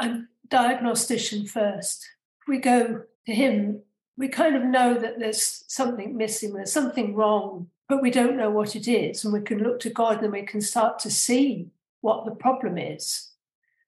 and 0.00 0.26
diagnostician 0.48 1.46
first. 1.46 2.06
we 2.46 2.58
go 2.58 3.02
to 3.26 3.34
him, 3.34 3.80
we 4.16 4.28
kind 4.28 4.54
of 4.54 4.64
know 4.64 4.94
that 4.94 5.18
there's 5.18 5.64
something 5.68 6.16
missing, 6.16 6.52
there's 6.52 6.72
something 6.72 7.14
wrong, 7.14 7.68
but 7.88 8.02
we 8.02 8.10
don't 8.10 8.36
know 8.36 8.50
what 8.50 8.76
it 8.76 8.86
is. 8.86 9.24
And 9.24 9.32
we 9.32 9.40
can 9.40 9.58
look 9.58 9.80
to 9.80 9.90
God 9.90 10.22
and 10.22 10.32
we 10.32 10.42
can 10.42 10.60
start 10.60 10.98
to 11.00 11.10
see 11.10 11.68
what 12.00 12.24
the 12.24 12.34
problem 12.34 12.76
is 12.76 13.33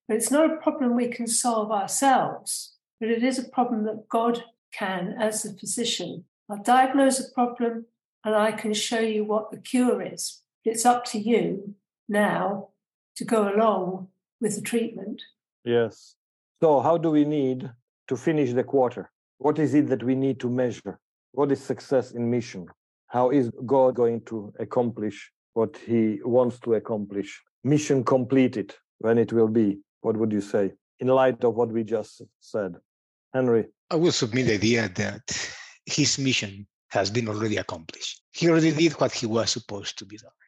but 0.09 0.17
it's 0.17 0.31
not 0.31 0.51
a 0.51 0.57
problem 0.57 0.95
we 0.95 1.09
can 1.09 1.27
solve 1.27 1.71
ourselves, 1.71 2.75
but 3.01 3.09
it 3.09 3.23
is 3.23 3.39
a 3.39 3.49
problem 3.49 3.85
that 3.85 4.09
God 4.09 4.45
can 4.73 5.15
as 5.19 5.45
a 5.45 5.53
physician. 5.53 6.25
I'll 6.49 6.63
diagnose 6.63 7.19
a 7.19 7.33
problem 7.33 7.87
and 8.25 8.35
I 8.35 8.53
can 8.53 8.75
show 8.75 9.01
you 9.01 9.25
what 9.25 9.51
the 9.51 9.57
cure 9.57 10.03
is. 10.03 10.43
It's 10.65 10.87
up 10.87 11.05
to 11.07 11.19
you 11.19 11.75
now 12.09 12.69
to 13.17 13.25
go 13.25 13.53
along 13.53 14.09
with 14.41 14.57
the 14.57 14.63
treatment. 14.63 15.23
Yes. 15.65 16.17
So, 16.63 16.81
how 16.81 16.99
do 16.99 17.11
we 17.11 17.25
need 17.25 17.71
to 18.09 18.17
finish 18.17 18.53
the 18.53 18.65
quarter? 18.65 19.11
What 19.39 19.59
is 19.59 19.75
it 19.75 19.89
that 19.89 20.03
we 20.03 20.15
need 20.15 20.41
to 20.41 20.51
measure? 20.51 20.99
What 21.33 21.53
is 21.53 21.61
success 21.61 22.13
in 22.13 22.31
mission? 22.31 22.67
How 23.09 23.31
is 23.31 23.51
God 23.65 23.95
going 23.95 24.23
to 24.27 24.53
accomplish 24.59 25.31
what 25.55 25.77
he 25.77 26.21
wants 26.25 26.59
to 26.61 26.75
accomplish? 26.75 27.43
Mission 27.63 28.05
completed 28.05 28.75
when 28.99 29.19
it 29.19 29.33
will 29.33 29.49
be. 29.49 29.79
What 30.07 30.19
would 30.19 30.31
you 30.31 30.41
say 30.41 30.73
in 31.01 31.09
light 31.09 31.43
of 31.43 31.57
what 31.57 31.73
we 31.73 31.83
just 31.83 32.23
said? 32.39 32.77
Henry? 33.35 33.65
I 33.91 33.97
will 33.97 34.13
submit 34.13 34.47
the 34.47 34.55
idea 34.55 34.89
that 34.89 35.25
his 35.85 36.17
mission 36.17 36.69
has 36.91 37.11
been 37.11 37.29
already 37.29 37.57
accomplished. 37.57 38.23
He 38.31 38.49
already 38.49 38.71
did 38.71 38.93
what 39.01 39.11
he 39.11 39.27
was 39.27 39.51
supposed 39.51 39.99
to 39.99 40.05
be 40.07 40.17
done. 40.17 40.39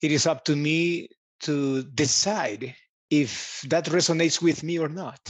It 0.00 0.12
is 0.12 0.26
up 0.26 0.46
to 0.46 0.56
me 0.56 1.10
to 1.40 1.82
decide 1.82 2.74
if 3.10 3.60
that 3.68 3.84
resonates 3.96 4.40
with 4.40 4.62
me 4.62 4.78
or 4.78 4.88
not. 4.88 5.20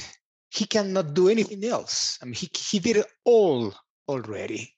He 0.51 0.64
cannot 0.64 1.12
do 1.12 1.28
anything 1.28 1.64
else. 1.64 2.20
I 2.22 2.26
mean, 2.26 2.35
he, 2.35 2.49
he 2.70 2.78
did 2.78 2.99
it 2.99 3.07
all 3.24 3.74
already. 4.07 4.72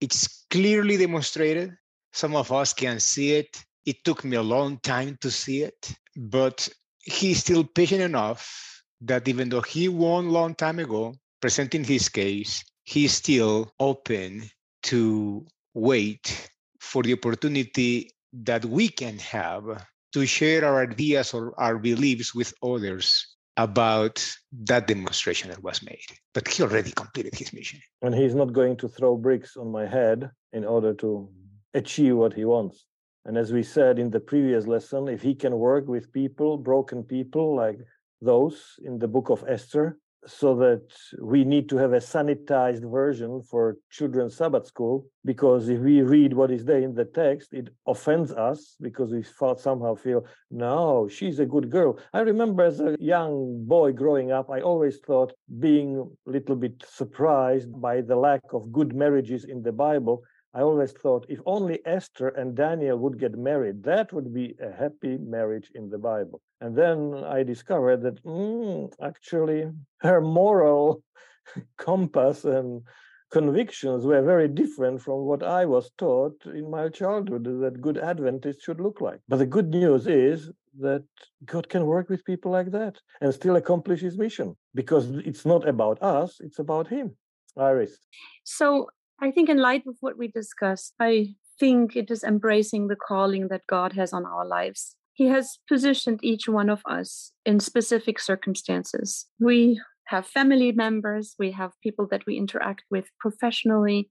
It's 0.00 0.46
clearly 0.48 0.96
demonstrated. 0.96 1.76
Some 2.14 2.34
of 2.34 2.50
us 2.50 2.72
can 2.72 2.98
see 2.98 3.34
it. 3.34 3.62
It 3.84 4.04
took 4.04 4.24
me 4.24 4.38
a 4.38 4.42
long 4.42 4.78
time 4.78 5.18
to 5.20 5.30
see 5.30 5.64
it, 5.64 5.92
but 6.16 6.66
he's 7.02 7.40
still 7.40 7.64
patient 7.64 8.02
enough 8.02 8.82
that 9.00 9.28
even 9.28 9.48
though 9.48 9.60
he 9.60 9.88
won 9.88 10.30
long 10.30 10.54
time 10.54 10.78
ago, 10.78 11.14
presenting 11.40 11.84
his 11.84 12.08
case, 12.08 12.64
he's 12.84 13.12
still 13.12 13.72
open 13.78 14.50
to 14.82 15.46
wait 15.74 16.50
for 16.80 17.02
the 17.02 17.12
opportunity 17.12 18.10
that 18.32 18.64
we 18.64 18.88
can 18.88 19.18
have 19.18 19.84
to 20.12 20.26
share 20.26 20.64
our 20.64 20.82
ideas 20.82 21.34
or 21.34 21.58
our 21.60 21.78
beliefs 21.78 22.34
with 22.34 22.52
others 22.62 23.36
about 23.56 24.24
that 24.52 24.86
demonstration 24.86 25.50
that 25.50 25.62
was 25.62 25.82
made. 25.82 26.06
But 26.32 26.48
he 26.48 26.62
already 26.62 26.92
completed 26.92 27.34
his 27.34 27.52
mission. 27.52 27.80
And 28.02 28.14
he's 28.14 28.34
not 28.34 28.52
going 28.52 28.76
to 28.78 28.88
throw 28.88 29.16
bricks 29.16 29.56
on 29.56 29.70
my 29.72 29.86
head 29.86 30.30
in 30.52 30.64
order 30.64 30.94
to 30.94 31.28
achieve 31.74 32.16
what 32.16 32.34
he 32.34 32.44
wants. 32.44 32.86
And 33.28 33.36
as 33.36 33.52
we 33.52 33.62
said 33.62 33.98
in 33.98 34.08
the 34.08 34.20
previous 34.20 34.66
lesson, 34.66 35.06
if 35.06 35.20
he 35.20 35.34
can 35.34 35.58
work 35.58 35.86
with 35.86 36.10
people, 36.14 36.56
broken 36.56 37.02
people 37.04 37.54
like 37.54 37.78
those 38.22 38.80
in 38.82 38.98
the 38.98 39.06
book 39.06 39.28
of 39.28 39.44
Esther, 39.46 39.98
so 40.26 40.54
that 40.56 40.82
we 41.20 41.44
need 41.44 41.68
to 41.68 41.76
have 41.76 41.92
a 41.92 41.98
sanitized 41.98 42.90
version 42.90 43.42
for 43.42 43.76
children's 43.90 44.34
Sabbath 44.34 44.66
school 44.66 45.06
because 45.26 45.68
if 45.68 45.78
we 45.78 46.00
read 46.00 46.32
what 46.32 46.50
is 46.50 46.64
there 46.64 46.80
in 46.80 46.94
the 46.94 47.04
text, 47.04 47.52
it 47.52 47.68
offends 47.86 48.32
us 48.32 48.76
because 48.80 49.12
we 49.12 49.22
somehow 49.58 49.94
feel, 49.94 50.24
no, 50.50 51.06
she's 51.06 51.38
a 51.38 51.46
good 51.46 51.70
girl. 51.70 51.98
I 52.14 52.20
remember 52.20 52.62
as 52.64 52.80
a 52.80 52.96
young 52.98 53.64
boy 53.66 53.92
growing 53.92 54.32
up, 54.32 54.48
I 54.50 54.62
always 54.62 54.98
thought 55.06 55.34
being 55.60 55.98
a 56.26 56.30
little 56.30 56.56
bit 56.56 56.82
surprised 56.88 57.68
by 57.78 58.00
the 58.00 58.16
lack 58.16 58.40
of 58.54 58.72
good 58.72 58.94
marriages 58.94 59.44
in 59.44 59.62
the 59.62 59.72
Bible 59.72 60.24
I 60.54 60.62
always 60.62 60.92
thought 60.92 61.26
if 61.28 61.40
only 61.46 61.80
Esther 61.84 62.28
and 62.28 62.54
Daniel 62.54 62.98
would 62.98 63.18
get 63.18 63.36
married, 63.36 63.82
that 63.84 64.12
would 64.12 64.32
be 64.32 64.54
a 64.60 64.72
happy 64.72 65.18
marriage 65.18 65.70
in 65.74 65.90
the 65.90 65.98
Bible. 65.98 66.40
And 66.60 66.76
then 66.76 67.22
I 67.24 67.42
discovered 67.42 68.02
that 68.02 68.22
mm, 68.24 68.90
actually 69.02 69.70
her 69.98 70.20
moral 70.20 71.02
compass 71.76 72.44
and 72.44 72.82
convictions 73.30 74.06
were 74.06 74.22
very 74.22 74.48
different 74.48 75.02
from 75.02 75.26
what 75.26 75.42
I 75.42 75.66
was 75.66 75.90
taught 75.98 76.40
in 76.46 76.70
my 76.70 76.88
childhood 76.88 77.44
that 77.44 77.80
good 77.80 77.98
Adventists 77.98 78.62
should 78.62 78.80
look 78.80 79.00
like. 79.00 79.20
But 79.28 79.36
the 79.36 79.46
good 79.46 79.68
news 79.68 80.06
is 80.06 80.50
that 80.80 81.04
God 81.44 81.68
can 81.68 81.86
work 81.86 82.08
with 82.08 82.24
people 82.24 82.50
like 82.50 82.70
that 82.72 82.96
and 83.20 83.34
still 83.34 83.56
accomplish 83.56 84.00
his 84.00 84.16
mission 84.16 84.56
because 84.74 85.10
it's 85.26 85.44
not 85.44 85.68
about 85.68 86.02
us, 86.02 86.38
it's 86.40 86.58
about 86.58 86.88
him. 86.88 87.16
Iris. 87.56 87.98
So 88.44 88.88
I 89.20 89.30
think, 89.30 89.48
in 89.48 89.58
light 89.58 89.82
of 89.86 89.96
what 90.00 90.16
we 90.16 90.28
discussed, 90.28 90.94
I 91.00 91.34
think 91.58 91.96
it 91.96 92.10
is 92.10 92.22
embracing 92.22 92.86
the 92.86 92.96
calling 92.96 93.48
that 93.48 93.66
God 93.68 93.94
has 93.94 94.12
on 94.12 94.24
our 94.24 94.46
lives. 94.46 94.94
He 95.12 95.26
has 95.26 95.58
positioned 95.68 96.20
each 96.22 96.48
one 96.48 96.70
of 96.70 96.82
us 96.88 97.32
in 97.44 97.58
specific 97.58 98.20
circumstances. 98.20 99.26
We 99.40 99.80
have 100.06 100.26
family 100.26 100.72
members, 100.72 101.34
we 101.38 101.50
have 101.52 101.72
people 101.82 102.06
that 102.10 102.24
we 102.26 102.36
interact 102.36 102.84
with 102.90 103.06
professionally, 103.18 104.10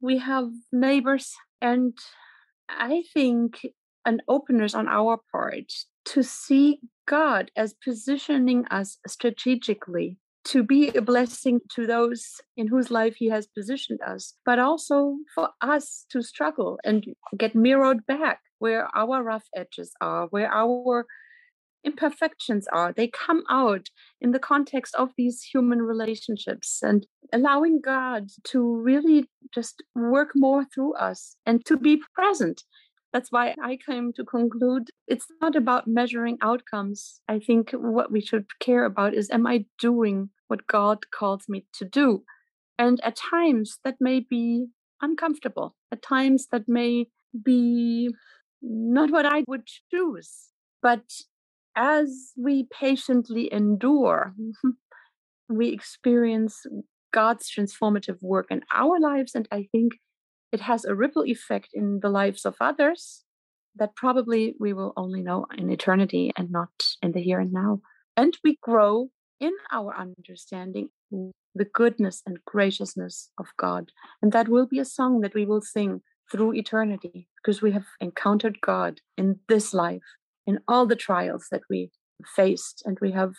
we 0.00 0.18
have 0.18 0.48
neighbors, 0.70 1.34
and 1.62 1.96
I 2.68 3.04
think 3.14 3.66
an 4.04 4.20
openness 4.28 4.74
on 4.74 4.86
our 4.88 5.18
part 5.32 5.72
to 6.06 6.22
see 6.22 6.80
God 7.08 7.50
as 7.56 7.74
positioning 7.82 8.66
us 8.66 8.98
strategically 9.06 10.18
to 10.46 10.62
be 10.62 10.88
a 10.88 11.02
blessing 11.02 11.60
to 11.74 11.86
those 11.86 12.40
in 12.56 12.68
whose 12.68 12.90
life 12.90 13.16
he 13.16 13.28
has 13.28 13.46
positioned 13.46 14.00
us, 14.02 14.34
but 14.44 14.58
also 14.58 15.16
for 15.34 15.50
us 15.60 16.06
to 16.10 16.22
struggle 16.22 16.78
and 16.84 17.04
get 17.36 17.54
mirrored 17.54 18.06
back 18.06 18.40
where 18.58 18.88
our 18.96 19.22
rough 19.22 19.46
edges 19.54 19.92
are, 20.00 20.26
where 20.28 20.50
our 20.52 21.06
imperfections 21.84 22.66
are. 22.72 22.92
They 22.92 23.08
come 23.08 23.42
out 23.50 23.88
in 24.20 24.32
the 24.32 24.38
context 24.38 24.94
of 24.94 25.10
these 25.16 25.42
human 25.42 25.82
relationships 25.82 26.80
and 26.82 27.06
allowing 27.32 27.80
God 27.80 28.28
to 28.44 28.76
really 28.76 29.28
just 29.54 29.82
work 29.94 30.30
more 30.34 30.64
through 30.64 30.94
us 30.94 31.36
and 31.44 31.64
to 31.66 31.76
be 31.76 32.00
present 32.14 32.62
that's 33.16 33.32
why 33.32 33.54
I 33.62 33.78
came 33.78 34.12
to 34.12 34.24
conclude 34.24 34.90
it's 35.06 35.26
not 35.40 35.56
about 35.56 35.88
measuring 35.88 36.36
outcomes. 36.42 37.22
I 37.26 37.38
think 37.38 37.70
what 37.70 38.12
we 38.12 38.20
should 38.20 38.44
care 38.60 38.84
about 38.84 39.14
is 39.14 39.30
am 39.30 39.46
I 39.46 39.64
doing 39.78 40.28
what 40.48 40.66
God 40.66 41.10
calls 41.10 41.44
me 41.48 41.66
to 41.74 41.84
do? 41.84 42.22
And 42.78 43.00
at 43.02 43.16
times 43.16 43.78
that 43.84 43.96
may 44.00 44.20
be 44.20 44.66
uncomfortable, 45.00 45.74
at 45.90 46.02
times 46.02 46.48
that 46.52 46.68
may 46.68 47.06
be 47.44 48.10
not 48.62 49.10
what 49.10 49.26
I 49.26 49.44
would 49.46 49.66
choose. 49.90 50.48
But 50.82 51.04
as 51.74 52.32
we 52.36 52.66
patiently 52.72 53.52
endure, 53.52 54.34
we 55.48 55.68
experience 55.68 56.62
God's 57.12 57.50
transformative 57.50 58.22
work 58.22 58.46
in 58.50 58.62
our 58.74 58.98
lives. 59.00 59.34
And 59.34 59.48
I 59.50 59.68
think 59.72 59.94
it 60.52 60.60
has 60.60 60.84
a 60.84 60.94
ripple 60.94 61.24
effect 61.24 61.68
in 61.72 62.00
the 62.02 62.08
lives 62.08 62.44
of 62.44 62.56
others 62.60 63.24
that 63.76 63.94
probably 63.94 64.54
we 64.58 64.72
will 64.72 64.92
only 64.96 65.22
know 65.22 65.46
in 65.56 65.70
eternity 65.70 66.32
and 66.36 66.50
not 66.50 66.70
in 67.02 67.12
the 67.12 67.20
here 67.20 67.40
and 67.40 67.52
now. 67.52 67.80
And 68.16 68.36
we 68.42 68.58
grow 68.62 69.10
in 69.40 69.52
our 69.72 69.94
understanding 69.96 70.88
the 71.10 71.64
goodness 71.72 72.22
and 72.26 72.38
graciousness 72.44 73.30
of 73.38 73.46
God. 73.58 73.90
And 74.22 74.32
that 74.32 74.48
will 74.48 74.66
be 74.66 74.78
a 74.78 74.84
song 74.84 75.20
that 75.20 75.34
we 75.34 75.46
will 75.46 75.62
sing 75.62 76.02
through 76.30 76.54
eternity 76.54 77.28
because 77.36 77.62
we 77.62 77.72
have 77.72 77.86
encountered 78.00 78.60
God 78.60 79.00
in 79.16 79.38
this 79.48 79.72
life, 79.72 80.02
in 80.46 80.58
all 80.68 80.86
the 80.86 80.96
trials 80.96 81.46
that 81.50 81.62
we 81.70 81.90
faced, 82.34 82.82
and 82.84 82.98
we 83.00 83.12
have 83.12 83.34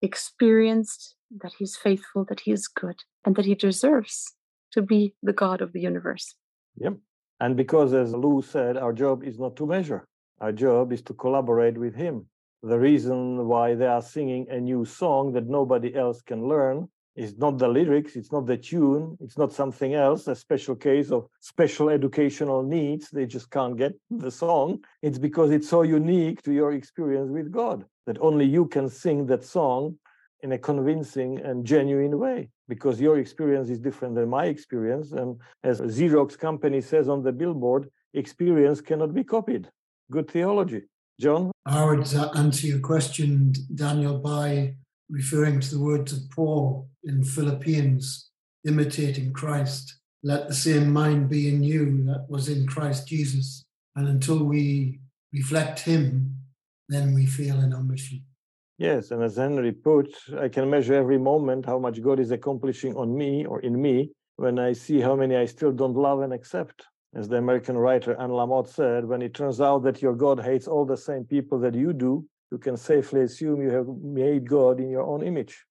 experienced 0.00 1.14
that 1.42 1.52
He's 1.58 1.76
faithful, 1.76 2.24
that 2.28 2.40
He 2.40 2.52
is 2.52 2.68
good, 2.68 2.96
and 3.24 3.36
that 3.36 3.44
He 3.44 3.54
deserves 3.54 4.34
to 4.72 4.82
be 4.82 5.14
the 5.22 5.32
God 5.32 5.60
of 5.60 5.72
the 5.72 5.80
universe. 5.80 6.34
Yep. 6.76 6.94
And 7.40 7.56
because, 7.56 7.92
as 7.92 8.14
Lou 8.14 8.42
said, 8.42 8.76
our 8.76 8.92
job 8.92 9.22
is 9.22 9.38
not 9.38 9.56
to 9.56 9.66
measure, 9.66 10.06
our 10.40 10.52
job 10.52 10.92
is 10.92 11.02
to 11.02 11.14
collaborate 11.14 11.78
with 11.78 11.94
Him. 11.94 12.26
The 12.64 12.78
reason 12.78 13.48
why 13.48 13.74
they 13.74 13.86
are 13.86 14.00
singing 14.00 14.46
a 14.48 14.60
new 14.60 14.84
song 14.84 15.32
that 15.32 15.48
nobody 15.48 15.96
else 15.96 16.22
can 16.22 16.46
learn 16.46 16.88
is 17.16 17.36
not 17.36 17.58
the 17.58 17.66
lyrics, 17.66 18.14
it's 18.14 18.30
not 18.30 18.46
the 18.46 18.56
tune, 18.56 19.18
it's 19.20 19.36
not 19.36 19.52
something 19.52 19.94
else, 19.94 20.28
a 20.28 20.34
special 20.36 20.76
case 20.76 21.10
of 21.10 21.26
special 21.40 21.90
educational 21.90 22.62
needs. 22.62 23.10
They 23.10 23.26
just 23.26 23.50
can't 23.50 23.76
get 23.76 23.94
the 24.10 24.30
song. 24.30 24.78
It's 25.02 25.18
because 25.18 25.50
it's 25.50 25.68
so 25.68 25.82
unique 25.82 26.40
to 26.42 26.52
your 26.52 26.72
experience 26.72 27.30
with 27.30 27.50
God 27.50 27.84
that 28.06 28.20
only 28.20 28.46
you 28.46 28.66
can 28.66 28.88
sing 28.88 29.26
that 29.26 29.44
song 29.44 29.98
in 30.42 30.52
a 30.52 30.58
convincing 30.58 31.40
and 31.40 31.66
genuine 31.66 32.18
way 32.18 32.48
because 32.68 33.00
your 33.00 33.18
experience 33.18 33.70
is 33.70 33.80
different 33.80 34.14
than 34.14 34.28
my 34.28 34.46
experience. 34.46 35.10
And 35.10 35.36
as 35.64 35.80
Xerox 35.80 36.38
company 36.38 36.80
says 36.80 37.08
on 37.08 37.22
the 37.24 37.32
billboard, 37.32 37.90
experience 38.14 38.80
cannot 38.80 39.12
be 39.14 39.24
copied. 39.24 39.68
Good 40.10 40.30
theology. 40.30 40.82
John? 41.22 41.52
I 41.64 41.84
would 41.84 42.12
uh, 42.12 42.30
answer 42.34 42.66
your 42.66 42.80
question, 42.80 43.54
Daniel, 43.76 44.18
by 44.18 44.74
referring 45.08 45.60
to 45.60 45.70
the 45.70 45.80
words 45.80 46.12
of 46.12 46.28
Paul 46.30 46.88
in 47.04 47.22
Philippians, 47.22 48.28
imitating 48.66 49.32
Christ. 49.32 50.00
Let 50.24 50.48
the 50.48 50.54
same 50.54 50.92
mind 50.92 51.28
be 51.28 51.48
in 51.48 51.62
you 51.62 52.04
that 52.06 52.26
was 52.28 52.48
in 52.48 52.66
Christ 52.66 53.06
Jesus. 53.06 53.64
And 53.94 54.08
until 54.08 54.42
we 54.44 54.98
reflect 55.32 55.78
him, 55.80 56.36
then 56.88 57.14
we 57.14 57.26
fail 57.26 57.60
in 57.60 57.72
our 57.72 57.82
mission. 57.82 58.24
Yes, 58.78 59.12
and 59.12 59.22
as 59.22 59.36
Henry 59.36 59.70
put, 59.70 60.12
I 60.40 60.48
can 60.48 60.68
measure 60.68 60.94
every 60.94 61.18
moment 61.18 61.66
how 61.66 61.78
much 61.78 62.02
God 62.02 62.18
is 62.18 62.32
accomplishing 62.32 62.96
on 62.96 63.16
me 63.16 63.46
or 63.46 63.60
in 63.60 63.80
me 63.80 64.10
when 64.36 64.58
I 64.58 64.72
see 64.72 65.00
how 65.00 65.14
many 65.14 65.36
I 65.36 65.44
still 65.44 65.70
don't 65.70 65.94
love 65.94 66.22
and 66.22 66.32
accept. 66.32 66.84
As 67.14 67.28
the 67.28 67.36
American 67.36 67.76
writer 67.76 68.18
Anne 68.18 68.30
Lamott 68.30 68.68
said, 68.68 69.04
when 69.04 69.20
it 69.20 69.34
turns 69.34 69.60
out 69.60 69.82
that 69.84 70.00
your 70.00 70.14
God 70.14 70.40
hates 70.40 70.66
all 70.66 70.86
the 70.86 70.96
same 70.96 71.24
people 71.24 71.58
that 71.60 71.74
you 71.74 71.92
do, 71.92 72.24
you 72.50 72.58
can 72.58 72.76
safely 72.76 73.22
assume 73.22 73.62
you 73.62 73.70
have 73.70 73.86
made 74.02 74.48
God 74.48 74.80
in 74.80 74.88
your 74.90 75.02
own 75.02 75.22
image. 75.22 75.64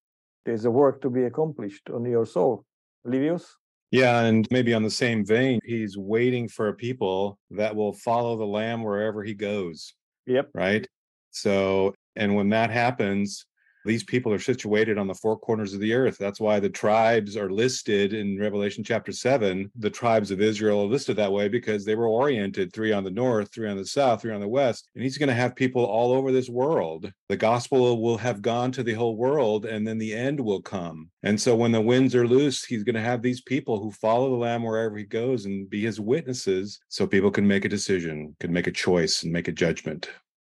There's 0.46 0.66
a 0.66 0.72
work 0.72 1.02
to 1.02 1.10
be 1.10 1.24
accomplished 1.24 1.90
on 1.90 2.06
your 2.06 2.26
soul. 2.26 2.66
Livius? 3.06 3.46
Yeah, 3.92 4.22
and 4.22 4.48
maybe 4.52 4.74
on 4.74 4.84
the 4.84 4.90
same 4.90 5.26
vein, 5.26 5.60
he's 5.66 5.98
waiting 5.98 6.48
for 6.48 6.70
a 6.70 6.74
people 6.74 7.38
that 7.52 7.76
will 7.76 7.94
follow 7.94 8.38
the 8.38 8.46
Lamb 8.46 8.84
wherever 8.84 9.24
he 9.24 9.34
goes. 9.34 9.94
Yep. 10.28 10.50
Right. 10.54 10.88
So 11.32 11.94
and 12.16 12.36
when 12.36 12.50
that 12.50 12.72
happens, 12.72 13.46
these 13.86 14.04
people 14.04 14.32
are 14.34 14.40
situated 14.40 14.98
on 14.98 15.08
the 15.08 15.14
four 15.14 15.38
corners 15.38 15.74
of 15.74 15.80
the 15.80 15.94
earth. 15.94 16.18
That's 16.18 16.40
why 16.40 16.60
the 16.60 16.70
tribes 16.70 17.36
are 17.36 17.50
listed 17.50 18.14
in 18.14 18.40
Revelation 18.40 18.84
chapter 18.84 19.12
7. 19.12 19.72
The 19.76 19.90
tribes 19.90 20.32
of 20.32 20.42
Israel 20.42 20.82
are 20.82 20.88
listed 20.88 21.16
that 21.18 21.32
way 21.32 21.48
because 21.48 21.84
they 21.84 21.96
were 21.96 22.08
oriented 22.08 22.74
three 22.74 22.92
on 22.92 23.04
the 23.04 23.12
north, 23.12 23.52
three 23.54 23.70
on 23.70 23.78
the 23.78 23.86
south, 23.86 24.22
three 24.22 24.34
on 24.34 24.42
the 24.42 24.48
west. 24.48 24.90
And 24.96 25.04
he's 25.04 25.18
going 25.18 25.30
to 25.30 25.36
have 25.36 25.56
people 25.56 25.84
all 25.84 26.12
over 26.12 26.32
this 26.32 26.50
world. 26.50 27.12
The 27.30 27.38
gospel 27.38 28.02
will 28.02 28.18
have 28.18 28.42
gone 28.42 28.72
to 28.74 28.84
the 28.84 28.94
whole 28.94 29.16
world, 29.16 29.66
and 29.66 29.88
then 29.88 29.98
the 29.98 30.14
end 30.14 30.40
will 30.40 30.62
come. 30.62 31.10
And 31.24 31.40
so 31.40 31.56
when 31.56 31.72
the 31.72 31.82
winds 31.82 32.16
are 32.16 32.28
loose, 32.28 32.64
he's 32.64 32.84
going 32.84 32.96
to 32.96 33.02
have 33.02 33.22
these 33.22 33.42
people 33.42 33.80
who 33.80 33.92
follow 33.92 34.30
the 34.30 34.36
Lamb 34.36 34.64
wherever 34.64 34.98
he 34.98 35.06
goes 35.06 35.46
and 35.46 35.70
be 35.70 35.82
his 35.82 36.00
witnesses 36.00 36.80
so 36.90 37.08
people 37.08 37.32
can 37.32 37.48
make 37.48 37.66
a 37.66 37.70
decision, 37.70 38.36
can 38.40 38.54
make 38.54 38.68
a 38.68 38.72
choice, 38.72 39.24
and 39.24 39.32
make 39.32 39.48
a 39.48 39.52
judgment. 39.52 40.10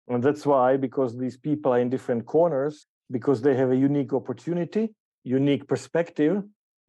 And 0.09 0.23
that's 0.23 0.47
why, 0.47 0.77
because 0.77 1.17
these 1.19 1.37
people 1.37 1.75
are 1.75 1.81
in 1.81 1.91
different 1.91 2.25
corners, 2.25 2.87
because 3.11 3.43
they 3.43 3.55
have 3.57 3.71
a 3.71 3.77
unique 3.77 4.13
opportunity, 4.13 4.95
unique 5.25 5.67
perspective, 5.67 6.43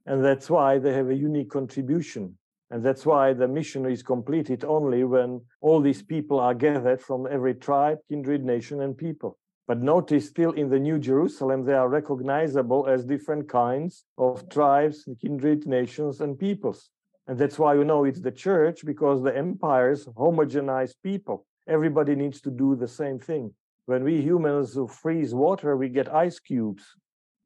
and 0.05 0.23
that's 0.23 0.49
why 0.49 0.79
they 0.79 0.93
have 0.93 1.09
a 1.09 1.15
unique 1.15 1.49
contribution. 1.49 2.37
And 2.71 2.85
that's 2.85 3.05
why 3.05 3.33
the 3.33 3.47
mission 3.47 3.85
is 3.85 4.03
completed 4.03 4.63
only 4.63 5.03
when 5.03 5.41
all 5.61 5.81
these 5.81 6.03
people 6.03 6.39
are 6.39 6.53
gathered 6.53 7.01
from 7.01 7.27
every 7.29 7.55
tribe, 7.55 7.97
kindred, 8.09 8.45
nation, 8.45 8.81
and 8.81 8.95
people. 8.97 9.37
But 9.67 9.81
notice 9.81 10.27
still 10.27 10.51
in 10.51 10.69
the 10.69 10.79
New 10.79 10.99
Jerusalem, 10.99 11.63
they 11.63 11.73
are 11.73 11.89
recognizable 11.89 12.87
as 12.87 13.05
different 13.05 13.47
kinds 13.49 14.05
of 14.17 14.49
tribes, 14.49 15.07
kindred, 15.21 15.67
nations, 15.67 16.21
and 16.21 16.37
peoples. 16.37 16.89
And 17.27 17.37
that's 17.37 17.59
why 17.59 17.75
you 17.75 17.83
know 17.83 18.03
it's 18.03 18.21
the 18.21 18.31
church 18.31 18.83
because 18.83 19.21
the 19.21 19.35
empires 19.37 20.07
homogenize 20.07 20.93
people. 21.03 21.45
Everybody 21.67 22.15
needs 22.15 22.41
to 22.41 22.49
do 22.49 22.75
the 22.75 22.87
same 22.87 23.19
thing. 23.19 23.53
When 23.89 24.03
we 24.03 24.21
humans 24.21 24.77
freeze 25.01 25.33
water, 25.33 25.75
we 25.75 25.89
get 25.89 26.13
ice 26.13 26.37
cubes, 26.37 26.83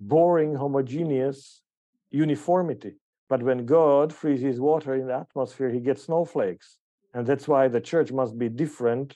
boring, 0.01 0.55
homogeneous 0.55 1.61
uniformity. 2.11 2.95
But 3.29 3.41
when 3.41 3.65
God 3.65 4.11
freezes 4.11 4.59
water 4.59 4.93
in 4.93 5.07
the 5.07 5.15
atmosphere, 5.15 5.69
he 5.69 5.79
gets 5.79 6.03
snowflakes. 6.03 6.79
And 7.13 7.25
that's 7.25 7.47
why 7.47 7.69
the 7.69 7.79
church 7.79 8.11
must 8.11 8.37
be 8.37 8.49
different 8.49 9.15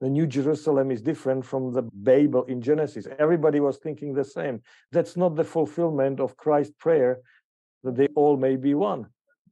the 0.00 0.08
New 0.08 0.28
Jerusalem 0.28 0.92
is 0.92 1.02
different 1.02 1.44
from 1.44 1.72
the 1.72 1.82
Babel 1.82 2.44
in 2.44 2.62
Genesis. 2.62 3.08
Everybody 3.18 3.58
was 3.58 3.78
thinking 3.78 4.14
the 4.14 4.22
same. 4.24 4.62
That's 4.92 5.16
not 5.16 5.34
the 5.34 5.42
fulfillment 5.42 6.20
of 6.20 6.36
Christ's 6.36 6.74
prayer 6.78 7.18
that 7.82 7.96
they 7.96 8.06
all 8.14 8.36
may 8.36 8.54
be 8.54 8.74
one. 8.74 9.06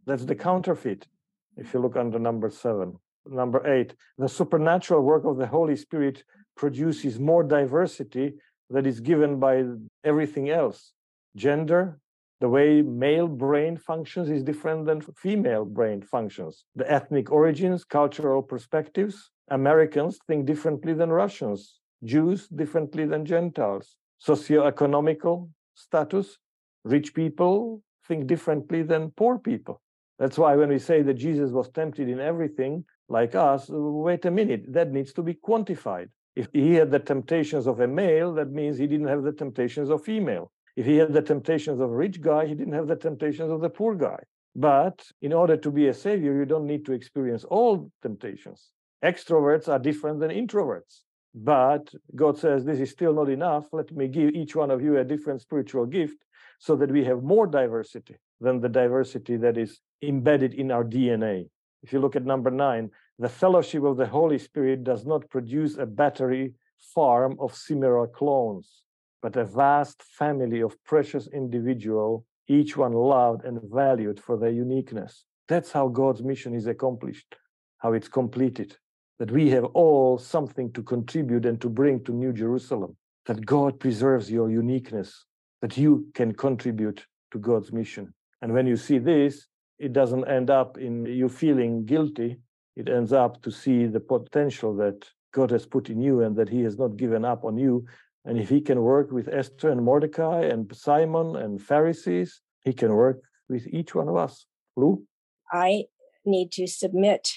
That's 0.06 0.24
the 0.24 0.36
counterfeit. 0.36 1.08
If 1.56 1.74
you 1.74 1.80
look 1.80 1.96
under 1.96 2.20
number 2.20 2.50
seven. 2.50 3.00
Number 3.28 3.66
eight, 3.66 3.96
the 4.16 4.28
supernatural 4.28 5.02
work 5.02 5.24
of 5.24 5.36
the 5.36 5.48
Holy 5.48 5.74
Spirit 5.74 6.22
produces 6.56 7.18
more 7.18 7.42
diversity 7.42 8.34
that 8.70 8.86
is 8.86 9.00
given 9.00 9.38
by 9.38 9.64
everything 10.04 10.50
else. 10.50 10.92
Gender, 11.36 11.98
the 12.40 12.48
way 12.48 12.82
male 12.82 13.28
brain 13.28 13.76
functions 13.76 14.28
is 14.28 14.42
different 14.42 14.86
than 14.86 15.00
female 15.00 15.64
brain 15.64 16.02
functions. 16.02 16.64
The 16.74 16.90
ethnic 16.90 17.30
origins, 17.30 17.84
cultural 17.84 18.42
perspectives, 18.42 19.30
Americans 19.48 20.18
think 20.26 20.46
differently 20.46 20.92
than 20.92 21.10
Russians, 21.10 21.80
Jews 22.04 22.48
differently 22.48 23.06
than 23.06 23.24
Gentiles, 23.24 23.96
socioeconomical 24.26 25.48
status, 25.74 26.38
rich 26.84 27.14
people 27.14 27.82
think 28.06 28.26
differently 28.26 28.82
than 28.82 29.10
poor 29.12 29.38
people. 29.38 29.80
That's 30.18 30.38
why 30.38 30.56
when 30.56 30.70
we 30.70 30.78
say 30.78 31.02
that 31.02 31.14
Jesus 31.14 31.50
was 31.50 31.70
tempted 31.70 32.08
in 32.08 32.20
everything 32.20 32.84
like 33.08 33.34
us, 33.34 33.66
wait 33.68 34.24
a 34.24 34.30
minute, 34.30 34.64
that 34.72 34.92
needs 34.92 35.12
to 35.14 35.22
be 35.22 35.34
quantified. 35.34 36.08
If 36.36 36.48
he 36.52 36.74
had 36.74 36.90
the 36.90 36.98
temptations 36.98 37.66
of 37.66 37.80
a 37.80 37.88
male, 37.88 38.34
that 38.34 38.50
means 38.50 38.76
he 38.76 38.86
didn't 38.86 39.08
have 39.08 39.22
the 39.22 39.32
temptations 39.32 39.88
of 39.88 40.04
female. 40.04 40.52
If 40.76 40.84
he 40.84 40.98
had 40.98 41.14
the 41.14 41.22
temptations 41.22 41.80
of 41.80 41.90
a 41.90 41.96
rich 41.96 42.20
guy, 42.20 42.46
he 42.46 42.54
didn't 42.54 42.74
have 42.74 42.86
the 42.86 42.96
temptations 42.96 43.50
of 43.50 43.62
the 43.62 43.70
poor 43.70 43.94
guy. 43.94 44.20
But 44.54 45.06
in 45.22 45.32
order 45.32 45.56
to 45.56 45.70
be 45.70 45.88
a 45.88 45.94
savior, 45.94 46.34
you 46.34 46.44
don't 46.44 46.66
need 46.66 46.84
to 46.86 46.92
experience 46.92 47.44
all 47.44 47.90
temptations. 48.02 48.70
Extroverts 49.02 49.68
are 49.68 49.78
different 49.78 50.20
than 50.20 50.30
introverts. 50.30 51.00
But 51.34 51.92
God 52.14 52.38
says, 52.38 52.64
This 52.64 52.80
is 52.80 52.90
still 52.90 53.14
not 53.14 53.28
enough. 53.28 53.66
Let 53.72 53.90
me 53.92 54.08
give 54.08 54.34
each 54.34 54.54
one 54.54 54.70
of 54.70 54.82
you 54.82 54.98
a 54.98 55.04
different 55.04 55.40
spiritual 55.42 55.86
gift 55.86 56.18
so 56.58 56.76
that 56.76 56.90
we 56.90 57.04
have 57.04 57.22
more 57.22 57.46
diversity 57.46 58.16
than 58.40 58.60
the 58.60 58.68
diversity 58.68 59.36
that 59.36 59.58
is 59.58 59.80
embedded 60.02 60.54
in 60.54 60.70
our 60.70 60.84
DNA. 60.84 61.48
If 61.82 61.92
you 61.92 62.00
look 62.00 62.16
at 62.16 62.24
number 62.24 62.50
nine, 62.50 62.90
the 63.18 63.28
fellowship 63.28 63.82
of 63.82 63.96
the 63.96 64.06
Holy 64.06 64.38
Spirit 64.38 64.84
does 64.84 65.06
not 65.06 65.28
produce 65.30 65.76
a 65.76 65.86
battery 65.86 66.54
farm 66.94 67.36
of 67.40 67.54
similar 67.54 68.06
clones, 68.06 68.82
but 69.22 69.36
a 69.36 69.44
vast 69.44 70.02
family 70.02 70.60
of 70.60 70.82
precious 70.84 71.26
individuals, 71.28 72.24
each 72.48 72.76
one 72.76 72.92
loved 72.92 73.44
and 73.44 73.60
valued 73.72 74.20
for 74.20 74.36
their 74.36 74.50
uniqueness. 74.50 75.24
That's 75.48 75.72
how 75.72 75.88
God's 75.88 76.22
mission 76.22 76.54
is 76.54 76.66
accomplished, 76.66 77.34
how 77.78 77.92
it's 77.92 78.08
completed 78.08 78.76
that 79.18 79.30
we 79.30 79.50
have 79.50 79.64
all 79.66 80.18
something 80.18 80.72
to 80.72 80.82
contribute 80.82 81.46
and 81.46 81.60
to 81.60 81.68
bring 81.68 82.04
to 82.04 82.12
New 82.12 82.32
Jerusalem, 82.32 82.96
that 83.26 83.44
God 83.46 83.80
preserves 83.80 84.30
your 84.30 84.50
uniqueness, 84.50 85.24
that 85.62 85.76
you 85.76 86.08
can 86.14 86.34
contribute 86.34 87.06
to 87.32 87.38
God's 87.38 87.72
mission. 87.72 88.12
And 88.42 88.52
when 88.52 88.66
you 88.66 88.76
see 88.76 88.98
this, 88.98 89.46
it 89.78 89.92
doesn't 89.92 90.28
end 90.28 90.50
up 90.50 90.78
in 90.78 91.06
you 91.06 91.28
feeling 91.28 91.84
guilty. 91.86 92.38
It 92.76 92.88
ends 92.88 93.12
up 93.12 93.42
to 93.42 93.50
see 93.50 93.86
the 93.86 94.00
potential 94.00 94.76
that 94.76 95.08
God 95.32 95.50
has 95.50 95.66
put 95.66 95.88
in 95.88 96.00
you 96.00 96.20
and 96.20 96.36
that 96.36 96.48
He 96.48 96.62
has 96.62 96.78
not 96.78 96.96
given 96.96 97.24
up 97.24 97.44
on 97.44 97.56
you. 97.56 97.86
And 98.24 98.38
if 98.38 98.48
He 98.48 98.60
can 98.60 98.82
work 98.82 99.10
with 99.10 99.28
Esther 99.28 99.70
and 99.70 99.82
Mordecai 99.82 100.42
and 100.42 100.74
Simon 100.74 101.36
and 101.36 101.60
Pharisees, 101.60 102.40
He 102.64 102.72
can 102.72 102.92
work 102.94 103.22
with 103.48 103.66
each 103.68 103.94
one 103.94 104.08
of 104.08 104.16
us. 104.16 104.46
Lou? 104.76 105.04
I 105.50 105.84
need 106.24 106.52
to 106.52 106.66
submit 106.66 107.28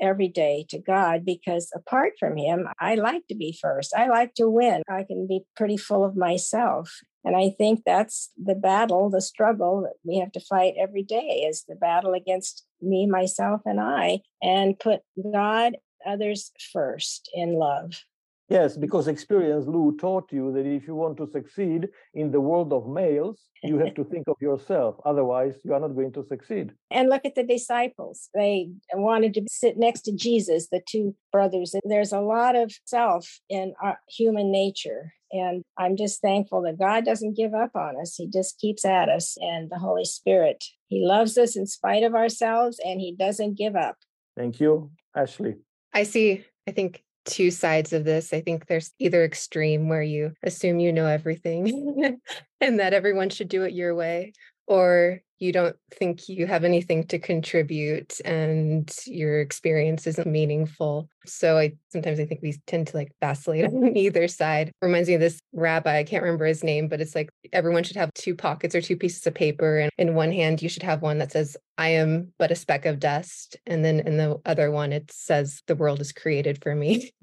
every 0.00 0.28
day 0.28 0.64
to 0.68 0.78
God 0.78 1.24
because 1.24 1.70
apart 1.74 2.12
from 2.18 2.36
Him, 2.36 2.68
I 2.80 2.94
like 2.94 3.26
to 3.28 3.34
be 3.34 3.58
first. 3.60 3.94
I 3.94 4.08
like 4.08 4.34
to 4.34 4.48
win. 4.48 4.82
I 4.88 5.04
can 5.04 5.26
be 5.26 5.40
pretty 5.56 5.76
full 5.76 6.04
of 6.04 6.16
myself. 6.16 7.00
And 7.24 7.36
I 7.36 7.50
think 7.50 7.82
that's 7.84 8.30
the 8.42 8.54
battle, 8.54 9.10
the 9.10 9.20
struggle 9.20 9.82
that 9.82 9.94
we 10.04 10.18
have 10.18 10.32
to 10.32 10.40
fight 10.40 10.74
every 10.80 11.02
day 11.02 11.44
is 11.48 11.64
the 11.68 11.74
battle 11.74 12.14
against 12.14 12.64
me, 12.80 13.06
myself, 13.06 13.62
and 13.64 13.80
I, 13.80 14.20
and 14.42 14.78
put 14.78 15.00
God, 15.32 15.76
others 16.06 16.52
first 16.72 17.30
in 17.34 17.54
love. 17.54 18.04
Yes, 18.48 18.78
because 18.78 19.08
experience, 19.08 19.66
Lou, 19.66 19.94
taught 19.98 20.32
you 20.32 20.50
that 20.52 20.64
if 20.64 20.86
you 20.86 20.94
want 20.94 21.18
to 21.18 21.26
succeed 21.26 21.88
in 22.14 22.30
the 22.30 22.40
world 22.40 22.72
of 22.72 22.88
males, 22.88 23.48
you 23.62 23.78
have 23.78 23.94
to 23.94 24.04
think 24.04 24.26
of 24.26 24.36
yourself. 24.40 24.96
Otherwise, 25.04 25.56
you 25.64 25.74
are 25.74 25.80
not 25.80 25.94
going 25.94 26.12
to 26.14 26.24
succeed. 26.24 26.72
And 26.90 27.10
look 27.10 27.26
at 27.26 27.34
the 27.34 27.42
disciples. 27.42 28.30
They 28.34 28.70
wanted 28.94 29.34
to 29.34 29.42
sit 29.50 29.76
next 29.76 30.02
to 30.02 30.12
Jesus, 30.16 30.68
the 30.70 30.80
two 30.88 31.14
brothers. 31.30 31.74
And 31.74 31.82
There's 31.84 32.12
a 32.12 32.20
lot 32.20 32.56
of 32.56 32.72
self 32.86 33.28
in 33.50 33.74
our 33.82 33.98
human 34.08 34.50
nature. 34.50 35.12
And 35.30 35.62
I'm 35.76 35.98
just 35.98 36.22
thankful 36.22 36.62
that 36.62 36.78
God 36.78 37.04
doesn't 37.04 37.36
give 37.36 37.52
up 37.52 37.76
on 37.76 38.00
us. 38.00 38.14
He 38.14 38.26
just 38.28 38.58
keeps 38.58 38.86
at 38.86 39.10
us. 39.10 39.36
And 39.40 39.68
the 39.70 39.78
Holy 39.78 40.06
Spirit, 40.06 40.64
He 40.86 41.04
loves 41.04 41.36
us 41.36 41.54
in 41.54 41.66
spite 41.66 42.02
of 42.02 42.14
ourselves 42.14 42.80
and 42.82 42.98
He 42.98 43.14
doesn't 43.14 43.58
give 43.58 43.76
up. 43.76 43.96
Thank 44.38 44.58
you, 44.58 44.90
Ashley. 45.14 45.56
I 45.92 46.04
see. 46.04 46.44
I 46.66 46.70
think 46.70 47.02
two 47.28 47.50
sides 47.50 47.92
of 47.92 48.04
this. 48.04 48.32
I 48.32 48.40
think 48.40 48.66
there's 48.66 48.92
either 48.98 49.24
extreme 49.24 49.88
where 49.88 50.02
you 50.02 50.32
assume 50.42 50.80
you 50.80 50.92
know 50.92 51.06
everything 51.06 52.18
and 52.60 52.80
that 52.80 52.94
everyone 52.94 53.30
should 53.30 53.48
do 53.48 53.62
it 53.62 53.72
your 53.72 53.94
way, 53.94 54.32
or 54.66 55.20
you 55.38 55.52
don't 55.52 55.76
think 55.92 56.28
you 56.28 56.46
have 56.46 56.64
anything 56.64 57.06
to 57.06 57.18
contribute 57.18 58.20
and 58.24 58.92
your 59.06 59.40
experience 59.40 60.06
isn't 60.06 60.26
meaningful. 60.26 61.08
So 61.26 61.58
I 61.58 61.74
sometimes 61.90 62.18
I 62.18 62.26
think 62.26 62.40
we 62.42 62.56
tend 62.66 62.88
to 62.88 62.96
like 62.96 63.12
vacillate 63.20 63.64
on 63.72 63.96
either 63.96 64.28
side. 64.28 64.72
Reminds 64.82 65.08
me 65.08 65.14
of 65.14 65.20
this 65.20 65.40
rabbi, 65.52 65.98
I 65.98 66.04
can't 66.04 66.22
remember 66.22 66.46
his 66.46 66.64
name, 66.64 66.88
but 66.88 67.00
it's 67.00 67.14
like 67.14 67.30
everyone 67.52 67.84
should 67.84 67.96
have 67.96 68.12
two 68.14 68.34
pockets 68.34 68.74
or 68.74 68.80
two 68.80 68.96
pieces 68.96 69.26
of 69.26 69.34
paper. 69.34 69.78
And 69.78 69.90
in 69.98 70.14
one 70.14 70.32
hand, 70.32 70.62
you 70.62 70.68
should 70.68 70.82
have 70.82 71.02
one 71.02 71.18
that 71.18 71.32
says, 71.32 71.56
I 71.76 71.90
am 71.90 72.32
but 72.38 72.50
a 72.50 72.56
speck 72.56 72.86
of 72.86 72.98
dust. 72.98 73.56
And 73.66 73.84
then 73.84 74.00
in 74.00 74.16
the 74.16 74.40
other 74.44 74.70
one, 74.70 74.92
it 74.92 75.10
says, 75.12 75.62
the 75.66 75.76
world 75.76 76.00
is 76.00 76.12
created 76.12 76.62
for 76.62 76.74
me. 76.74 77.12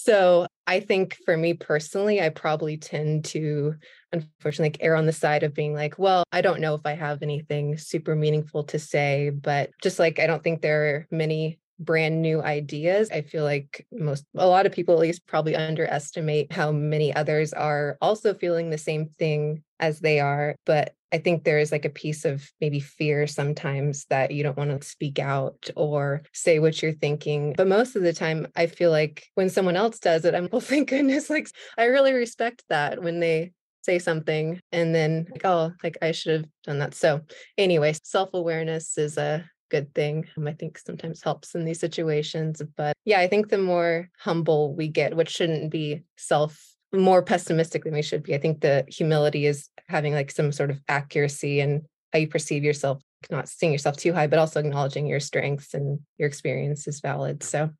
So 0.00 0.46
I 0.66 0.78
think 0.78 1.16
for 1.24 1.36
me 1.36 1.54
personally, 1.54 2.20
I 2.20 2.28
probably 2.28 2.76
tend 2.76 3.24
to 3.26 3.74
unfortunately 4.12 4.70
like 4.70 4.78
err 4.80 4.94
on 4.94 5.06
the 5.06 5.12
side 5.12 5.42
of 5.42 5.54
being 5.54 5.74
like, 5.74 5.98
well, 5.98 6.22
I 6.30 6.40
don't 6.40 6.60
know 6.60 6.74
if 6.74 6.82
I 6.84 6.92
have 6.92 7.22
anything 7.22 7.76
super 7.76 8.14
meaningful 8.14 8.62
to 8.64 8.78
say, 8.78 9.30
but 9.30 9.70
just 9.82 9.98
like 9.98 10.20
I 10.20 10.28
don't 10.28 10.42
think 10.42 10.62
there 10.62 10.82
are 10.84 11.06
many 11.10 11.58
brand 11.78 12.22
new 12.22 12.42
ideas. 12.42 13.10
I 13.10 13.22
feel 13.22 13.44
like 13.44 13.86
most, 13.92 14.24
a 14.36 14.46
lot 14.46 14.66
of 14.66 14.72
people 14.72 14.94
at 14.94 15.00
least 15.00 15.26
probably 15.26 15.56
underestimate 15.56 16.52
how 16.52 16.72
many 16.72 17.14
others 17.14 17.52
are 17.52 17.96
also 18.00 18.34
feeling 18.34 18.70
the 18.70 18.78
same 18.78 19.10
thing 19.18 19.62
as 19.80 20.00
they 20.00 20.20
are. 20.20 20.56
But 20.66 20.94
I 21.12 21.18
think 21.18 21.44
there 21.44 21.58
is 21.58 21.72
like 21.72 21.84
a 21.84 21.90
piece 21.90 22.24
of 22.24 22.50
maybe 22.60 22.80
fear 22.80 23.26
sometimes 23.26 24.04
that 24.10 24.30
you 24.30 24.42
don't 24.42 24.58
want 24.58 24.78
to 24.78 24.86
speak 24.86 25.18
out 25.18 25.70
or 25.74 26.22
say 26.34 26.58
what 26.58 26.82
you're 26.82 26.92
thinking. 26.92 27.54
But 27.56 27.68
most 27.68 27.96
of 27.96 28.02
the 28.02 28.12
time, 28.12 28.46
I 28.56 28.66
feel 28.66 28.90
like 28.90 29.26
when 29.34 29.48
someone 29.48 29.76
else 29.76 29.98
does 29.98 30.24
it, 30.24 30.34
I'm, 30.34 30.44
well, 30.44 30.58
oh, 30.58 30.60
thank 30.60 30.90
goodness, 30.90 31.30
like 31.30 31.48
I 31.78 31.84
really 31.84 32.12
respect 32.12 32.64
that 32.68 33.02
when 33.02 33.20
they 33.20 33.52
say 33.82 33.98
something 33.98 34.60
and 34.70 34.94
then 34.94 35.26
like, 35.30 35.44
oh, 35.44 35.72
like 35.82 35.96
I 36.02 36.12
should 36.12 36.40
have 36.40 36.50
done 36.64 36.78
that. 36.80 36.94
So, 36.94 37.22
anyway, 37.56 37.94
self 38.02 38.30
awareness 38.34 38.98
is 38.98 39.16
a 39.16 39.48
good 39.70 39.94
thing. 39.94 40.26
Um, 40.36 40.46
I 40.46 40.52
think 40.52 40.78
sometimes 40.78 41.22
helps 41.22 41.54
in 41.54 41.64
these 41.64 41.80
situations. 41.80 42.62
But 42.76 42.94
yeah, 43.04 43.20
I 43.20 43.28
think 43.28 43.48
the 43.48 43.58
more 43.58 44.10
humble 44.18 44.74
we 44.74 44.88
get, 44.88 45.16
which 45.16 45.30
shouldn't 45.30 45.70
be 45.70 46.02
self 46.16 46.74
more 46.92 47.22
pessimistic 47.22 47.84
than 47.84 47.94
we 47.94 48.02
should 48.02 48.22
be. 48.22 48.34
I 48.34 48.38
think 48.38 48.60
the 48.60 48.84
humility 48.88 49.46
is 49.46 49.68
having 49.88 50.14
like 50.14 50.30
some 50.30 50.52
sort 50.52 50.70
of 50.70 50.80
accuracy 50.88 51.60
and 51.60 51.82
how 52.12 52.18
you 52.18 52.28
perceive 52.28 52.64
yourself, 52.64 53.02
not 53.30 53.48
seeing 53.48 53.72
yourself 53.72 53.96
too 53.96 54.12
high, 54.12 54.26
but 54.26 54.38
also 54.38 54.60
acknowledging 54.60 55.06
your 55.06 55.20
strengths 55.20 55.74
and 55.74 56.00
your 56.16 56.28
experience 56.28 56.88
is 56.88 57.00
valid. 57.00 57.42
So 57.42 57.70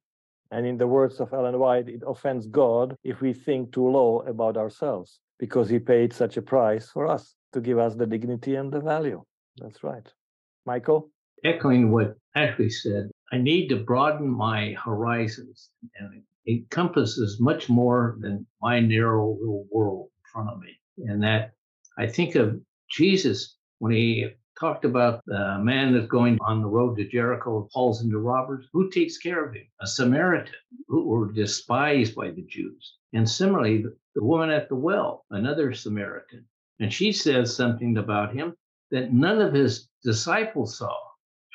and 0.51 0.66
in 0.66 0.78
the 0.78 0.86
words 0.86 1.20
of 1.20 1.32
Ellen 1.32 1.59
White, 1.59 1.89
it 1.89 2.03
offends 2.07 2.47
God 2.47 2.97
if 3.05 3.20
we 3.20 3.32
think 3.32 3.72
too 3.72 3.89
low 3.89 4.20
about 4.20 4.57
ourselves 4.57 5.20
because 5.39 5.68
he 5.68 5.78
paid 5.78 6.12
such 6.12 6.36
a 6.36 6.43
price 6.43 6.91
for 6.91 7.07
us 7.07 7.34
to 7.53 7.61
give 7.61 7.78
us 7.78 7.95
the 7.95 8.07
dignity 8.07 8.55
and 8.55 8.72
the 8.72 8.80
value. 8.80 9.22
That's 9.59 9.84
right. 9.84 10.07
Michael? 10.64 11.11
Echoing 11.45 11.91
what 11.91 12.16
Ashley 12.34 12.70
said, 12.70 13.11
I 13.32 13.39
need 13.39 13.68
to 13.68 13.76
broaden 13.76 14.28
my 14.28 14.74
horizons 14.82 15.70
and 15.99 16.22
encompasses 16.47 17.41
much 17.41 17.68
more 17.68 18.16
than 18.20 18.47
my 18.62 18.80
narrow 18.80 19.36
little 19.39 19.66
world 19.70 20.09
in 20.16 20.30
front 20.32 20.51
of 20.51 20.61
me. 20.61 20.78
And 20.99 21.22
that 21.22 21.53
I 21.99 22.07
think 22.07 22.34
of 22.34 22.61
Jesus 22.91 23.57
when 23.78 23.93
he 23.93 24.28
talked 24.59 24.84
about 24.84 25.22
the 25.26 25.59
man 25.61 25.93
that's 25.93 26.07
going 26.07 26.39
on 26.41 26.62
the 26.62 26.68
road 26.68 26.97
to 26.97 27.09
Jericho 27.09 27.68
falls 27.72 28.03
into 28.03 28.18
robbers. 28.18 28.66
Who 28.72 28.91
takes 28.91 29.18
care 29.18 29.45
of 29.45 29.55
him? 29.55 29.66
A 29.80 29.86
Samaritan 29.86 30.55
who 30.89 31.07
were 31.07 31.32
despised 31.32 32.14
by 32.14 32.30
the 32.30 32.43
Jews. 32.49 32.97
And 33.12 33.28
similarly, 33.28 33.84
the 34.14 34.24
woman 34.24 34.51
at 34.51 34.68
the 34.68 34.74
well, 34.74 35.24
another 35.30 35.72
Samaritan. 35.72 36.45
And 36.80 36.93
she 36.93 37.12
says 37.12 37.55
something 37.55 37.97
about 37.99 38.34
him 38.34 38.55
that 38.91 39.12
none 39.12 39.41
of 39.41 39.53
his 39.53 39.89
disciples 40.03 40.78
saw. 40.78 40.97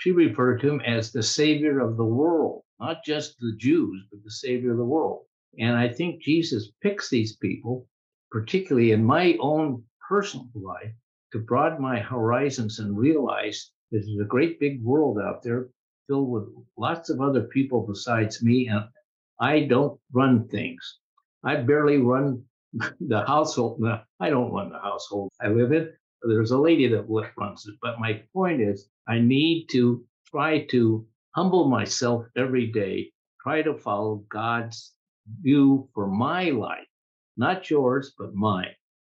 She 0.03 0.11
referred 0.11 0.59
to 0.59 0.69
him 0.69 0.81
as 0.81 1.13
the 1.13 1.23
savior 1.23 1.79
of 1.79 1.95
the 1.95 2.03
world, 2.03 2.63
not 2.77 3.05
just 3.05 3.39
the 3.39 3.55
Jews, 3.55 4.05
but 4.11 4.21
the 4.21 4.31
savior 4.31 4.71
of 4.71 4.77
the 4.77 4.83
world. 4.83 5.23
And 5.57 5.77
I 5.77 5.87
think 5.87 6.21
Jesus 6.21 6.73
picks 6.81 7.09
these 7.09 7.37
people, 7.37 7.87
particularly 8.29 8.91
in 8.91 9.05
my 9.05 9.37
own 9.39 9.85
personal 10.09 10.49
life, 10.55 10.93
to 11.31 11.39
broaden 11.39 11.81
my 11.81 12.01
horizons 12.01 12.79
and 12.79 12.97
realize 12.97 13.71
that 13.91 13.99
there's 13.99 14.19
a 14.19 14.27
great 14.27 14.59
big 14.59 14.83
world 14.83 15.19
out 15.19 15.41
there 15.41 15.69
filled 16.07 16.29
with 16.29 16.49
lots 16.77 17.09
of 17.09 17.21
other 17.21 17.43
people 17.43 17.87
besides 17.87 18.43
me. 18.43 18.67
And 18.67 18.83
I 19.39 19.61
don't 19.61 19.97
run 20.11 20.49
things. 20.49 20.99
I 21.45 21.55
barely 21.55 21.99
run 21.99 22.43
the 22.99 23.23
household. 23.25 23.81
I 24.19 24.29
don't 24.29 24.51
run 24.51 24.69
the 24.69 24.79
household 24.79 25.31
I 25.39 25.47
live 25.47 25.71
in. 25.71 25.93
There's 26.23 26.51
a 26.51 26.57
lady 26.57 26.87
that 26.87 27.05
runs 27.37 27.67
it. 27.67 27.75
But 27.81 27.99
my 27.99 28.21
point 28.33 28.61
is, 28.61 28.87
I 29.07 29.19
need 29.19 29.67
to 29.71 30.03
try 30.25 30.65
to 30.67 31.05
humble 31.35 31.67
myself 31.67 32.25
every 32.37 32.67
day, 32.67 33.11
try 33.41 33.61
to 33.61 33.75
follow 33.75 34.23
God's 34.29 34.93
view 35.41 35.89
for 35.93 36.07
my 36.07 36.49
life, 36.49 36.87
not 37.37 37.69
yours, 37.69 38.13
but 38.17 38.33
mine. 38.33 38.73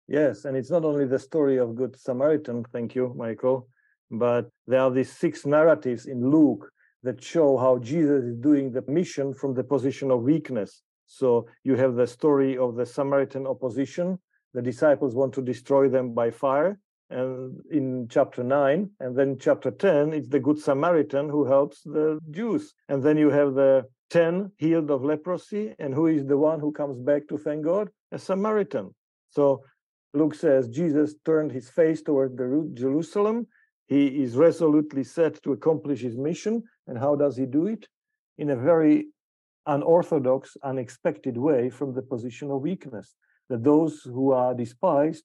Yes, 0.07 0.45
and 0.45 0.55
it's 0.55 0.71
not 0.71 0.85
only 0.85 1.05
the 1.05 1.19
story 1.19 1.57
of 1.57 1.75
Good 1.75 1.97
Samaritan, 1.99 2.65
thank 2.71 2.95
you, 2.95 3.13
Michael, 3.15 3.67
but 4.11 4.49
there 4.65 4.81
are 4.81 4.91
these 4.91 5.11
six 5.11 5.45
narratives 5.45 6.05
in 6.05 6.29
Luke 6.29 6.69
that 7.03 7.23
show 7.23 7.57
how 7.57 7.77
Jesus 7.77 8.23
is 8.23 8.35
doing 8.37 8.71
the 8.71 8.83
mission 8.87 9.33
from 9.33 9.53
the 9.53 9.63
position 9.63 10.11
of 10.11 10.23
weakness. 10.23 10.81
So 11.05 11.47
you 11.63 11.75
have 11.75 11.95
the 11.95 12.07
story 12.07 12.57
of 12.57 12.75
the 12.75 12.85
Samaritan 12.85 13.47
opposition. 13.47 14.19
The 14.53 14.61
disciples 14.61 15.13
want 15.15 15.33
to 15.35 15.41
destroy 15.41 15.87
them 15.89 16.13
by 16.13 16.31
fire 16.31 16.79
and 17.09 17.61
in 17.71 18.07
chapter 18.09 18.43
9 18.43 18.89
and 18.99 19.17
then 19.17 19.37
chapter 19.39 19.71
10 19.71 20.13
it's 20.13 20.27
the 20.27 20.39
good 20.39 20.59
samaritan 20.59 21.29
who 21.29 21.45
helps 21.45 21.81
the 21.83 22.19
jews. 22.31 22.73
And 22.89 23.01
then 23.01 23.17
you 23.17 23.29
have 23.29 23.53
the 23.53 23.85
10 24.09 24.51
healed 24.57 24.91
of 24.91 25.03
leprosy 25.03 25.73
and 25.79 25.93
who 25.93 26.07
is 26.07 26.25
the 26.25 26.37
one 26.37 26.59
who 26.59 26.71
comes 26.71 26.97
back 26.99 27.27
to 27.29 27.37
thank 27.37 27.63
god? 27.63 27.89
A 28.11 28.19
samaritan. 28.19 28.93
So 29.29 29.63
luke 30.13 30.35
says 30.35 30.67
jesus 30.69 31.15
turned 31.25 31.51
his 31.51 31.69
face 31.69 32.01
toward 32.01 32.37
the 32.37 32.69
jerusalem. 32.73 33.47
He 33.87 34.07
is 34.23 34.35
resolutely 34.35 35.03
set 35.03 35.41
to 35.43 35.53
accomplish 35.53 36.01
his 36.01 36.17
mission. 36.17 36.63
And 36.87 36.97
how 36.97 37.15
does 37.15 37.37
he 37.37 37.45
do 37.45 37.67
it? 37.67 37.87
In 38.37 38.49
a 38.49 38.55
very 38.55 39.07
unorthodox 39.65 40.57
unexpected 40.63 41.37
way 41.37 41.69
from 41.69 41.93
the 41.93 42.01
position 42.01 42.51
of 42.51 42.61
weakness 42.61 43.15
that 43.49 43.63
those 43.63 44.01
who 44.03 44.31
are 44.31 44.53
despised 44.53 45.23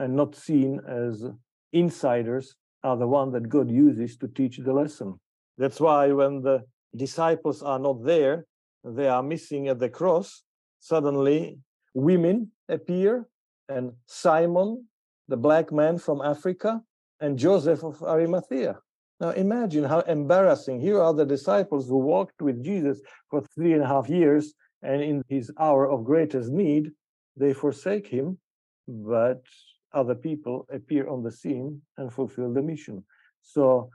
and 0.00 0.16
not 0.16 0.34
seen 0.34 0.80
as 0.88 1.24
insiders 1.72 2.56
are 2.82 2.96
the 2.96 3.06
one 3.06 3.30
that 3.32 3.48
God 3.48 3.70
uses 3.70 4.16
to 4.16 4.28
teach 4.28 4.56
the 4.58 4.72
lesson. 4.72 5.20
That's 5.58 5.78
why 5.78 6.10
when 6.12 6.40
the 6.40 6.64
disciples 6.96 7.62
are 7.62 7.78
not 7.78 8.02
there, 8.04 8.46
they 8.82 9.08
are 9.08 9.22
missing 9.22 9.68
at 9.68 9.78
the 9.78 9.90
cross, 9.90 10.42
suddenly 10.80 11.58
women 11.94 12.50
appear 12.68 13.28
and 13.68 13.92
Simon, 14.06 14.86
the 15.28 15.36
black 15.36 15.70
man 15.70 15.98
from 15.98 16.22
Africa, 16.22 16.80
and 17.20 17.38
Joseph 17.38 17.84
of 17.84 18.02
Arimathea. 18.02 18.78
Now 19.20 19.30
imagine 19.30 19.84
how 19.84 20.00
embarrassing. 20.00 20.80
Here 20.80 21.00
are 21.00 21.12
the 21.12 21.26
disciples 21.26 21.86
who 21.86 21.98
walked 21.98 22.40
with 22.40 22.64
Jesus 22.64 23.00
for 23.30 23.42
three 23.54 23.74
and 23.74 23.82
a 23.82 23.86
half 23.86 24.08
years, 24.08 24.54
and 24.82 25.02
in 25.02 25.22
his 25.28 25.52
hour 25.58 25.90
of 25.90 26.04
greatest 26.04 26.50
need, 26.50 26.90
they 27.36 27.52
forsake 27.52 28.06
him. 28.06 28.38
But 28.88 29.42
other 29.92 30.14
people 30.14 30.66
appear 30.72 31.08
on 31.08 31.22
the 31.22 31.30
scene 31.30 31.82
and 31.96 32.12
fulfill 32.12 32.52
the 32.52 32.62
mission. 32.62 33.04
So 33.42 33.90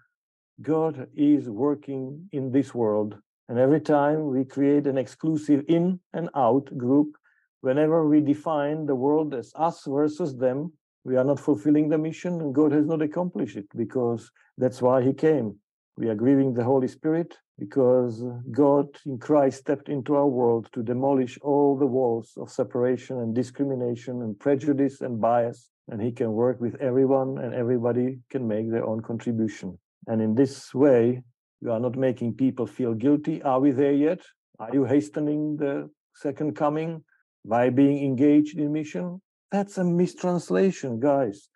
God 0.61 1.07
is 1.15 1.49
working 1.49 2.29
in 2.31 2.51
this 2.51 2.73
world. 2.73 3.17
And 3.49 3.59
every 3.59 3.81
time 3.81 4.27
we 4.27 4.45
create 4.45 4.87
an 4.87 4.97
exclusive 4.97 5.63
in 5.67 5.99
and 6.13 6.29
out 6.35 6.75
group, 6.77 7.15
whenever 7.61 8.07
we 8.07 8.21
define 8.21 8.85
the 8.85 8.95
world 8.95 9.33
as 9.33 9.51
us 9.55 9.83
versus 9.87 10.35
them, 10.35 10.71
we 11.03 11.15
are 11.17 11.23
not 11.23 11.39
fulfilling 11.39 11.89
the 11.89 11.97
mission 11.97 12.41
and 12.41 12.55
God 12.55 12.71
has 12.71 12.85
not 12.85 13.01
accomplished 13.01 13.57
it 13.57 13.67
because 13.75 14.31
that's 14.57 14.81
why 14.81 15.03
He 15.03 15.13
came. 15.13 15.55
We 15.97 16.09
are 16.09 16.15
grieving 16.15 16.53
the 16.53 16.63
Holy 16.63 16.87
Spirit 16.87 17.37
because 17.59 18.23
God 18.51 18.87
in 19.05 19.17
Christ 19.17 19.59
stepped 19.59 19.87
into 19.87 20.15
our 20.15 20.27
world 20.27 20.67
to 20.73 20.83
demolish 20.83 21.37
all 21.41 21.77
the 21.77 21.85
walls 21.85 22.33
of 22.37 22.51
separation 22.51 23.19
and 23.19 23.33
discrimination 23.33 24.21
and 24.23 24.37
prejudice 24.37 25.01
and 25.01 25.21
bias 25.21 25.69
and 25.87 26.01
he 26.01 26.11
can 26.11 26.31
work 26.31 26.59
with 26.59 26.75
everyone 26.75 27.37
and 27.37 27.53
everybody 27.53 28.19
can 28.29 28.47
make 28.47 28.69
their 28.71 28.85
own 28.85 29.01
contribution. 29.01 29.77
And 30.07 30.21
in 30.21 30.35
this 30.35 30.73
way 30.73 31.21
you 31.61 31.71
are 31.71 31.79
not 31.79 31.95
making 31.95 32.35
people 32.35 32.67
feel 32.67 32.93
guilty. 32.93 33.41
Are 33.41 33.59
we 33.59 33.71
there 33.71 33.93
yet? 33.93 34.21
Are 34.59 34.73
you 34.73 34.85
hastening 34.85 35.57
the 35.57 35.89
second 36.15 36.55
coming 36.55 37.03
by 37.45 37.69
being 37.69 38.03
engaged 38.03 38.57
in 38.57 38.71
mission? 38.71 39.21
That's 39.51 39.77
a 39.77 39.83
mistranslation 39.83 40.99
guys. 40.99 41.49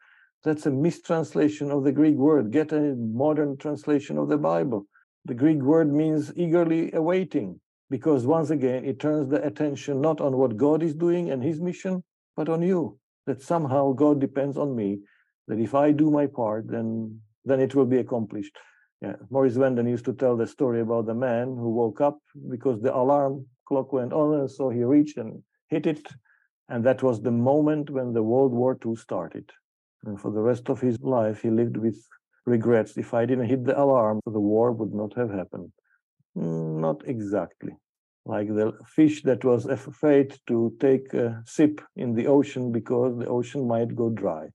That's 0.44 0.66
a 0.66 0.72
mistranslation 0.72 1.70
of 1.72 1.84
the 1.84 1.92
greek 1.92 2.16
word. 2.16 2.52
Get 2.52 2.72
a 2.72 2.96
modern 2.98 3.58
translation 3.58 4.18
of 4.18 4.30
the 4.30 4.38
bible. 4.38 4.86
The 5.26 5.34
greek 5.34 5.62
word 5.62 5.92
means 5.92 6.32
eagerly 6.36 6.92
awaiting 6.94 7.60
because 7.90 8.26
once 8.26 8.50
again 8.50 8.86
it 8.86 9.00
turns 9.00 9.30
the 9.30 9.46
attention 9.46 10.00
not 10.02 10.22
on 10.22 10.38
what 10.38 10.58
god 10.58 10.84
is 10.84 10.94
doing 10.94 11.32
and 11.32 11.44
his 11.44 11.60
mission 11.60 12.04
but 12.36 12.48
on 12.48 12.62
you 12.62 12.98
that 13.26 13.42
somehow 13.42 13.94
God 13.94 14.20
depends 14.20 14.58
on 14.58 14.76
me, 14.76 15.00
that 15.48 15.60
if 15.60 15.74
I 15.76 15.92
do 15.92 16.10
my 16.12 16.28
part, 16.28 16.68
then 16.68 17.22
then 17.46 17.60
it 17.60 17.76
will 17.76 17.86
be 17.86 17.98
accomplished. 17.98 18.58
Yeah. 19.02 19.16
Morris 19.30 19.56
Venden 19.56 19.90
used 19.90 20.06
to 20.06 20.14
tell 20.14 20.36
the 20.36 20.48
story 20.48 20.82
about 20.82 21.06
the 21.06 21.14
man 21.14 21.48
who 21.48 21.70
woke 21.70 22.02
up 22.02 22.20
because 22.50 22.82
the 22.82 22.96
alarm 22.96 23.46
clock 23.66 23.94
went 23.94 24.14
on, 24.14 24.40
and 24.40 24.52
so 24.52 24.70
he 24.70 24.84
reached 24.84 25.18
and 25.18 25.42
hit 25.70 25.88
it, 25.88 26.08
and 26.68 26.84
that 26.86 27.02
was 27.02 27.22
the 27.22 27.32
moment 27.32 27.90
when 27.90 28.14
the 28.14 28.24
World 28.24 28.52
War 28.52 28.78
II 28.86 28.96
started. 28.96 29.50
And 30.04 30.20
for 30.20 30.32
the 30.32 30.42
rest 30.42 30.70
of 30.70 30.80
his 30.80 30.98
life, 31.02 31.42
he 31.42 31.50
lived 31.50 31.78
with 31.78 31.98
regrets. 32.46 32.98
If 32.98 33.14
I 33.14 33.26
didn't 33.26 33.50
hit 33.50 33.66
the 33.66 33.80
alarm, 33.80 34.20
the 34.26 34.40
war 34.40 34.72
would 34.72 34.94
not 34.94 35.14
have 35.16 35.32
happened. 35.32 35.72
Not 36.36 37.02
exactly 37.06 37.74
like 38.30 38.48
the 38.48 38.72
fish 38.86 39.24
that 39.24 39.44
was 39.44 39.66
afraid 39.66 40.38
to 40.46 40.72
take 40.80 41.12
a 41.16 41.42
sip 41.46 41.82
in 41.96 42.14
the 42.14 42.28
ocean 42.28 42.72
because 42.72 43.18
the 43.18 43.26
ocean 43.26 43.68
might 43.68 43.96
go 43.96 44.08
dry. 44.12 44.46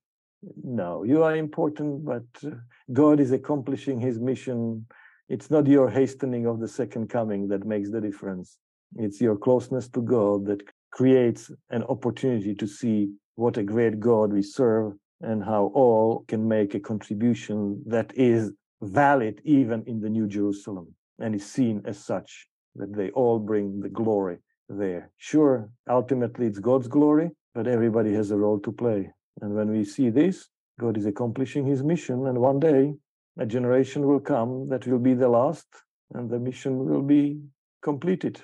No, 0.63 1.03
you 1.03 1.25
are 1.25 1.35
important, 1.35 2.05
but 2.05 2.29
uh, 2.47 2.51
God 2.93 3.19
is 3.19 3.33
accomplishing 3.33 3.99
his 3.99 4.21
mission. 4.21 4.87
It's 5.29 5.51
not 5.51 5.67
your 5.67 5.91
hastening 5.91 6.47
of 6.47 6.61
the 6.61 6.69
second 6.69 7.09
coming 7.09 7.49
that 7.49 7.67
makes 7.67 7.91
the 7.91 8.01
difference. 8.01 8.59
It's 8.95 9.21
your 9.21 9.37
closeness 9.37 9.89
to 9.89 10.03
God 10.03 10.47
that 10.47 10.63
creates 10.93 11.51
an 11.71 11.83
opportunity 11.95 12.55
to 12.55 12.67
see 12.69 13.11
what 13.35 13.57
a 13.57 13.65
great 13.65 13.99
God 13.99 14.33
we 14.33 14.43
serve 14.43 14.93
and 15.21 15.43
how 15.43 15.73
all 15.75 16.25
can 16.29 16.47
make 16.47 16.75
a 16.75 16.81
contribution 16.93 17.83
that 17.87 18.13
is 18.15 18.53
valid 18.83 19.41
even 19.45 19.83
in 19.87 19.99
the 20.01 20.11
New 20.11 20.29
Jerusalem 20.29 20.95
and 21.19 21.35
is 21.35 21.45
seen 21.45 21.83
as 21.87 21.99
such 21.99 22.47
that 22.77 22.95
they 22.95 23.11
all 23.11 23.39
bring 23.39 23.81
the 23.81 23.89
glory 23.89 24.39
there. 24.69 25.11
Sure, 25.17 25.69
ultimately 25.89 26.47
it's 26.47 26.59
God's 26.59 26.89
glory, 26.89 27.31
but 27.55 27.67
everybody 27.67 28.13
has 28.15 28.31
a 28.31 28.37
role 28.37 28.59
to 28.61 28.73
play. 28.73 29.11
And 29.41 29.55
when 29.55 29.71
we 29.71 29.85
see 29.85 30.11
this, 30.11 30.49
God 30.79 30.97
is 30.97 31.07
accomplishing 31.07 31.67
his 31.67 31.83
mission, 31.83 32.27
and 32.27 32.39
one 32.39 32.61
day 32.61 32.95
a 33.39 33.47
generation 33.47 34.07
will 34.07 34.21
come 34.21 34.69
that 34.69 34.87
will 34.87 34.99
be 34.99 35.15
the 35.15 35.29
last, 35.29 35.67
and 36.15 36.31
the 36.31 36.39
mission 36.39 36.85
will 36.85 37.03
be 37.03 37.41
completed. 37.83 38.41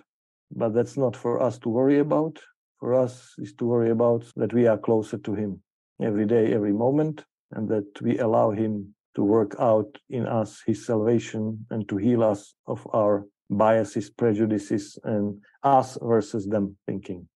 But 0.53 0.75
that's 0.75 0.97
not 0.97 1.17
for 1.17 1.41
us 1.43 1.59
to 1.61 1.69
worry 1.69 1.99
about. 1.99 2.39
For 2.79 2.95
us 2.95 3.35
is 3.39 3.53
to 3.55 3.67
worry 3.67 3.91
about 3.91 4.25
that 4.37 4.53
we 4.53 4.67
are 4.67 4.79
closer 4.79 5.19
to 5.19 5.35
him 5.35 5.63
every 6.03 6.27
day, 6.27 6.53
every 6.53 6.73
moment, 6.73 7.25
and 7.53 7.69
that 7.69 8.01
we 8.01 8.19
allow 8.19 8.51
him 8.51 8.95
to 9.15 9.23
work 9.23 9.55
out 9.59 9.99
in 10.09 10.27
us 10.27 10.63
his 10.67 10.87
salvation 10.87 11.67
and 11.71 11.89
to 11.89 11.97
heal 11.97 12.23
us 12.23 12.55
of 12.67 12.87
our 12.93 13.27
biases, 13.51 14.09
prejudices, 14.11 14.99
and 15.05 15.43
us 15.63 15.99
versus 16.01 16.47
them 16.47 16.77
thinking. 16.87 17.29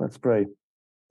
Let's 0.00 0.18
pray. 0.18 0.46